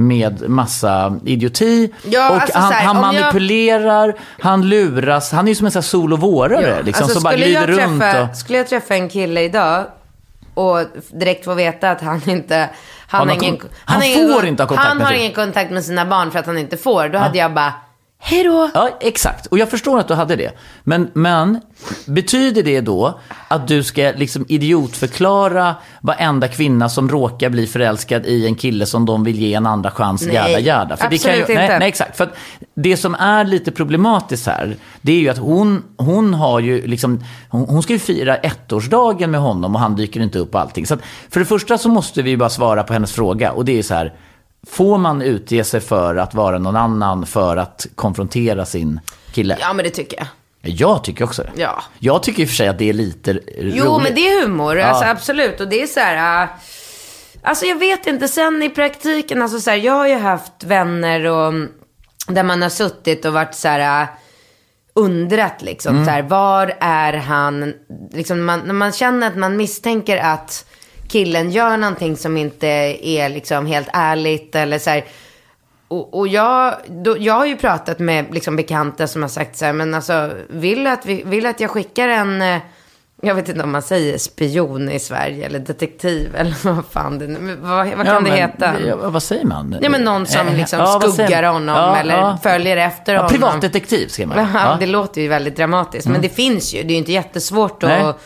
med 0.00 0.48
massa 0.50 1.18
idioti. 1.24 1.90
Ja, 2.04 2.30
och 2.30 2.42
alltså 2.42 2.58
han, 2.58 2.72
här, 2.72 2.84
han 2.84 2.96
om 2.96 3.02
jag- 3.02 3.14
manipulerar, 3.14 4.14
han 4.40 4.68
luras. 4.68 5.32
Han 5.32 5.44
är 5.44 5.48
ju 5.48 5.54
som 5.54 5.66
en 5.66 5.72
sån 5.72 5.80
här 5.80 5.82
sol-och-vårare 5.82 6.82
liksom, 6.82 7.04
alltså, 7.04 7.14
som 7.14 7.22
bara 7.22 7.32
skulle 7.32 7.44
glider 7.44 7.68
jag 7.68 7.90
runt. 7.90 8.30
Och... 8.30 8.36
Skulle 8.36 8.58
jag 8.58 8.68
träffa 8.68 8.94
en 8.94 9.08
kille 9.08 9.40
idag 9.40 9.86
och 10.54 10.78
direkt 11.10 11.44
få 11.44 11.54
veta 11.54 11.90
att 11.90 12.00
han 12.00 12.30
inte... 12.30 12.68
Han, 13.10 13.18
Han 13.20 13.28
har 13.28 13.34
har 13.36 13.42
ingen, 13.42 13.58
kon- 13.58 13.70
han 13.84 14.00
har 14.00 14.08
ingen, 14.08 14.32
får 14.32 14.46
inte 14.46 14.62
ha 14.62 14.68
kontakt 14.68 14.88
Han 14.88 14.96
med 14.96 15.06
har 15.06 15.12
sig. 15.12 15.20
ingen 15.22 15.34
kontakt 15.34 15.70
med 15.70 15.84
sina 15.84 16.04
barn 16.06 16.30
för 16.30 16.38
att 16.38 16.46
han 16.46 16.58
inte 16.58 16.76
får. 16.76 17.08
Då 17.08 17.18
hade 17.18 17.38
jag 17.38 17.54
bara, 17.54 17.72
hej 18.18 18.44
då. 18.44 18.70
Ja, 18.74 18.98
exakt. 19.00 19.46
Och 19.46 19.58
jag 19.58 19.70
förstår 19.70 19.98
att 19.98 20.08
du 20.08 20.14
hade 20.14 20.36
det. 20.36 20.52
Men, 20.84 21.10
men 21.14 21.60
betyder 22.06 22.62
det 22.62 22.80
då 22.80 23.20
att 23.48 23.68
du 23.68 23.82
ska 23.82 24.12
liksom 24.16 24.44
idiotförklara 24.48 25.74
varenda 26.00 26.48
kvinna 26.48 26.88
som 26.88 27.08
råkar 27.08 27.50
bli 27.50 27.66
förälskad 27.66 28.26
i 28.26 28.46
en 28.46 28.54
kille 28.54 28.86
som 28.86 29.06
de 29.06 29.24
vill 29.24 29.38
ge 29.38 29.54
en 29.54 29.66
andra 29.66 29.90
chans, 29.90 30.26
Nej, 30.26 30.34
jada 30.34 30.60
jada? 30.60 30.96
För 30.96 31.08
det 31.10 31.18
kan 31.18 31.34
ju, 31.34 31.40
absolut 31.40 31.58
nej, 31.58 31.66
inte. 31.66 31.78
nej, 31.78 31.88
exakt. 31.88 32.16
För 32.16 32.30
det 32.74 32.96
som 32.96 33.14
är 33.14 33.44
lite 33.44 33.70
problematiskt 33.70 34.46
här, 34.46 34.76
det 35.00 35.12
är 35.12 35.20
ju 35.20 35.28
att 35.28 35.38
hon, 35.38 35.82
hon 35.96 36.34
har 36.34 36.60
ju 36.60 36.86
liksom, 36.86 37.24
hon, 37.48 37.68
hon 37.68 37.82
ska 37.82 37.92
ju 37.92 37.98
fira 37.98 38.36
ettårsdagen 38.36 39.30
med 39.30 39.40
honom 39.40 39.74
och 39.74 39.80
han 39.80 39.96
dyker 39.96 40.20
inte 40.20 40.38
upp 40.38 40.54
och 40.54 40.60
allting. 40.60 40.86
Så 40.86 40.94
att 40.94 41.00
för 41.30 41.40
det 41.40 41.46
första 41.46 41.78
så 41.78 41.88
måste 41.88 42.22
vi 42.22 42.30
ju 42.30 42.36
bara 42.36 42.50
svara 42.50 42.82
på 42.82 42.92
hennes 42.92 43.12
fråga 43.12 43.52
och 43.52 43.64
det 43.64 43.78
är 43.78 43.82
så 43.82 43.94
här, 43.94 44.14
Får 44.66 44.98
man 44.98 45.22
utge 45.22 45.64
sig 45.64 45.80
för 45.80 46.16
att 46.16 46.34
vara 46.34 46.58
någon 46.58 46.76
annan 46.76 47.26
för 47.26 47.56
att 47.56 47.86
konfrontera 47.94 48.64
sin 48.66 49.00
kille? 49.32 49.56
Ja, 49.60 49.72
men 49.72 49.84
det 49.84 49.90
tycker 49.90 50.16
jag. 50.18 50.26
Jag 50.62 51.04
tycker 51.04 51.24
också 51.24 51.42
det. 51.42 51.50
Ja. 51.62 51.82
Jag 51.98 52.22
tycker 52.22 52.42
i 52.42 52.44
och 52.44 52.48
för 52.48 52.56
sig 52.56 52.68
att 52.68 52.78
det 52.78 52.88
är 52.88 52.92
lite 52.92 53.40
Jo, 53.58 53.84
roligt. 53.84 54.02
men 54.02 54.14
det 54.14 54.28
är 54.28 54.42
humor. 54.42 54.76
Ja. 54.78 54.86
Alltså, 54.86 55.04
absolut. 55.04 55.60
Och 55.60 55.68
det 55.68 55.82
är 55.82 55.86
så 55.86 56.00
här... 56.00 56.42
äh, 56.42 56.48
Alltså 57.42 57.66
jag 57.66 57.76
vet 57.78 58.06
inte. 58.06 58.28
Sen 58.28 58.62
i 58.62 58.70
praktiken, 58.70 59.42
alltså 59.42 59.60
så 59.60 59.70
här, 59.70 59.76
jag 59.76 59.92
har 59.92 60.06
ju 60.08 60.14
haft 60.18 60.64
vänner 60.64 61.24
och 61.24 61.52
där 62.26 62.42
man 62.42 62.62
har 62.62 62.68
suttit 62.68 63.24
och 63.24 63.32
varit 63.32 63.54
så 63.54 63.68
här... 63.68 64.02
äh, 64.02 64.08
undrat 64.94 65.62
liksom. 65.62 65.92
Mm. 65.94 66.04
Så 66.04 66.10
här, 66.10 66.22
var 66.22 66.74
är 66.80 67.12
han? 67.12 67.74
Liksom, 68.12 68.44
man, 68.44 68.60
när 68.60 68.74
man 68.74 68.92
känner 68.92 69.26
att 69.26 69.36
man 69.36 69.56
misstänker 69.56 70.16
att 70.16 70.66
killen 71.08 71.50
gör 71.50 71.76
någonting 71.76 72.16
som 72.16 72.36
inte 72.36 72.66
är 73.02 73.28
liksom 73.28 73.66
helt 73.66 73.88
ärligt 73.92 74.54
eller 74.54 74.78
så 74.78 74.90
här. 74.90 75.04
Och, 75.88 76.18
och 76.18 76.28
jag, 76.28 76.74
då, 76.86 77.16
jag 77.18 77.34
har 77.34 77.46
ju 77.46 77.56
pratat 77.56 77.98
med 77.98 78.34
liksom 78.34 78.56
bekanta 78.56 79.06
som 79.06 79.22
har 79.22 79.28
sagt 79.28 79.56
så 79.56 79.64
här, 79.64 79.72
men 79.72 79.94
alltså 79.94 80.30
vill 80.48 80.86
att, 80.86 81.06
vi, 81.06 81.22
vill 81.26 81.46
att 81.46 81.60
jag 81.60 81.70
skickar 81.70 82.08
en, 82.08 82.42
eh, 82.42 82.58
jag 83.22 83.34
vet 83.34 83.48
inte 83.48 83.62
om 83.62 83.72
man 83.72 83.82
säger 83.82 84.18
spion 84.18 84.90
i 84.90 84.98
Sverige 84.98 85.46
eller 85.46 85.58
detektiv 85.58 86.34
eller 86.36 86.54
vad 86.74 86.84
fan 86.86 87.18
det 87.18 87.26
nu, 87.26 87.56
vad, 87.60 87.76
vad 87.76 87.88
kan 87.96 88.06
Ja, 88.06 88.14
det 88.14 88.20
men, 88.20 88.32
heta? 88.32 88.74
ja, 88.86 88.96
vad 88.96 89.22
säger 89.22 89.44
man? 89.44 89.76
Ja 89.80 89.90
men 89.90 90.04
någon 90.04 90.26
som 90.26 90.48
Eh, 90.48 90.54
liksom 90.56 90.78
ja, 90.78 91.00
säger 91.00 91.12
skuggar 91.12 91.42
honom 91.42 91.94
eller 91.94 92.36
följer 92.42 92.76
efter 92.76 93.14
honom. 93.14 93.30
privatdetektiv 93.30 94.08
ska 94.08 94.26
man 94.26 94.48
Ja. 94.54 94.76
Det 94.80 94.86
låter 94.86 95.20
ju 95.20 95.28
väldigt 95.28 95.56
dramatiskt. 95.56 96.08
Men 96.08 96.22
det 96.22 96.28
finns 96.28 96.74
ju. 96.74 96.82
Det 96.82 96.88
är 96.88 96.92
ju 96.92 96.98
inte 96.98 97.12
jättesvårt 97.12 97.82
att... 97.82 98.20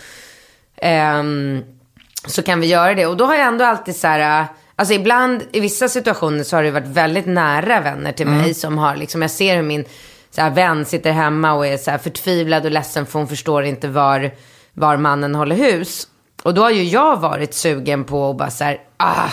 så 2.27 2.43
kan 2.43 2.61
vi 2.61 2.66
göra 2.66 2.95
det. 2.95 3.07
Och 3.07 3.16
då 3.16 3.25
har 3.25 3.35
jag 3.35 3.47
ändå 3.47 3.64
alltid 3.64 3.97
så 3.97 4.07
här... 4.07 4.41
äh, 4.43 4.47
Alltså 4.77 4.95
ibland, 4.95 5.43
i 5.53 5.61
vissa 5.61 5.89
situationer 5.89 6.45
så 6.45 6.57
har 6.57 6.62
det 6.62 6.70
varit 6.70 6.87
väldigt 6.87 7.27
nära 7.27 7.81
vänner 7.81 8.12
till 8.12 8.27
mig 8.27 8.55
som 8.55 8.79
har 8.79 8.97
liksom, 8.97 9.23
jag 9.23 9.31
ser 9.31 9.57
hur 9.57 9.62
min 9.62 9.85
så 10.31 10.41
här, 10.41 10.51
vän 10.51 10.85
sitter 10.85 11.12
hemma 11.12 11.53
och 11.53 11.66
är 11.66 11.77
så 11.77 11.91
här 11.91 11.99
förtvivlad 11.99 12.64
och 12.64 12.70
ledsen 12.70 13.07
för 13.07 13.18
hon 13.18 13.29
förstår 13.29 13.64
inte 13.64 13.89
var, 13.89 14.31
var 14.73 14.97
mannen 14.97 15.35
håller 15.35 15.57
hus. 15.57 16.09
Och 16.43 16.55
då 16.55 16.62
har 16.62 16.70
ju 16.70 16.83
jag 16.85 17.20
varit 17.20 17.55
sugen 17.55 18.05
på 18.05 18.31
att 18.31 18.37
bara 18.37 18.51
så 18.51 18.64
här, 18.64 18.79
ah, 18.97 19.29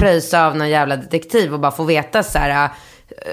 pröjsa 0.00 0.46
av 0.46 0.56
någon 0.56 0.70
jävla 0.70 0.96
detektiv 0.96 1.54
och 1.54 1.60
bara 1.60 1.72
få 1.72 1.84
veta 1.84 2.22
så 2.22 2.38
här, 2.38 2.64
ah, 2.64 2.70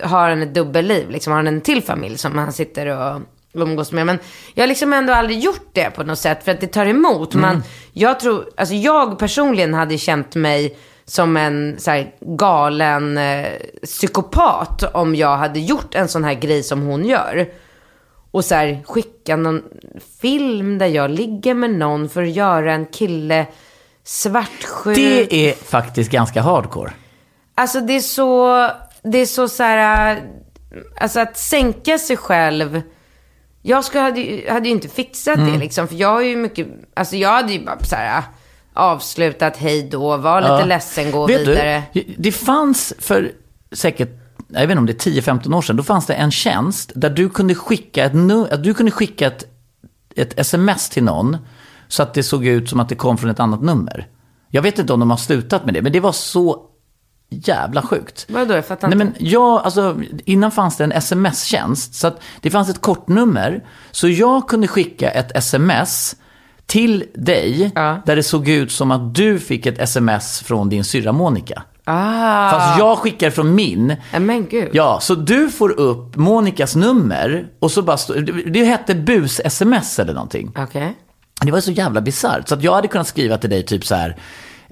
har 0.08 0.30
han 0.30 0.42
ett 0.42 0.54
dubbelliv? 0.54 1.10
Liksom, 1.10 1.32
har 1.32 1.38
han 1.40 1.48
en 1.48 1.62
till 1.62 1.84
familj 1.84 2.18
som 2.18 2.38
han 2.38 2.54
sitter 2.54 2.86
och 2.88 3.22
umgås 3.54 3.92
med? 3.92 4.06
Men 4.06 4.20
jag 4.54 4.64
har 4.64 4.68
liksom 4.68 4.94
ändå 4.94 5.14
aldrig 5.14 5.40
gjort 5.40 5.70
det 5.74 5.90
på 5.90 6.04
något 6.04 6.20
sätt 6.20 6.44
för 6.44 6.52
att 6.52 6.62
det 6.62 6.68
tar 6.68 6.86
emot. 6.86 7.34
Men 7.34 7.64
jag 7.94 8.20
tror, 8.20 8.50
alltså 8.58 8.76
jag 8.76 9.20
personligen 9.20 9.74
hade 9.74 9.98
känt 9.98 10.36
mig 10.36 10.78
som 11.06 11.38
en 11.38 11.76
så 11.80 11.92
här, 11.92 12.16
galen 12.20 13.18
eh, 13.18 13.48
psykopat 13.84 14.96
om 14.96 15.16
jag 15.16 15.38
hade 15.38 15.60
gjort 15.60 15.96
en 15.96 16.08
sån 16.08 16.24
här 16.24 16.34
grej 16.34 16.64
som 16.64 16.82
hon 16.82 17.06
gör. 17.06 17.50
Och 18.32 18.46
så 18.46 18.56
här, 18.56 18.84
skicka 18.88 19.36
någon 19.36 19.64
film 20.22 20.78
där 20.78 20.88
jag 20.88 21.12
ligger 21.12 21.54
med 21.54 21.70
någon 21.70 22.10
för 22.10 22.24
att 22.24 22.32
göra 22.32 22.74
en 22.74 22.86
kille 22.86 23.46
svartsjuk. 24.04 24.96
Det 24.96 25.50
är 25.50 25.54
faktiskt 25.54 26.12
ganska 26.12 26.42
hardcore. 26.42 26.92
Alltså 27.56 27.82
det 27.82 27.94
är 27.94 28.00
så, 28.00 28.68
det 29.04 29.18
är 29.18 29.26
så 29.26 29.48
så 29.48 29.64
här, 29.64 30.12
äh, 30.12 30.24
alltså 31.02 31.20
att 31.20 31.38
sänka 31.38 31.98
sig 31.98 32.18
själv. 32.18 32.82
Jag 33.62 33.86
skulle, 33.86 34.02
hade, 34.04 34.44
hade 34.50 34.68
ju 34.68 34.72
inte 34.76 34.88
fixat 34.88 35.38
Mm. 35.38 35.54
det 35.54 35.60
liksom, 35.60 35.88
för 35.88 35.96
jag 35.96 36.08
har 36.10 36.22
ju 36.22 36.36
mycket, 36.36 36.68
alltså 36.94 37.16
jag 37.16 37.30
hade 37.30 37.54
ju 37.54 37.66
bara 37.66 37.80
så 37.84 37.96
här 37.96 38.18
äh, 38.18 38.24
avslutat 38.74 39.58
hej 39.58 39.90
då, 39.92 40.18
var 40.18 40.42
lite 40.42 40.54
Ja. 40.54 40.66
ledsen, 40.66 41.12
gå 41.12 41.28
Vet 41.28 41.40
vidare. 41.42 41.84
Du, 41.94 42.04
det 42.18 42.32
fanns 42.32 42.94
för 43.00 43.32
säkert, 43.72 44.10
jag 44.48 44.62
vet 44.62 44.70
inte 44.70 44.80
om 44.80 44.86
det 44.86 45.08
är 45.08 45.12
10-15 45.12 45.56
år 45.56 45.62
sedan, 45.62 45.76
då 45.76 45.84
fanns 45.84 46.06
det 46.06 46.14
en 46.14 46.32
tjänst 46.32 46.92
där 46.96 47.10
du 47.10 47.30
kunde 47.30 47.56
skicka 47.56 48.06
ett, 48.06 48.64
du 48.64 48.74
kunde 48.74 48.92
skicka 48.92 49.28
ett, 49.28 49.44
ett 50.16 50.40
sms 50.40 50.90
till 50.90 51.04
någon 51.04 51.38
så 51.88 52.04
att 52.04 52.14
det 52.14 52.24
såg 52.24 52.46
ut 52.46 52.70
som 52.70 52.80
att 52.80 52.90
det 52.90 52.96
kom 52.96 53.18
från 53.18 53.30
ett 53.30 53.40
annat 53.40 53.62
nummer. 53.62 54.08
Jag 54.50 54.62
vet 54.62 54.80
inte 54.80 54.94
om 54.94 55.00
de 55.00 55.10
har 55.10 55.18
slutat 55.18 55.66
med 55.66 55.74
det, 55.74 55.82
men 55.82 55.92
det 55.92 56.00
var 56.00 56.12
så 56.12 56.66
jävla 57.32 57.82
sjukt. 57.82 58.26
Vadå, 58.30 58.54
jag 58.54 58.66
fattar 58.66 58.88
Nej, 58.88 58.94
inte. 59.02 59.06
men 59.22 59.30
jag, 59.32 59.62
alltså, 59.62 60.00
innan 60.26 60.52
fanns 60.52 60.78
det 60.78 60.84
en 60.84 60.92
sms-tjänst. 60.92 61.96
Så 61.96 62.08
att 62.08 62.22
det 62.42 62.50
fanns 62.50 62.70
ett 62.70 62.82
kortnummer. 62.82 63.64
Så 63.92 64.08
jag 64.08 64.48
kunde 64.48 64.68
skicka 64.68 65.10
ett 65.12 65.36
sms 65.38 66.16
till 66.66 67.04
dig. 67.14 67.72
Ja. 67.76 68.02
Där 68.06 68.16
det 68.16 68.24
såg 68.24 68.50
ut 68.50 68.72
som 68.72 68.92
att 68.92 69.16
du 69.16 69.40
fick 69.40 69.66
ett 69.66 69.80
sms 69.80 70.40
från 70.42 70.70
din 70.70 70.84
syrra 70.84 71.12
Monica. 71.12 71.64
Ah, 71.84 72.52
Fast 72.52 72.80
jag 72.80 72.98
skickar 72.98 73.30
från 73.30 73.56
min. 73.56 73.96
men 74.20 74.46
gud. 74.46 74.70
Ja, 74.74 75.00
så 75.02 75.16
du 75.16 75.50
får 75.50 75.80
upp 75.80 76.16
Monikas 76.16 76.76
nummer. 76.76 77.48
Och 77.60 77.72
så 77.72 77.82
bara 77.82 77.98
stå, 77.98 78.14
det, 78.14 78.32
det 78.50 78.64
hette 78.66 78.96
bus-sms 78.96 80.00
eller 80.00 80.14
någonting. 80.14 80.52
Okej. 80.58 80.98
Det 81.42 81.52
var 81.52 81.60
så 81.62 81.72
jävla 81.72 82.02
bisarrt. 82.02 82.48
Så 82.48 82.56
att 82.56 82.64
jag 82.64 82.74
hade 82.74 82.88
kunnat 82.88 83.08
skriva 83.08 83.38
till 83.38 83.50
dig 83.50 83.64
typ 83.64 83.86
så 83.86 83.96
här. 83.96 84.18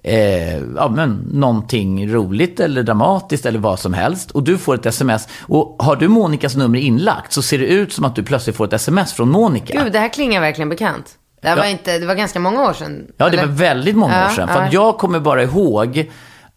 Eh, 0.03 0.57
ja, 0.75 0.89
men 0.89 1.27
någonting 1.31 2.13
roligt 2.13 2.59
eller 2.59 2.83
dramatiskt 2.83 3.45
eller 3.45 3.59
vad 3.59 3.79
som 3.79 3.93
helst. 3.93 4.31
Och 4.31 4.43
du 4.43 4.57
får 4.57 4.75
ett 4.75 4.85
sms. 4.85 5.27
Och 5.41 5.75
har 5.79 5.95
du 5.95 6.07
Monikas 6.07 6.55
nummer 6.55 6.79
inlagt 6.79 7.33
så 7.33 7.41
ser 7.41 7.59
det 7.59 7.65
ut 7.65 7.93
som 7.93 8.05
att 8.05 8.15
du 8.15 8.23
plötsligt 8.23 8.55
får 8.55 8.65
ett 8.65 8.73
sms 8.73 9.13
från 9.13 9.29
Monica. 9.29 9.83
Gud, 9.83 9.93
det 9.93 9.99
här 9.99 10.09
klingar 10.09 10.41
verkligen 10.41 10.69
bekant. 10.69 11.05
Det 11.41 11.47
Ja. 11.49 11.55
var 11.55 11.65
inte, 11.65 11.99
det 11.99 12.05
var 12.05 12.15
ganska 12.15 12.39
många 12.39 12.69
år 12.69 12.73
sedan. 12.73 13.07
Ja, 13.17 13.29
det 13.29 13.37
eller? 13.37 13.47
var 13.47 13.53
väldigt 13.53 13.95
många 13.95 14.19
Ja, 14.19 14.25
år 14.25 14.29
sedan. 14.29 14.47
För 14.47 14.69
jag 14.71 14.97
kommer 14.97 15.19
bara 15.19 15.43
ihåg 15.43 16.09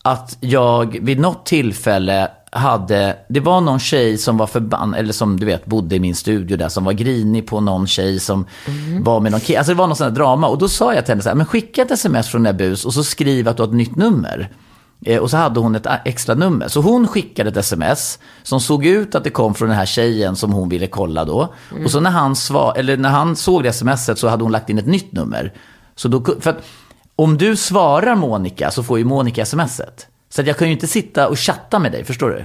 att 0.04 0.36
jag 0.40 0.98
vid 1.02 1.20
något 1.20 1.46
tillfälle 1.46 2.28
hade, 2.54 3.16
det 3.28 3.40
var 3.40 3.60
någon 3.60 3.78
tjej 3.80 4.18
som 4.18 4.36
var 4.36 4.46
förbannad, 4.46 5.00
eller 5.00 5.12
som 5.12 5.40
du 5.40 5.46
vet 5.46 5.66
bodde 5.66 5.96
i 5.96 6.00
min 6.00 6.14
studio 6.14 6.56
där, 6.56 6.68
som 6.68 6.84
var 6.84 6.92
grinig 6.92 7.46
på 7.46 7.60
någon 7.60 7.86
tjej 7.86 8.20
som 8.20 8.46
Mhm. 8.66 9.02
var 9.04 9.20
med 9.20 9.32
någon 9.32 9.40
kille. 9.40 9.58
Alltså 9.58 9.72
det 9.72 9.78
var 9.78 9.86
någon 9.86 9.96
sån 9.96 10.06
här 10.06 10.14
drama. 10.14 10.46
Och 10.46 10.58
då 10.58 10.68
sa 10.68 10.94
jag 10.94 11.04
till 11.04 11.12
henne 11.12 11.22
så 11.22 11.28
här, 11.28 11.36
men 11.36 11.46
skicka 11.46 11.82
ett 11.82 11.90
sms 11.90 12.28
från 12.28 12.42
Nebus 12.42 12.84
och 12.84 12.94
så 12.94 13.04
skriv 13.04 13.48
att 13.48 13.56
du 13.56 13.62
har 13.62 13.68
ett 13.68 13.74
nytt 13.74 13.96
nummer. 13.96 14.50
Eh, 15.06 15.18
Och 15.18 15.30
så 15.30 15.36
hade 15.36 15.60
hon 15.60 15.74
ett 15.74 15.86
extra 16.04 16.34
nummer. 16.34 16.68
Så 16.68 16.80
hon 16.80 17.08
skickade 17.08 17.50
ett 17.50 17.56
sms 17.56 18.18
som 18.42 18.60
såg 18.60 18.86
ut 18.86 19.14
att 19.14 19.24
det 19.24 19.30
kom 19.30 19.54
från 19.54 19.68
den 19.68 19.78
här 19.78 19.86
tjejen 19.86 20.36
som 20.36 20.52
hon 20.52 20.68
ville 20.68 20.86
kolla 20.86 21.24
då. 21.24 21.54
Och 21.84 21.90
så 21.90 22.00
när 22.00 22.10
han, 22.10 22.36
svar, 22.36 22.74
eller 22.76 22.96
när 22.96 23.08
han 23.10 23.36
såg 23.36 23.62
det 23.62 23.72
smset 23.72 24.18
så 24.18 24.28
hade 24.28 24.42
hon 24.44 24.52
lagt 24.52 24.70
in 24.70 24.78
ett 24.78 24.86
nytt 24.86 25.12
nummer. 25.12 25.52
Så 25.96 26.08
då, 26.08 26.24
för 26.40 26.50
att 26.50 26.62
om 27.16 27.38
du 27.38 27.56
svarar 27.56 28.14
Monica 28.16 28.70
så 28.70 28.82
får 28.82 28.98
ju 28.98 29.04
Monica 29.04 29.44
smset. 29.44 30.06
Så 30.34 30.40
att 30.40 30.46
jag 30.46 30.56
kan 30.58 30.68
ju 30.68 30.72
inte 30.72 30.86
sitta 30.86 31.28
och 31.28 31.38
chatta 31.38 31.78
med 31.78 31.92
dig, 31.92 32.04
förstår 32.04 32.30
du? 32.30 32.44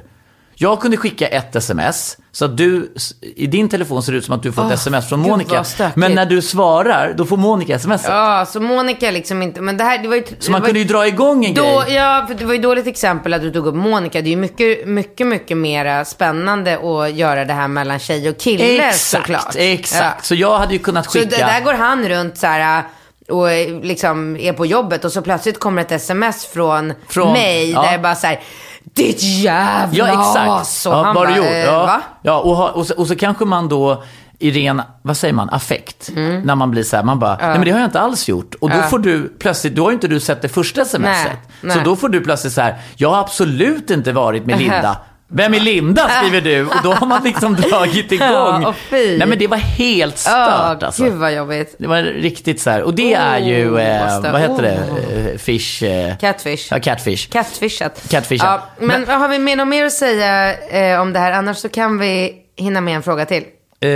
Jag 0.60 0.80
kunde 0.80 0.98
skicka 0.98 1.28
ett 1.28 1.56
sms, 1.56 2.18
så 2.32 2.46
att 2.46 2.58
du, 2.58 2.94
i 3.36 3.48
din 3.48 3.70
telefon 3.70 4.04
ser 4.04 4.12
det 4.12 4.18
ut 4.18 4.26
som 4.26 4.36
att 4.36 4.44
du 4.44 4.52
får 4.52 4.66
ett 4.66 4.72
sms 4.72 5.10
från 5.10 5.20
Monica. 5.20 5.66
Men 5.96 6.16
när 6.16 6.26
du 6.26 6.42
svarar, 6.42 7.14
då 7.18 7.26
får 7.26 7.38
Monica 7.38 7.76
sms. 7.76 8.02
Ja, 8.08 8.46
så 8.48 8.60
Monica 8.60 9.12
liksom 9.12 9.42
inte, 9.42 9.62
men 9.62 9.78
det 9.78 9.84
här, 9.84 9.98
det 9.98 10.08
var 10.08 10.16
ju... 10.16 10.24
Så 10.40 10.52
man 10.52 10.62
kunde 10.62 10.80
ju 10.80 10.86
dra 10.86 11.08
igång 11.08 11.46
en 11.46 11.54
då, 11.54 11.64
grej. 11.64 11.96
Ja, 11.96 12.26
för 12.28 12.36
det 12.36 12.46
var 12.46 12.54
ju 12.54 12.60
dåligt 12.60 12.88
exempel 12.88 13.34
att 13.34 13.42
du 13.42 13.52
tog 13.52 13.68
upp 13.68 13.76
Monica. 13.76 14.22
Det 14.22 14.28
är 14.28 14.32
ju 14.32 14.38
mycket, 14.38 14.88
mycket, 14.88 15.28
mycket 15.28 15.58
mera 15.58 16.06
spännande 16.06 16.74
att 16.78 17.14
göra 17.14 17.46
det 17.46 17.54
här 17.54 17.68
mellan 17.68 18.00
tjej 18.00 18.30
och 18.30 18.38
kille 18.38 18.88
Exakt, 18.88 18.98
såklart. 18.98 19.56
exakt. 19.56 20.18
Ja. 20.20 20.24
Så 20.24 20.36
jag 20.36 20.58
hade 20.58 20.74
ju 20.74 20.80
kunnat 20.80 21.12
Så 21.12 21.20
skicka... 21.20 21.30
det, 21.30 21.38
där 21.38 21.62
går 21.62 21.74
han 21.74 22.10
runt 22.10 22.38
så 22.38 22.48
här 22.48 22.84
och 23.32 23.52
eh, 23.52 23.82
liksom 23.82 24.38
är 24.38 24.54
på 24.54 24.66
jobbet 24.66 25.06
och 25.06 25.12
så 25.12 25.22
plötsligt 25.22 25.60
kommer 25.60 25.82
ett 25.82 25.92
sms 25.92 26.46
från, 26.46 26.94
Från- 27.08 27.34
mig 27.34 27.72
ja. 27.72 27.82
där 27.82 27.92
det 27.92 28.00
bara 28.00 28.16
så 28.16 28.28
här, 28.28 28.40
ditt 28.84 29.24
jävla 29.24 29.98
Ja, 29.98 30.08
exakt. 30.08 30.86
Och 30.88 30.94
ja, 30.94 31.04
han 31.04 31.16
bara, 31.16 31.38
gjort. 31.38 31.48
Ja, 31.66 31.86
va? 31.86 32.02
ja 32.22 32.40
och, 32.40 32.56
ha, 32.56 32.70
och, 32.70 32.88
så, 32.88 32.94
och 32.96 33.08
så 33.08 33.16
kanske 33.16 33.46
man 33.46 33.70
då 33.70 34.04
i 34.40 34.52
ren, 34.52 34.82
vad 35.02 35.18
säger 35.18 35.34
man, 35.34 35.50
affekt. 35.50 36.10
Mm. 36.16 36.42
När 36.42 36.56
man 36.56 36.72
blir 36.72 36.84
så 36.84 36.96
här, 36.96 37.04
man 37.04 37.20
bara, 37.20 37.38
nej 37.42 37.50
men 37.50 37.66
det 37.66 37.72
har 37.72 37.80
jag 37.80 37.88
inte 37.88 38.00
alls 38.00 38.28
gjort. 38.30 38.56
Och 38.62 38.70
då 38.70 38.82
får 38.82 39.00
du 39.00 39.28
plötsligt, 39.40 39.76
då 39.76 39.84
har 39.84 39.90
ju 39.90 39.94
inte 39.94 40.08
du 40.08 40.20
sett 40.20 40.42
det 40.42 40.50
första 40.50 40.86
smset. 40.86 41.02
Nej, 41.04 41.28
Så 41.62 41.68
nej. 41.68 41.82
då 41.86 41.96
får 41.96 42.10
du 42.10 42.22
plötsligt 42.22 42.54
så 42.54 42.62
här, 42.62 42.76
jag 42.96 43.10
har 43.10 43.20
absolut 43.20 43.90
inte 43.90 44.12
varit 44.12 44.46
med 44.46 44.60
Linda. 44.60 44.98
Vem 45.30 45.54
är 45.54 45.60
Linda 45.60 46.10
skriver 46.10 46.42
du 46.42 46.66
och 46.66 46.76
då 46.84 46.94
har 46.94 47.08
man 47.08 47.24
liksom 47.24 47.56
dragit 47.70 48.12
igång. 48.12 48.62
Ja. 48.62 48.74
Nej 48.92 49.26
men 49.26 49.40
det 49.40 49.48
var 49.48 49.58
helt 49.58 50.18
stört 50.18 50.84
alltså. 50.84 51.04
gud 51.04 51.14
vad 51.14 51.34
jobbigt. 51.34 51.76
Det 51.80 51.88
var 51.88 52.02
riktigt 52.02 52.62
så 52.62 52.70
här. 52.70 52.82
Och 52.82 52.94
det 52.94 53.14
är 53.14 53.40
ju, 53.40 53.72
Oh, 53.72 53.82
eh, 53.82 54.22
vad 54.32 54.42
heter 54.42 54.62
det, 54.62 54.80
Oh. 54.92 55.28
Eh, 55.28 55.38
fish? 55.38 55.84
Eh, 55.84 56.18
Catfish. 56.18 56.68
Ja, 56.72 56.80
catfish. 56.80 57.30
Catfishat. 57.30 58.10
Catfishat. 58.10 58.62
Ja, 58.80 58.86
men, 58.86 59.08
har 59.08 59.28
vi 59.28 59.40
med 59.40 59.58
något 59.58 59.68
mer 59.68 59.86
att 59.86 59.94
säga 59.94 60.54
eh, 60.68 61.02
om 61.02 61.14
det 61.14 61.20
här? 61.20 61.32
Annars 61.32 61.58
så 61.58 61.70
kan 61.70 62.00
vi 62.00 62.36
hinna 62.56 62.82
med 62.82 62.96
en 62.96 63.04
fråga 63.04 63.26
till. 63.26 63.44
Eh, 63.80 63.88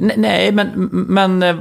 ne- 0.00 0.16
nej, 0.16 0.52
men, 0.52 0.88
men 0.90 1.42
eh, 1.42 1.56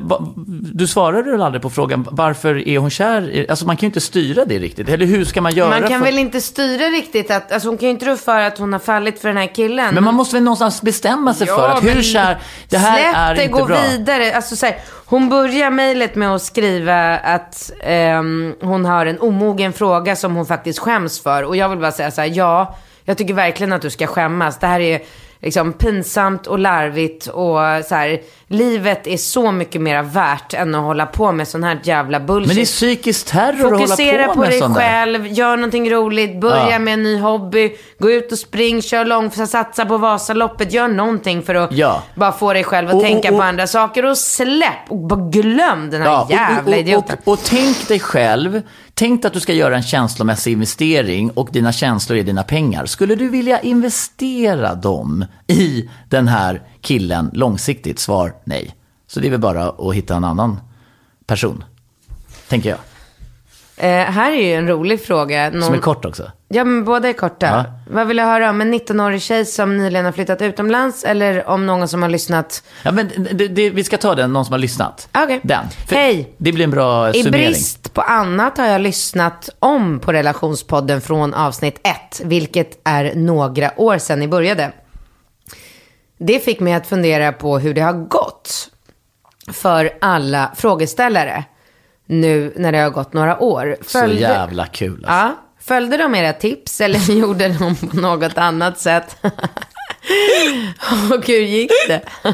du 0.73 0.87
svarade 0.87 1.31
väl 1.31 1.41
aldrig 1.41 1.61
på 1.61 1.69
frågan 1.69 2.07
varför 2.11 2.67
är 2.67 2.77
hon 2.77 2.89
kär? 2.89 3.45
Alltså 3.49 3.65
man 3.65 3.77
kan 3.77 3.81
ju 3.81 3.87
inte 3.87 4.01
styra 4.01 4.45
det 4.45 4.59
riktigt. 4.59 4.89
Eller 4.89 5.05
hur 5.05 5.25
ska 5.25 5.41
man 5.41 5.53
göra? 5.53 5.69
Man 5.69 5.89
kan 5.89 5.99
för... 5.99 6.05
väl 6.05 6.19
inte 6.19 6.41
styra 6.41 6.85
riktigt 6.85 7.31
att, 7.31 7.51
alltså 7.51 7.69
hon 7.69 7.77
kan 7.77 7.87
ju 7.87 7.91
inte 7.93 8.05
rå 8.05 8.17
för 8.17 8.39
att 8.39 8.57
hon 8.57 8.73
har 8.73 8.79
fallit 8.79 9.19
för 9.19 9.27
den 9.27 9.37
här 9.37 9.55
killen. 9.55 9.93
Men 9.93 10.03
man 10.03 10.15
måste 10.15 10.35
väl 10.35 10.43
någonstans 10.43 10.81
bestämma 10.81 11.33
sig 11.33 11.47
för 11.47 11.69
att 11.69 11.83
hur 11.83 12.01
kär, 12.01 12.37
det 12.69 12.77
här 12.77 12.97
släpp 12.97 13.15
är 13.15 13.35
det, 13.35 13.43
inte 13.43 13.59
gå 13.59 13.65
bra. 13.65 13.81
vidare. 13.81 14.35
Alltså, 14.35 14.55
så 14.55 14.65
här, 14.65 14.77
hon 15.05 15.29
börjar 15.29 15.69
mejlet 15.69 16.15
med 16.15 16.35
att 16.35 16.41
skriva 16.41 17.17
att 17.17 17.71
ehm, 17.83 18.53
hon 18.61 18.85
har 18.85 19.05
en 19.05 19.19
omogen 19.19 19.73
fråga 19.73 20.15
som 20.15 20.35
hon 20.35 20.45
faktiskt 20.45 20.79
skäms 20.79 21.19
för. 21.19 21.43
Och 21.43 21.55
jag 21.55 21.69
vill 21.69 21.79
bara 21.79 21.91
säga 21.91 22.11
så 22.11 22.21
här, 22.21 22.31
ja, 22.33 22.75
jag 23.03 23.17
tycker 23.17 23.33
verkligen 23.33 23.73
att 23.73 23.81
du 23.81 23.89
ska 23.89 24.07
skämmas. 24.07 24.59
Det 24.59 24.67
här 24.67 24.79
är 24.79 25.01
liksom 25.45 25.73
pinsamt 25.73 26.47
och 26.47 26.59
larvigt 26.59 27.27
och 27.27 27.57
så 27.85 27.95
här, 27.95 28.21
livet 28.47 29.07
är 29.07 29.17
så 29.17 29.51
mycket 29.51 29.81
mer 29.81 30.03
värt 30.03 30.53
än 30.53 30.75
att 30.75 30.81
hålla 30.81 31.05
på 31.05 31.31
med 31.31 31.47
sån 31.47 31.63
här 31.63 31.79
jävla 31.83 32.19
bullshit. 32.19 32.47
Men 32.47 32.55
det 32.55 32.61
är 32.61 32.65
psykisk 32.65 33.25
terror 33.25 33.69
Fokusera 33.77 34.25
att 34.25 34.27
hålla 34.27 34.27
på, 34.27 34.33
på, 34.33 34.39
med 34.39 34.49
dig 34.49 34.59
sånt 34.59 34.75
där. 34.75 34.81
själv, 34.81 35.27
gör 35.27 35.57
någonting 35.57 35.89
roligt, 35.91 36.41
börja 36.41 36.69
Ja. 36.71 36.79
med 36.79 36.93
en 36.93 37.03
ny 37.03 37.19
hobby, 37.19 37.75
gå 37.99 38.11
ut 38.11 38.31
och 38.31 38.37
spring, 38.37 38.81
kör 38.81 39.05
långt, 39.05 39.49
satsa 39.49 39.85
på 39.85 39.97
Vasaloppet, 39.97 40.73
gör 40.73 40.87
någonting 40.87 41.41
för 41.43 41.55
att 41.55 41.71
Ja. 41.71 42.03
bara 42.15 42.31
få 42.31 42.53
dig 42.53 42.63
själv 42.63 42.87
att 42.89 42.93
Och- 42.95 43.01
tänka 43.01 43.27
och- 43.27 43.33
på 43.33 43.37
och- 43.39 43.45
andra 43.45 43.67
saker 43.67 44.05
och 44.05 44.17
släpp 44.17 44.89
och 44.89 44.97
bara 44.97 45.29
glöm 45.29 45.89
den 45.89 46.01
här 46.01 46.09
Ja, 46.09 46.27
jävla 46.29 46.77
idioten. 46.77 47.17
och, 47.25 47.33
och 47.33 47.39
tänk 47.43 47.87
dig 47.87 47.99
själv, 47.99 48.61
tänk 48.93 49.25
att 49.25 49.33
du 49.33 49.39
ska 49.39 49.53
göra 49.53 49.75
en 49.75 49.83
känslomässig 49.83 50.51
investering 50.51 51.29
och 51.31 51.49
dina 51.51 51.71
känslor 51.71 52.17
är 52.19 52.23
dina 52.23 52.43
pengar. 52.43 52.85
Skulle 52.85 53.15
du 53.15 53.27
vilja 53.29 53.59
investera 53.59 54.75
dem 54.75 55.25
i 55.47 55.89
den 56.09 56.27
här 56.27 56.61
killen 56.85 57.29
långsiktigt? 57.33 57.99
Svar 57.99 58.33
nej. 58.43 58.75
Så 59.07 59.19
det 59.19 59.27
är 59.27 59.31
väl 59.31 59.39
bara 59.39 59.69
att 59.69 59.95
hitta 59.95 60.15
en 60.15 60.23
annan 60.23 60.59
person? 61.25 61.63
Tänker 62.47 62.69
jag. 62.69 62.79
Eh, 63.77 64.11
här 64.11 64.31
är 64.31 64.41
ju 64.41 64.53
en 64.53 64.67
rolig 64.67 65.01
fråga. 65.05 65.49
Någon... 65.49 65.61
Som 65.61 65.73
är 65.73 65.77
kort 65.79 66.05
också. 66.05 66.31
Ja, 66.47 66.63
men 66.63 66.85
båda 66.85 67.09
är 67.09 67.13
korta. 67.13 67.45
Ja. 67.45 67.65
Vad 67.93 68.07
vill 68.07 68.17
du 68.17 68.23
höra 68.23 68.49
om 68.49 68.61
en 68.61 68.73
19-årig 68.73 69.21
tjej 69.21 69.45
som 69.45 69.77
nyligen 69.77 70.05
har 70.05 70.11
flyttat 70.11 70.41
utomlands 70.41 71.03
eller 71.03 71.47
om 71.49 71.65
någon 71.65 71.87
som 71.87 72.01
har 72.01 72.09
lyssnat? 72.09 72.63
Ja, 72.83 72.91
men 72.91 73.11
det, 73.31 73.47
det, 73.47 73.69
vi 73.69 73.83
ska 73.83 73.97
ta 73.97 74.15
den, 74.15 74.33
någon 74.33 74.45
som 74.45 74.51
har 74.51 74.59
lyssnat. 74.59 75.09
Okej. 75.13 75.39
Den. 75.43 75.65
För 75.87 75.95
Hej. 75.95 76.33
Det 76.37 76.51
blir 76.51 76.63
en 76.63 76.71
bra 76.71 77.09
I 77.09 77.23
summering. 77.23 77.45
brist 77.45 77.93
på 77.93 78.01
annat 78.01 78.57
har 78.57 78.65
jag 78.65 78.81
lyssnat 78.81 79.49
om 79.59 79.99
på 79.99 80.13
relationspodden 80.13 81.01
från 81.01 81.33
avsnitt 81.33 81.79
1, 81.83 82.21
vilket 82.23 82.79
är 82.83 83.15
några 83.15 83.71
år 83.79 83.97
sedan 83.97 84.19
ni 84.19 84.27
började. 84.27 84.71
Det 86.17 86.39
fick 86.39 86.59
mig 86.59 86.73
att 86.73 86.87
fundera 86.87 87.31
på 87.31 87.59
hur 87.59 87.73
det 87.73 87.81
har 87.81 87.93
gått 87.93 88.69
för 89.53 89.97
alla 90.01 90.51
frågeställare 90.55 91.43
nu 92.05 92.53
när 92.55 92.71
det 92.71 92.77
har 92.77 92.89
gått 92.89 93.13
några 93.13 93.39
år. 93.43 93.77
Så 93.87 94.05
jävla 94.05 94.65
kul 94.65 95.05
alltså. 95.05 95.11
Ja, 95.11 95.35
följde 95.61 95.97
de 95.97 96.15
era 96.15 96.33
tips 96.33 96.81
eller 96.81 97.11
gjorde 97.19 97.49
de 97.49 97.75
på 97.75 97.95
något 97.97 98.37
annat 98.37 98.79
sätt? 98.79 99.17
Och 101.13 101.27
hur 101.27 101.39
gick 101.39 101.71
det? 101.87 102.01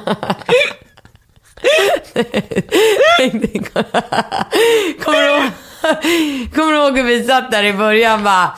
Kommer 5.04 5.20
du 5.22 5.28
ihåg? 5.38 5.44
Kommer 6.56 6.72
du 6.72 6.78
ihåg 6.78 6.98
hur 6.98 7.04
vi 7.04 7.24
satt 7.24 7.52
där 7.52 7.64
i 7.64 7.74
början 7.74 8.24
bara? 8.24 8.52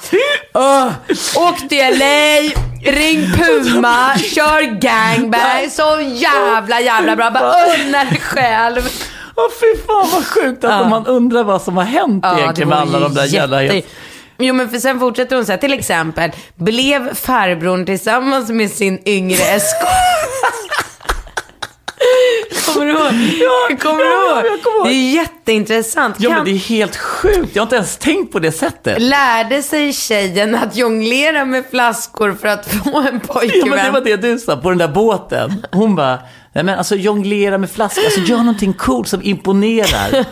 Åh, 0.54 0.88
åk 1.36 1.70
till 1.70 2.00
LA, 2.00 2.40
ring 2.92 3.32
Puma, 3.32 4.18
kör 4.18 4.62
gangbang, 4.62 5.70
så 5.72 6.00
jävla 6.02 6.82
jävla 6.82 7.16
bra. 7.16 7.32
Bara 7.32 7.56
unna 7.80 8.04
dig 8.04 8.20
själv. 8.20 8.82
Åh 9.36 9.50
fy 9.60 9.82
fan 9.88 10.10
vad 10.12 10.26
sjukt 10.26 10.64
att 10.64 10.90
man 10.90 11.06
undrar 11.08 11.44
vad 11.44 11.62
som 11.62 11.78
har 11.78 11.84
hänt 11.84 12.26
egentligen 12.38 12.70
med 12.70 12.78
alla 12.78 13.00
de 13.00 13.14
där 13.14 13.26
jävla... 13.26 13.64
jätte... 13.64 13.88
Jo 14.38 14.54
men 14.54 14.70
för 14.70 14.78
sen 14.78 15.00
fortsätter 15.00 15.36
hon 15.36 15.46
så 15.46 15.52
här, 15.52 15.60
till 15.60 15.74
exempel, 15.74 16.32
blev 16.56 17.16
farbrorn 17.16 17.86
tillsammans 17.86 18.50
med 18.50 18.72
sin 18.72 19.02
yngre 19.06 19.44
eskort. 19.44 19.88
Kommer 22.66 22.86
du 22.86 22.92
ihåg? 22.92 23.14
Ja, 23.70 23.76
kommer 23.78 23.98
du 24.04 24.10
ja, 24.10 24.36
ihåg? 24.42 24.46
jag 24.52 24.64
kommer 24.64 24.78
ihåg. 24.78 24.88
Det 24.88 24.94
är 24.94 25.14
jätteintressant. 25.14 26.16
Ja 26.20 26.30
Kan- 26.30 26.36
men 26.38 26.46
det 26.46 26.52
är 26.52 26.60
helt 26.70 26.96
sjukt, 26.96 27.50
jag 27.56 27.62
har 27.62 27.66
inte 27.66 27.76
ens 27.76 27.98
tänkt 27.98 28.32
på 28.32 28.40
det 28.40 28.52
sättet. 28.52 29.02
Lärde 29.02 29.62
sig 29.62 29.94
tjejen 29.94 30.56
att 30.56 30.76
jonglera 30.76 31.46
med 31.46 31.64
flaskor 31.70 32.38
för 32.42 32.48
att 32.48 32.68
få 32.68 33.00
en 33.12 33.20
pojkvän? 33.20 33.60
Ja 33.60 33.66
men 33.76 33.86
det 33.86 33.92
var 33.92 34.02
det 34.02 34.18
du 34.18 34.40
sa 34.40 34.56
på 34.58 34.70
den 34.70 34.78
där 34.78 34.88
båten. 34.88 35.66
Hon 35.72 35.96
bara, 35.96 36.20
nej 36.54 36.64
men 36.64 36.78
alltså 36.78 36.96
jonglera 36.96 37.58
med 37.58 37.72
flaskor, 37.72 38.04
alltså 38.06 38.20
gör 38.20 38.38
någonting 38.38 38.74
coolt 38.74 39.08
som 39.08 39.22
imponerar. 39.24 40.26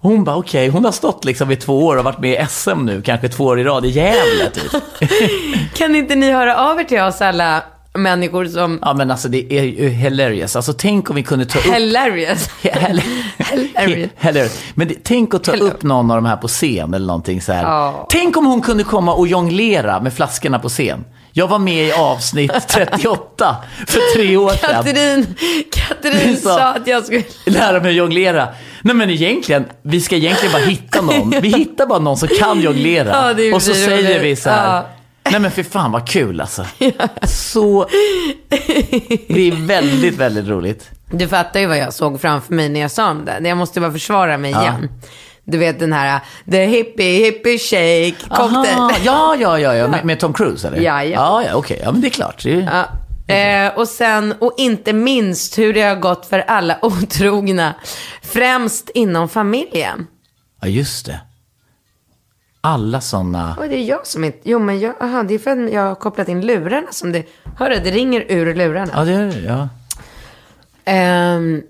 Hon 0.00 0.24
bara 0.24 0.36
okej, 0.36 0.68
hon 0.68 0.84
har 0.84 0.92
stått 0.92 1.24
liksom 1.24 1.50
i 1.50 1.56
två 1.56 1.86
år 1.86 1.96
och 1.96 2.04
varit 2.04 2.18
med 2.18 2.42
i 2.42 2.46
SM 2.48 2.78
nu, 2.84 3.02
kanske 3.02 3.28
två 3.28 3.44
år 3.44 3.60
i 3.60 3.64
rad 3.64 3.84
i 3.86 3.88
Gävle 3.88 4.50
typ. 4.52 4.72
Kan 5.74 5.96
inte 5.96 6.14
ni 6.14 6.30
höra 6.32 6.56
av 6.56 6.80
er 6.80 6.84
till 6.84 7.00
oss 7.00 7.22
alla 7.22 7.62
människor 7.98 8.46
som... 8.46 8.78
Ja 8.82 8.94
men 8.94 9.10
alltså 9.10 9.28
det 9.28 9.52
är 9.52 9.62
ju 9.62 9.88
hilarious. 9.88 10.56
Alltså 10.56 10.72
tänk 10.72 11.10
om 11.10 11.16
vi 11.16 11.22
kunde 11.22 11.46
ta 11.46 11.58
upp... 11.58 11.64
Hilarious. 11.64 12.50
Hilarious. 12.62 14.10
Hilarious. 14.18 14.62
Men 14.74 14.88
det, 14.88 14.94
tänk 15.04 15.34
att 15.34 15.44
ta 15.44 15.52
upp 15.52 15.82
någon 15.82 16.10
av 16.10 16.16
de 16.16 16.26
här 16.26 16.36
på 16.36 16.48
scen 16.48 16.94
eller 16.94 17.06
någonting 17.06 17.40
så 17.40 17.52
här. 17.52 17.62
Ja. 17.62 18.06
Tänk 18.10 18.36
om 18.36 18.46
hon 18.46 18.60
kunde 18.60 18.84
komma 18.84 19.14
och 19.14 19.28
jonglera 19.28 20.00
med 20.00 20.12
flaskorna 20.12 20.58
på 20.58 20.68
scen. 20.68 21.04
Jag 21.36 21.48
var 21.48 21.58
med 21.58 21.88
i 21.88 21.92
avsnitt 21.92 22.52
38 22.68 23.56
för 23.86 24.14
tre 24.14 24.36
år 24.36 24.50
sedan. 24.50 24.84
Katrin, 24.84 25.34
Katrin 25.72 26.36
sa 26.42 26.68
att 26.68 26.86
jag 26.86 27.04
skulle... 27.04 27.22
Lära 27.46 27.80
mig 27.80 27.90
att 27.90 27.96
jonglera. 27.96 28.48
Nej 28.82 28.94
men 28.94 29.10
egentligen, 29.10 29.64
vi 29.82 30.00
ska 30.00 30.16
egentligen 30.16 30.52
bara 30.52 30.62
hitta 30.62 31.00
någon. 31.00 31.30
Vi 31.30 31.48
hittar 31.48 31.86
bara 31.86 31.98
någon 31.98 32.16
som 32.16 32.28
kan 32.28 32.60
jonglera. 32.60 33.34
Ja, 33.38 33.54
och 33.54 33.62
så 33.62 33.74
säger 33.74 34.22
vi 34.22 34.36
så 34.36 34.50
här. 34.50 34.76
Ja. 34.76 34.86
Nej 35.30 35.40
men 35.40 35.50
för 35.50 35.62
fan 35.62 35.92
vad 35.92 36.08
kul 36.08 36.40
alltså. 36.40 36.66
Så, 37.22 37.86
det 39.28 39.48
är 39.48 39.66
väldigt, 39.66 40.14
väldigt 40.14 40.48
roligt. 40.48 40.90
Du 41.10 41.28
fattar 41.28 41.60
ju 41.60 41.66
vad 41.66 41.78
jag 41.78 41.94
såg 41.94 42.20
framför 42.20 42.54
mig 42.54 42.68
när 42.68 42.80
jag 42.80 42.90
sa 42.90 43.10
om 43.10 43.24
det. 43.24 43.48
Jag 43.48 43.58
måste 43.58 43.80
bara 43.80 43.92
försvara 43.92 44.38
mig 44.38 44.50
Ja. 44.50 44.62
igen. 44.62 44.88
Du 45.44 45.58
vet 45.58 45.78
den 45.80 45.92
här 45.92 46.20
The 46.50 46.64
Hippie 46.66 47.24
Hippie 47.24 47.58
Shake 47.58 48.28
cocktail. 48.28 48.74
Aha, 48.78 48.90
ja, 49.04 49.36
ja, 49.40 49.58
ja, 49.58 49.74
ja. 49.74 49.88
Med, 49.88 50.04
med 50.04 50.20
Tom 50.20 50.32
Cruise 50.32 50.68
eller? 50.68 50.78
Ja, 50.80 51.04
ja. 51.04 51.10
Ja, 51.10 51.44
ja 51.48 51.54
okej. 51.54 51.80
Ja, 51.84 51.92
men 51.92 52.00
det 52.00 52.08
är 52.08 52.10
klart. 52.10 52.42
Det 52.42 52.52
är... 52.52 52.60
Ja. 52.60 53.34
Eh, 53.34 53.78
och 53.78 53.88
sen, 53.88 54.34
och 54.40 54.54
inte 54.56 54.92
minst 54.92 55.58
hur 55.58 55.74
det 55.74 55.82
har 55.82 55.96
gått 55.96 56.26
för 56.26 56.38
alla 56.38 56.78
otrogna. 56.82 57.74
Främst 58.22 58.90
inom 58.94 59.28
familjen. 59.28 60.06
ja, 60.62 60.68
just 60.68 61.06
det. 61.06 61.20
Alla 62.66 63.00
sådana... 63.00 63.56
Och 63.58 63.68
det 63.68 63.76
är 63.76 63.84
jag 63.84 64.06
som 64.06 64.24
inte, 64.24 64.38
jo 64.42 64.58
men 64.58 64.80
jag, 64.80 64.94
aha, 65.02 65.22
det 65.22 65.34
är 65.34 65.38
för 65.38 65.50
att 65.64 65.72
jag 65.72 65.82
har 65.82 65.94
kopplat 65.94 66.28
in 66.28 66.46
lurarna 66.46 66.86
som 66.90 67.12
det, 67.12 67.22
hörru 67.58 67.80
det 67.84 67.90
ringer 67.90 68.24
ur 68.28 68.54
lurarna. 68.54 68.92
Ja, 68.94 69.04
det 69.04 69.12
är 69.12 69.26
det. 69.26 69.40
Ja. 69.40 69.68
Ehm, 70.84 71.62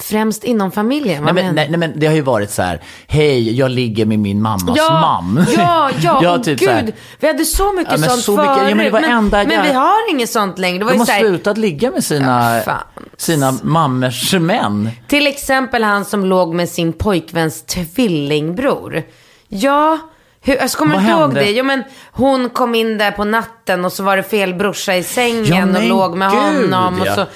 främst 0.00 0.44
inom 0.44 0.72
familjen, 0.72 1.24
Nej 1.24 1.32
men, 1.32 1.54
nej, 1.54 1.68
nej, 1.70 1.78
men 1.78 1.92
det 2.00 2.06
har 2.06 2.14
ju 2.14 2.20
varit 2.20 2.50
så 2.50 2.62
här. 2.62 2.82
Hej, 3.06 3.56
jag 3.58 3.70
ligger 3.70 4.06
med 4.06 4.18
min 4.18 4.42
mammas 4.42 4.76
Ja, 4.76 5.00
mam. 5.00 5.44
ja, 5.56 5.90
ja, 6.02 6.20
Ja, 6.22 6.34
åh, 6.34 6.42
typ 6.42 6.58
så 6.60 6.70
här. 6.70 6.82
gud. 6.82 6.94
Vi 7.20 7.26
hade 7.26 7.44
så 7.44 7.72
mycket 7.72 7.92
Ja, 7.92 7.98
men 7.98 8.10
sånt 8.10 8.22
så 8.22 8.32
mycket- 8.32 8.46
ja, 8.46 8.54
förut. 8.56 8.76
men 8.76 8.84
det 8.84 8.90
var 8.92 9.02
enda 9.02 9.38
men, 9.44 9.50
jag- 9.50 9.62
vi 9.62 9.72
har 9.72 10.10
inget 10.10 10.30
sånt 10.30 10.58
längre. 10.58 10.78
Det 10.78 10.84
var 10.84 10.92
De 10.92 10.98
har 10.98 11.06
här, 11.06 11.20
slutat 11.20 11.58
ligga 11.58 11.90
med 11.90 12.04
sina, 12.04 12.62
Ja, 12.66 12.72
sina 13.16 13.52
mammors 13.62 14.34
män. 14.34 14.90
Till 15.08 15.26
exempel 15.26 15.84
han 15.84 16.04
som 16.04 16.24
låg 16.24 16.54
med 16.54 16.68
sin 16.68 16.92
pojkväns 16.92 17.62
tvillingbror. 17.62 19.02
Ja, 19.48 19.98
hur, 20.46 20.56
jag 20.56 20.70
kommer 20.70 20.94
Vad 20.94 21.02
inte 21.02 21.12
ihåg 21.12 21.34
det. 21.34 21.50
Jo, 21.50 21.64
men 21.64 21.84
hon 22.12 22.50
kom 22.50 22.74
in 22.74 22.98
där 22.98 23.10
på 23.10 23.24
natten 23.24 23.84
och 23.84 23.92
så 23.92 24.02
var 24.02 24.16
det 24.16 24.22
fel 24.22 24.54
brorsa 24.54 24.96
i 24.96 25.02
sängen 25.02 25.74
Ja, 25.74 25.78
och 25.80 25.84
låg 25.84 26.16
med 26.16 26.30
gud, 26.30 26.40
honom. 26.40 27.00
Och 27.00 27.06
ja. 27.06 27.14
så, 27.14 27.26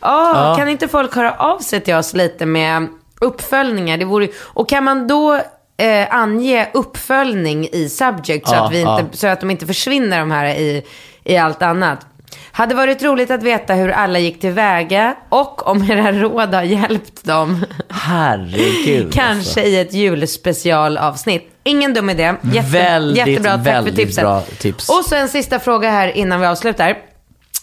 ja, 0.00 0.54
Kan 0.58 0.68
inte 0.68 0.88
folk 0.88 1.14
höra 1.14 1.32
av 1.32 1.58
sig 1.58 1.80
till 1.80 1.94
oss 1.94 2.14
lite 2.14 2.46
med 2.46 2.88
uppföljningar? 3.20 3.98
Det 3.98 4.04
vore, 4.04 4.28
och 4.38 4.68
kan 4.68 4.84
man 4.84 5.08
då 5.08 5.34
eh, 5.76 6.06
ange 6.14 6.68
uppföljning 6.74 7.68
i 7.72 7.88
subject 7.88 8.48
så, 8.48 8.54
Ja, 8.54 8.64
att 8.66 8.72
vi 8.72 8.80
inte, 8.80 9.06
så 9.12 9.26
att 9.26 9.40
de 9.40 9.50
inte 9.50 9.66
försvinner 9.66 10.18
de 10.18 10.30
här 10.30 10.46
i, 10.46 10.84
i 11.24 11.36
allt 11.36 11.62
annat? 11.62 12.06
Hade 12.52 12.74
varit 12.74 13.02
roligt 13.02 13.30
att 13.30 13.42
veta 13.42 13.74
hur 13.74 13.88
alla 13.90 14.18
gick 14.18 14.40
tillväga 14.40 15.16
och 15.28 15.66
om 15.66 15.90
era 15.90 16.12
råd 16.12 16.54
har 16.54 16.62
hjälpt 16.62 17.24
dem. 17.24 17.64
Herregud. 17.88 19.12
Kanske 19.12 19.30
Alltså. 19.38 19.60
i 19.60 19.80
ett 19.80 19.92
julspecialavsnitt. 19.92 21.50
Ingen 21.64 21.94
dum 21.94 22.10
idé. 22.10 22.34
Jätte, 22.52 22.68
Väldigt, 22.68 23.26
jättebra. 23.26 23.50
Tack 23.56 23.64
för 23.64 23.72
väldigt 23.72 23.96
tipset. 23.96 24.24
bra 24.24 24.40
tips. 24.58 24.88
Och 24.88 25.04
så 25.04 25.14
en 25.14 25.28
sista 25.28 25.58
fråga 25.58 25.90
här 25.90 26.08
innan 26.16 26.40
vi 26.40 26.46
avslutar. 26.46 26.96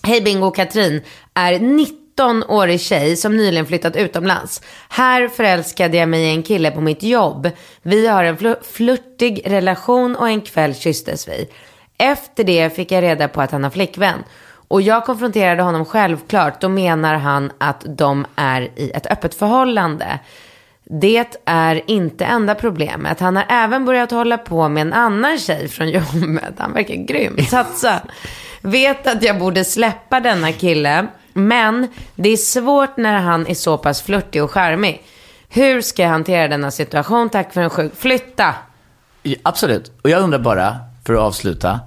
Hej 0.03 0.21
Bingo 0.21 0.47
och 0.47 0.55
Katrin. 0.55 1.01
Är 1.33 1.53
19-årig 1.53 2.81
tjej 2.81 3.15
som 3.15 3.37
nyligen 3.37 3.65
flyttat 3.65 3.95
utomlands. 3.95 4.61
Här 4.89 5.27
förälskade 5.27 5.97
jag 5.97 6.09
mig 6.09 6.21
i 6.23 6.29
en 6.29 6.43
kille 6.43 6.71
på 6.71 6.81
mitt 6.81 7.03
jobb. 7.03 7.49
Vi 7.81 8.07
har 8.07 8.23
en 8.23 8.37
fl- 8.37 8.63
flörtig 8.71 9.41
relation 9.45 10.15
och 10.15 10.29
en 10.29 10.41
kväll 10.41 10.75
kysstes 10.75 11.27
vi. 11.27 11.49
Efter 11.97 12.43
det 12.43 12.75
fick 12.75 12.91
jag 12.91 13.01
reda 13.03 13.27
på 13.27 13.41
att 13.41 13.51
han 13.51 13.63
har 13.63 13.71
flickvän. 13.71 14.23
Och 14.67 14.81
jag 14.81 15.05
konfronterade 15.05 15.63
honom 15.63 15.85
självklart. 15.85 16.61
Då 16.61 16.69
menar 16.69 17.15
han 17.15 17.51
att 17.57 17.85
de 17.87 18.25
är 18.35 18.61
i 18.61 18.91
ett 18.93 19.11
öppet 19.11 19.35
förhållande. 19.35 20.19
Det 20.83 21.25
är 21.45 21.81
inte 21.91 22.25
enda 22.25 22.55
problemet. 22.55 23.19
Han 23.19 23.35
har 23.35 23.45
även 23.49 23.85
börjat 23.85 24.11
hålla 24.11 24.37
på 24.37 24.69
med 24.69 24.81
en 24.81 24.93
annan 24.93 25.37
tjej 25.37 25.67
från 25.67 25.89
jobbet. 25.89 26.53
Han 26.57 26.73
verkar 26.73 26.95
grym. 26.95 27.37
Satsa. 27.49 28.01
Vet 28.61 29.07
att 29.07 29.23
jag 29.23 29.39
borde 29.39 29.63
släppa 29.63 30.19
denna 30.19 30.51
kille. 30.51 31.07
Men 31.33 31.87
det 32.15 32.29
är 32.29 32.37
svårt 32.37 32.97
när 32.97 33.19
han 33.19 33.47
är 33.47 33.53
så 33.53 33.77
pass 33.77 34.01
flörtig 34.01 34.43
och 34.43 34.51
charmig. 34.51 35.03
Hur 35.49 35.81
ska 35.81 36.01
jag 36.01 36.09
hantera 36.09 36.47
denna 36.47 36.71
situation? 36.71 37.29
Tack 37.29 37.53
för 37.53 37.61
en 37.61 37.69
sjuk... 37.69 37.95
Flytta! 37.95 38.55
Ja, 39.23 39.35
Absolut. 39.43 39.91
Och 40.01 40.09
jag 40.09 40.21
undrar 40.21 40.39
bara, 40.39 40.75
för 41.05 41.13
att 41.13 41.19
avsluta. 41.19 41.79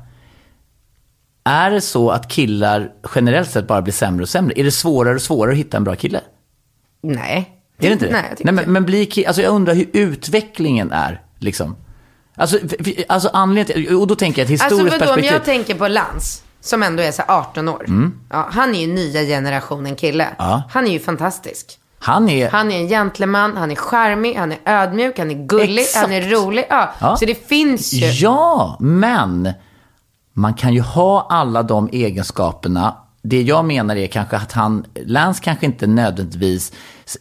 Är 1.45 1.71
det 1.71 1.81
så 1.81 2.11
att 2.11 2.29
killar 2.29 2.91
generellt 3.15 3.51
sett 3.51 3.67
bara 3.67 3.83
blir 3.83 3.93
sämre 3.93 4.23
och 4.23 4.29
sämre? 4.29 4.61
Är 4.61 4.65
det 4.65 4.71
svårare 4.71 5.15
och 5.15 5.23
svårare 5.23 5.53
att 5.53 5.59
hitta 5.59 5.77
en 5.77 5.85
bra 5.85 5.97
kille? 5.97 6.21
Nej. 7.03 7.51
Är 7.79 7.87
det 7.87 7.93
inte 7.93 8.07
det? 8.07 8.13
Nej, 8.13 8.25
jag 8.39 8.45
Nej 8.45 8.55
men, 8.55 8.73
men 8.73 8.85
blir 8.85 9.27
alltså 9.29 9.43
jag 9.43 9.55
undrar 9.55 9.75
hur 9.75 9.91
utvecklingen 9.93 10.93
är, 10.93 11.23
liksom. 11.39 11.77
Alltså, 12.37 12.59
alltså 13.09 13.31
anledningen 13.33 13.87
till, 13.87 13.97
och 13.97 14.07
då 14.07 14.15
tänker 14.15 14.43
jag 14.43 14.53
ett 14.53 14.63
Alltså 14.63 14.77
historiskt 14.77 15.01
vadå, 15.01 15.11
om 15.13 15.17
perspektiv. 15.17 15.33
jag 15.33 15.45
tänker 15.45 15.75
på 15.75 15.89
Lans, 15.89 16.43
som 16.61 16.83
ändå 16.83 17.03
är 17.03 17.13
så 17.13 17.23
här 17.23 17.39
18 17.39 17.69
år. 17.69 17.87
Ja, 18.31 18.49
han 18.53 18.75
är 18.75 18.81
ju 18.81 18.87
nya 18.87 19.23
generationen 19.23 19.97
kille. 19.97 20.29
Ja. 20.39 20.63
Han 20.71 20.87
är 20.87 20.91
ju 20.91 20.99
fantastisk. 20.99 21.77
Han 21.99 22.29
är, 22.29 22.51
Han 22.51 22.73
är 22.73 22.77
en 22.77 22.89
gentleman, 22.89 23.57
han 23.57 23.71
är 23.71 23.75
charmig, 23.75 24.35
han 24.35 24.53
är 24.53 24.59
ödmjuk, 24.65 25.19
han 25.19 25.31
är 25.31 25.47
gullig, 25.47 25.79
Exakt. 25.83 26.03
han 26.07 26.13
är 26.13 26.23
rolig. 26.23 26.65
Ja. 26.71 26.91
Ja. 27.01 27.17
Så 27.17 27.25
det 27.25 27.49
finns 27.49 27.93
ju. 27.93 28.07
Ja, 28.07 28.77
men 28.81 29.53
man 30.33 30.55
kan 30.55 30.75
ju 30.75 30.81
ha 30.81 31.27
alla 31.31 31.63
de 31.63 31.89
egenskaperna. 31.93 32.97
Det 33.23 33.43
jag 33.43 33.65
menar 33.65 33.97
är 33.97 34.07
kanske 34.07 34.37
att 34.37 34.53
han, 34.53 34.85
Lance 35.07 35.43
kanske 35.45 35.67
inte 35.67 35.87
nödvändigtvis 35.87 36.73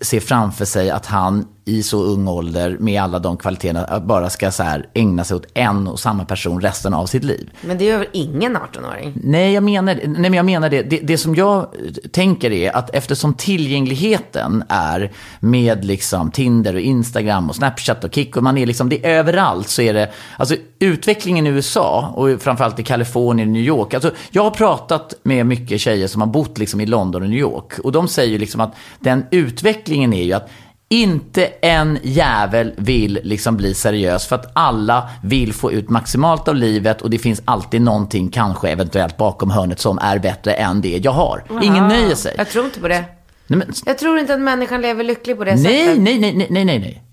ser 0.01 0.19
framför 0.19 0.65
sig 0.65 0.89
att 0.89 1.05
han 1.05 1.45
i 1.69 1.83
så 1.83 2.03
ung 2.03 2.27
ålder 2.27 2.77
med 2.79 3.01
alla 3.01 3.19
de 3.19 3.37
kvaliteterna 3.37 3.99
bara 3.99 4.29
ska 4.29 4.51
så 4.51 4.63
här 4.63 4.89
ägna 4.93 5.23
sig 5.23 5.37
åt 5.37 5.45
en 5.53 5.87
och 5.87 5.99
samma 5.99 6.25
person 6.25 6.61
resten 6.61 6.93
av 6.93 7.05
sitt 7.05 7.23
liv. 7.23 7.49
Men 7.61 7.77
det 7.77 7.85
gör 7.85 7.97
väl 7.97 8.07
ingen 8.13 8.57
18-åring? 8.57 9.13
Nej, 9.23 9.53
jag 9.53 9.63
menar, 9.63 9.99
nej, 10.05 10.17
men 10.17 10.33
jag 10.33 10.45
menar 10.45 10.69
det. 10.69 10.81
det. 10.81 10.99
Det 11.03 11.17
som 11.17 11.35
jag 11.35 11.67
tänker 12.11 12.51
är 12.51 12.75
att 12.75 12.95
eftersom 12.95 13.33
tillgängligheten 13.33 14.63
är 14.69 15.11
med 15.39 15.85
liksom 15.85 16.31
Tinder 16.31 16.73
och 16.73 16.81
Instagram 16.81 17.49
och 17.49 17.55
Snapchat 17.55 18.03
och 18.03 18.15
Kik 18.15 18.37
och 18.37 18.43
man 18.43 18.57
är 18.57 18.65
liksom, 18.65 18.89
det 18.89 19.05
är 19.05 19.17
överallt 19.17 19.67
så 19.67 19.81
är 19.81 19.93
det, 19.93 20.11
alltså 20.37 20.55
utvecklingen 20.79 21.47
i 21.47 21.49
USA 21.49 22.13
och 22.15 22.41
framförallt 22.41 22.79
i 22.79 22.83
Kalifornien 22.83 23.47
och 23.47 23.53
New 23.53 23.63
York. 23.63 23.93
Alltså, 23.93 24.11
jag 24.31 24.43
har 24.43 24.51
pratat 24.51 25.13
med 25.23 25.45
mycket 25.45 25.81
tjejer 25.81 26.07
som 26.07 26.21
har 26.21 26.27
bott 26.27 26.57
liksom 26.57 26.81
i 26.81 26.85
London 26.85 27.23
och 27.23 27.29
New 27.29 27.39
York 27.39 27.79
och 27.83 27.91
de 27.91 28.07
säger 28.07 28.39
liksom 28.39 28.61
att 28.61 28.75
den 28.99 29.25
utvecklingen 29.31 29.78
är 29.87 30.23
ju 30.23 30.33
att 30.33 30.49
inte 30.89 31.45
en 31.45 31.99
jävel 32.03 32.73
vill 32.77 33.19
liksom 33.23 33.57
bli 33.57 33.73
seriös 33.73 34.27
för 34.27 34.35
att 34.35 34.51
alla 34.53 35.09
vill 35.23 35.53
få 35.53 35.71
ut 35.71 35.89
maximalt 35.89 36.47
av 36.47 36.55
livet 36.55 37.01
och 37.01 37.09
det 37.09 37.17
finns 37.17 37.41
alltid 37.45 37.81
någonting, 37.81 38.29
kanske 38.29 38.69
eventuellt 38.69 39.17
bakom 39.17 39.51
hörnet 39.51 39.79
som 39.79 39.99
är 39.99 40.19
bättre 40.19 40.53
än 40.53 40.81
det 40.81 40.97
jag 40.97 41.11
har. 41.11 41.43
Ingen 41.61 41.87
nöjer 41.87 42.15
sig. 42.15 42.33
Jag 42.37 42.49
tror 42.49 42.65
inte 42.65 42.79
på 42.79 42.87
det. 42.87 43.03
Nej, 43.47 43.59
men, 43.59 43.73
Jag 43.85 43.97
tror 43.97 44.19
inte 44.19 44.33
att 44.33 44.39
människan 44.41 44.81
lever 44.81 45.03
lycklig 45.03 45.37
på 45.37 45.43
det 45.43 45.55
nej, 45.55 45.63
sättet. 45.63 46.01
nej, 46.01 46.19
nej, 46.19 46.33
nej, 46.33 46.47
nej, 46.49 46.65
nej, 46.65 46.79
nej. 46.79 47.03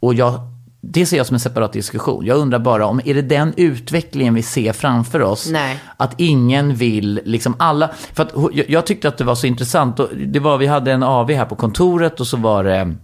Och 0.00 0.14
jag, 0.14 0.40
det 0.90 1.06
ser 1.06 1.16
jag 1.16 1.26
som 1.26 1.34
en 1.34 1.40
separat 1.40 1.72
diskussion. 1.72 2.26
Jag 2.26 2.38
undrar 2.38 2.58
bara 2.58 2.86
om, 2.86 3.00
är 3.04 3.14
det 3.14 3.22
den 3.22 3.54
utvecklingen 3.56 4.34
vi 4.34 4.42
ser 4.42 4.72
framför 4.72 5.22
oss? 5.22 5.48
Nej. 5.50 5.78
Att 5.96 6.14
ingen 6.20 6.74
vill, 6.74 7.20
liksom 7.24 7.54
alla, 7.58 7.90
för 8.12 8.22
att 8.22 8.32
jag, 8.52 8.70
jag 8.70 8.86
tyckte 8.86 9.08
att 9.08 9.18
det 9.18 9.24
var 9.24 9.34
så 9.34 9.46
intressant. 9.46 10.00
Det 10.26 10.40
var, 10.40 10.58
vi 10.58 10.66
hade 10.66 10.92
en 10.92 11.02
AV 11.02 11.30
här 11.30 11.44
på 11.44 11.54
kontoret 11.54 12.20
och 12.20 12.26
så 12.26 12.36
var 12.36 12.64
det 12.64 12.94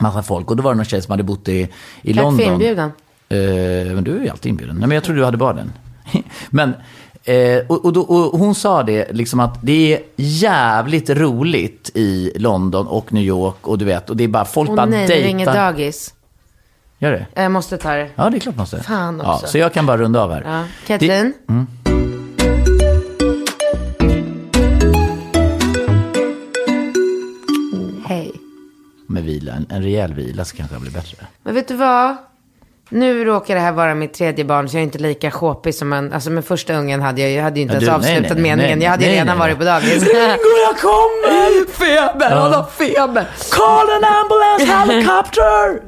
massa 0.00 0.22
folk. 0.22 0.50
Och 0.50 0.56
då 0.56 0.62
var 0.62 0.70
det 0.70 0.76
någon 0.76 0.84
tjej 0.84 1.02
som 1.02 1.10
hade 1.10 1.22
bott 1.22 1.48
i, 1.48 1.68
i 2.02 2.14
Tack 2.14 2.22
London. 2.22 2.46
för 2.46 2.52
inbjudan. 2.52 2.92
Eh, 3.28 3.94
men 3.94 4.04
du 4.04 4.16
är 4.16 4.22
ju 4.22 4.28
alltid 4.28 4.50
inbjuden. 4.50 4.76
Nej, 4.76 4.88
men 4.88 4.94
jag 4.94 5.04
trodde 5.04 5.20
du 5.20 5.24
hade 5.24 5.36
bara 5.36 5.52
den. 5.52 5.72
men, 6.50 6.74
eh, 7.24 7.66
och, 7.68 7.84
och, 7.84 7.92
då, 7.92 8.00
och 8.00 8.38
hon 8.38 8.54
sa 8.54 8.82
det, 8.82 9.12
liksom 9.12 9.40
att 9.40 9.58
det 9.62 9.94
är 9.94 10.00
jävligt 10.16 11.10
roligt 11.10 11.90
i 11.94 12.32
London 12.36 12.86
och 12.86 13.12
New 13.12 13.24
York. 13.24 13.68
Och 13.68 13.78
du 13.78 13.84
vet, 13.84 14.10
och 14.10 14.16
det 14.16 14.24
är 14.24 14.28
bara, 14.28 14.44
folk 14.44 14.70
Åh 14.70 14.76
bara 14.76 14.86
nej, 14.86 15.06
dejtar. 15.06 15.26
ringer 15.28 15.46
dagis. 15.46 16.14
Gör 17.04 17.12
det? 17.12 17.26
Jag 17.42 17.52
måste 17.52 17.78
ta 17.78 17.92
det. 17.94 18.08
Ja, 18.14 18.30
det 18.30 18.36
är 18.36 18.40
klart 18.40 18.56
måste. 18.56 18.82
Fan 18.82 19.20
ja, 19.24 19.34
också. 19.34 19.46
Så 19.46 19.58
jag 19.58 19.72
kan 19.72 19.86
bara 19.86 19.96
runda 19.96 20.20
av 20.22 20.32
här. 20.32 20.42
Ja. 20.46 20.64
Katrin? 20.86 21.32
Hej. 28.06 28.32
Med 29.08 29.22
vila, 29.24 29.52
en, 29.52 29.66
en 29.70 29.82
rejäl 29.82 30.14
vila 30.14 30.44
så 30.44 30.56
kanske 30.56 30.76
det 30.76 30.80
blir 30.80 30.90
bättre. 30.92 31.16
Men 31.42 31.54
vet 31.54 31.68
du 31.68 31.74
vad? 31.74 32.16
Nu 32.88 33.24
råkar 33.24 33.54
det 33.54 33.60
här 33.60 33.72
vara 33.72 33.94
mitt 33.94 34.14
tredje 34.14 34.44
barn, 34.44 34.68
så 34.68 34.76
jag 34.76 34.80
är 34.80 34.84
inte 34.84 34.98
lika 34.98 35.30
sjåpig 35.30 35.74
som 35.74 35.92
en... 35.92 36.12
Alltså 36.12 36.30
med 36.30 36.44
första 36.44 36.74
ungen 36.74 37.02
hade 37.02 37.20
jag, 37.20 37.30
jag 37.30 37.42
hade 37.42 37.56
ju 37.56 37.62
inte 37.62 37.74
Ja, 37.74 37.80
ens 37.80 37.88
du- 37.88 37.94
avslutat 38.10 38.36
nej, 38.36 38.42
nej, 38.42 38.56
meningen. 38.56 38.78
nej, 38.78 38.84
jag 38.84 38.90
hade 38.90 39.04
ju 39.04 39.10
redan 39.10 39.38
varit 39.38 39.58
på 39.58 39.64
dagis. 39.64 40.02
Ringo, 40.02 40.54
jag 40.66 40.78
kommer! 40.80 41.70
feber, 41.70 42.30
han 42.36 42.52
har 42.52 42.64
feber. 42.64 43.26
Call 43.50 43.90
an 43.90 44.04
ambulance 44.04 44.64
helicopter! 44.76 45.80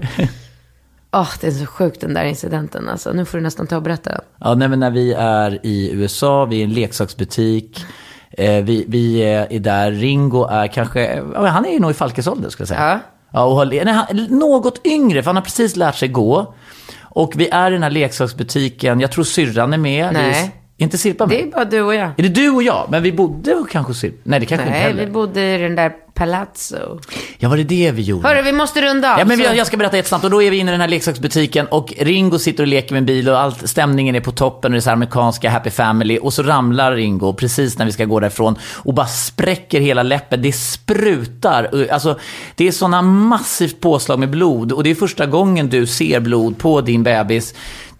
Åh, 1.16 1.30
det 1.40 1.46
är 1.46 1.50
så 1.50 1.66
sjukt 1.66 2.00
den 2.00 2.14
där 2.14 2.24
incidenten 2.24 2.88
alltså. 2.88 3.12
Nu 3.12 3.24
får 3.24 3.38
du 3.38 3.44
nästan 3.44 3.66
ta 3.66 3.76
och 3.76 3.82
berätta 3.82 4.10
den. 4.10 4.20
Ja, 4.40 4.54
nej, 4.54 4.68
men 4.68 4.80
när 4.80 4.90
vi 4.90 5.12
är 5.12 5.58
i 5.62 5.90
USA, 5.92 6.44
vi 6.44 6.56
är 6.56 6.60
i 6.60 6.62
en 6.62 6.72
leksaksbutik. 6.72 7.84
Eh, 8.30 8.64
vi, 8.64 8.84
vi 8.88 9.20
är 9.22 9.58
där, 9.60 9.92
Ringo 9.92 10.44
är 10.44 10.66
kanske, 10.66 11.22
ja, 11.34 11.46
han 11.46 11.66
är 11.66 11.80
nog 11.80 11.90
i 11.90 11.94
Falkes 11.94 12.26
ålder 12.26 12.48
skulle 12.50 12.62
jag 12.62 12.68
säga. 12.68 12.88
Ja. 12.88 12.98
Ja, 13.32 13.44
och 13.44 13.56
har, 13.56 13.66
nej, 13.66 13.88
han, 13.88 14.26
något 14.30 14.86
yngre, 14.86 15.22
för 15.22 15.26
han 15.26 15.36
har 15.36 15.42
precis 15.42 15.76
lärt 15.76 15.94
sig 15.94 16.08
gå. 16.08 16.54
Och 17.00 17.32
vi 17.36 17.48
är 17.48 17.70
i 17.70 17.74
den 17.74 17.82
här 17.82 17.90
leksaksbutiken, 17.90 19.00
jag 19.00 19.12
tror 19.12 19.24
syrran 19.24 19.72
är 19.72 19.78
med. 19.78 20.12
Nej. 20.12 20.65
Inte 20.78 20.98
Sirpa 20.98 21.26
med? 21.26 21.36
Det 21.36 21.42
är 21.42 21.50
bara 21.50 21.64
du 21.64 21.80
och 21.82 21.94
jag. 21.94 22.10
Är 22.16 22.22
det 22.22 22.28
du 22.28 22.50
och 22.50 22.62
jag? 22.62 22.86
Men 22.90 23.02
vi 23.02 23.12
bodde 23.12 23.64
kanske 23.70 23.94
Sirpa? 23.94 24.16
Nej, 24.22 24.40
det 24.40 24.46
kanske 24.46 24.66
inte 24.66 24.78
Nej, 24.78 24.88
heller. 24.88 25.06
vi 25.06 25.10
bodde 25.12 25.54
i 25.54 25.58
den 25.58 25.76
där 25.76 25.92
Palazzo. 26.14 27.00
Ja, 27.38 27.48
var 27.48 27.56
det 27.56 27.64
det 27.64 27.90
vi 27.90 28.02
gjorde? 28.02 28.28
Hörru, 28.28 28.42
vi 28.42 28.52
måste 28.52 28.82
runda 28.82 29.12
av. 29.12 29.18
Ja, 29.18 29.24
men 29.24 29.38
vi, 29.38 29.44
jag 29.56 29.66
ska 29.66 29.76
berätta 29.76 29.96
jättesnabbt. 29.96 30.24
Och 30.24 30.30
då 30.30 30.42
är 30.42 30.50
vi 30.50 30.56
inne 30.56 30.70
i 30.70 30.72
den 30.72 30.80
här 30.80 30.88
leksaksbutiken 30.88 31.66
och 31.66 31.92
Ringo 31.98 32.38
sitter 32.38 32.62
och 32.62 32.66
leker 32.66 32.92
med 32.92 32.98
en 32.98 33.06
bil 33.06 33.28
och 33.28 33.38
allt, 33.40 33.68
stämningen 33.68 34.14
är 34.14 34.20
på 34.20 34.32
toppen 34.32 34.68
och 34.68 34.72
det 34.72 34.78
är 34.78 34.80
så 34.80 34.90
här 34.90 34.94
amerikanska 34.96 35.50
happy 35.50 35.70
family. 35.70 36.18
Och 36.18 36.32
så 36.32 36.42
ramlar 36.42 36.92
Ringo 36.92 37.32
precis 37.32 37.78
när 37.78 37.86
vi 37.86 37.92
ska 37.92 38.04
gå 38.04 38.20
därifrån 38.20 38.58
och 38.74 38.94
bara 38.94 39.06
spräcker 39.06 39.80
hela 39.80 40.02
läppen. 40.02 40.42
Det 40.42 40.52
sprutar. 40.52 41.86
Alltså, 41.90 42.18
det 42.54 42.68
är 42.68 42.72
sådana 42.72 43.02
massivt 43.02 43.80
påslag 43.80 44.18
med 44.18 44.30
blod 44.30 44.72
och 44.72 44.84
det 44.84 44.90
är 44.90 44.94
första 44.94 45.26
gången 45.26 45.68
du 45.68 45.86
ser 45.86 46.20
blod 46.20 46.58
på 46.58 46.80
din 46.80 47.02
bebis. 47.02 47.54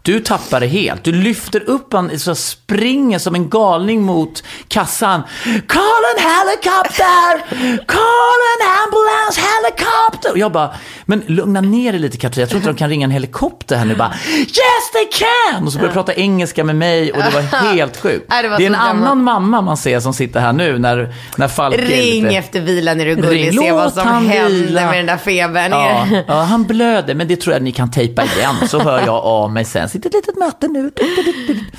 Du 0.06 0.20
tappar 0.20 0.60
det 0.60 0.66
helt. 0.66 1.04
Du 1.04 1.12
lyfter 1.12 1.70
upp 1.70 1.92
han, 1.92 2.18
så 2.18 2.34
springer 2.34 3.18
som 3.18 3.34
en 3.34 3.48
galning 3.50 4.02
mot 4.02 4.42
kassan. 4.68 5.22
Call 5.66 6.02
an 6.14 6.22
helicopter! 6.22 7.56
Call 7.86 8.40
an 8.52 8.62
ambulance 8.84 9.40
helicopter! 9.40 10.30
Och 10.32 10.38
jag 10.38 10.52
bara, 10.52 10.70
men 11.04 11.22
lugna 11.26 11.60
ner 11.60 11.92
dig 11.92 12.00
lite 12.00 12.16
Katrin. 12.16 12.40
Jag 12.40 12.48
tror 12.48 12.58
inte 12.58 12.70
de 12.70 12.76
kan 12.76 12.88
ringa 12.88 13.04
en 13.04 13.10
helikopter 13.10 13.76
här 13.76 13.84
nu. 13.84 13.94
Bara, 13.94 14.14
yes 14.38 14.90
they 14.92 15.08
can! 15.12 15.66
Och 15.66 15.72
så 15.72 15.78
började 15.78 15.94
de 15.94 15.98
prata 15.98 16.14
engelska 16.14 16.64
med 16.64 16.76
mig 16.76 17.12
och 17.12 17.18
det 17.18 17.30
var 17.30 17.42
helt 17.74 17.96
sjukt. 17.96 18.30
Det 18.42 18.48
var 18.48 18.58
det 18.58 18.64
är 18.64 18.66
en 18.66 18.74
annan 18.74 19.22
mamma 19.22 19.60
man 19.60 19.76
ser 19.76 20.00
som 20.00 20.14
sitter 20.14 20.40
här 20.40 20.52
nu 20.52 20.78
när, 20.78 21.14
när 21.36 21.48
Falk 21.48 21.78
Ring 21.78 22.24
lite... 22.24 22.36
efter 22.36 22.60
vilan 22.60 22.98
när 22.98 23.06
du 23.06 23.14
gullig. 23.14 23.48
Ring. 23.48 23.58
Se 23.58 23.72
vad 23.72 23.92
som 23.92 24.06
han 24.06 24.26
hände 24.26 24.48
vila. 24.50 24.90
med 24.90 24.98
den 24.98 25.06
där 25.06 25.16
febern. 25.16 25.72
Ja, 25.72 26.06
ja, 26.28 26.42
han 26.42 26.64
blöder, 26.64 27.14
men 27.14 27.28
det 27.28 27.36
tror 27.36 27.52
jag 27.52 27.62
ni 27.62 27.72
kan 27.72 27.90
tejpa 27.90 28.24
igen. 28.24 28.54
Så 28.68 28.78
hör 28.78 29.00
jag 29.06 29.24
av 29.24 29.52
mig 29.52 29.64
sen. 29.64 29.88
Sitter 29.96 30.08
ett 30.08 30.14
litet 30.14 30.36
möte 30.38 30.68
nu. 30.68 30.90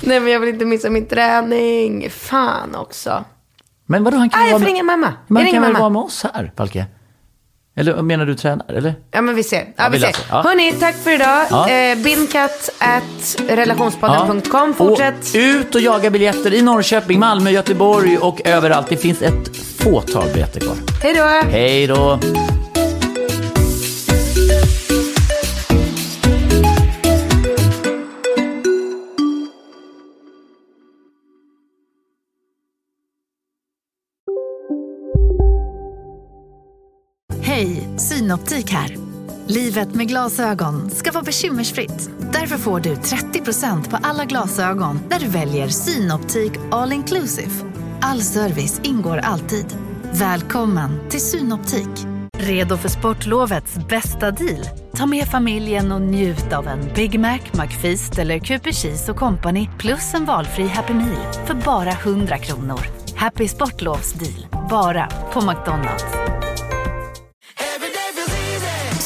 Nej, 0.00 0.20
men 0.20 0.32
jag 0.32 0.40
vill 0.40 0.48
inte 0.48 0.64
missa 0.64 0.90
min 0.90 1.06
träning. 1.06 2.10
Fan 2.10 2.74
också. 2.74 3.24
Men 3.86 4.04
vadå, 4.04 4.16
han 4.16 4.30
kan 4.30 4.40
Ah, 4.40 4.44
jag 4.44 4.52
får 4.52 4.58
med- 4.58 4.66
ringa 4.68 4.82
mamma. 4.82 5.12
Man 5.26 5.42
Jag 5.42 5.52
kan 5.52 5.62
väl 5.62 5.72
mamma. 5.72 5.80
vara 5.80 5.90
med 5.90 6.02
oss 6.02 6.24
här, 6.34 6.52
Falke? 6.56 6.86
Eller 7.76 8.02
menar 8.02 8.26
du 8.26 8.34
tränar, 8.34 8.66
eller? 8.72 8.94
Ja, 9.10 9.20
men 9.20 9.34
vi 9.34 9.42
ser. 9.42 9.56
Ja, 9.58 9.64
Ja, 9.76 9.88
vi 9.88 9.98
vi 9.98 10.04
ser. 10.04 10.16
Ja. 10.30 10.42
Hörni, 10.42 10.72
tack 10.72 10.94
för 10.96 11.10
idag. 11.10 11.46
Ja. 11.50 11.68
Eh, 11.70 11.98
Bindkatt 11.98 12.70
at 12.78 13.36
relationspodden.com. 13.48 14.70
Och 14.70 14.76
Fortsätt. 14.76 15.34
ut 15.34 15.74
och 15.74 15.80
jaga 15.80 16.10
biljetter 16.10 16.54
i 16.54 16.62
Norrköping, 16.62 17.18
Malmö, 17.20 17.50
Göteborg 17.50 18.18
och 18.18 18.40
överallt. 18.46 18.86
Det 18.88 18.96
finns 18.96 19.22
ett 19.22 19.56
fåtal 19.78 20.28
biljetter 20.28 20.60
kvar. 20.60 20.76
Hej 21.02 21.14
då. 21.14 21.24
Hej 21.50 21.86
då! 21.86 22.18
Synoptik 38.28 38.70
här. 38.70 38.96
Livet 39.46 39.94
med 39.94 40.08
glasögon 40.08 40.90
ska 40.90 41.12
vara 41.12 41.24
bekymmersfritt. 41.24 42.10
Därför 42.32 42.56
får 42.56 42.80
du 42.80 42.94
30% 42.94 43.90
på 43.90 43.98
alla 44.02 44.24
glasögon 44.24 45.00
när 45.10 45.18
du 45.18 45.26
väljer 45.28 45.68
Synoptik 45.68 46.52
All 46.70 46.92
Inclusive. 46.92 47.50
All 48.00 48.22
service 48.22 48.80
ingår 48.84 49.18
alltid. 49.18 49.66
Välkommen 50.12 51.08
till 51.10 51.20
Synoptik. 51.20 52.06
Redo 52.38 52.76
för 52.76 52.88
sportlovets 52.88 53.74
bästa 53.88 54.30
deal? 54.30 54.64
Ta 54.94 55.06
med 55.06 55.24
familjen 55.24 55.92
och 55.92 56.02
njut 56.02 56.52
av 56.52 56.66
en 56.68 56.80
Big 56.94 57.20
Mac, 57.20 57.38
McFeast 57.52 58.18
eller 58.18 58.38
Cooper 58.38 58.72
Cheese 58.72 59.12
och 59.12 59.18
Company 59.18 59.68
plus 59.78 60.14
en 60.14 60.24
valfri 60.24 60.66
Happy 60.66 60.94
Meal 60.94 61.32
för 61.46 61.54
bara 61.54 61.90
100 61.90 62.38
kronor. 62.38 62.80
Happy 63.16 63.48
Sportlovs 63.48 64.12
deal, 64.12 64.68
bara 64.70 65.06
på 65.32 65.40
McDonalds. 65.40 66.04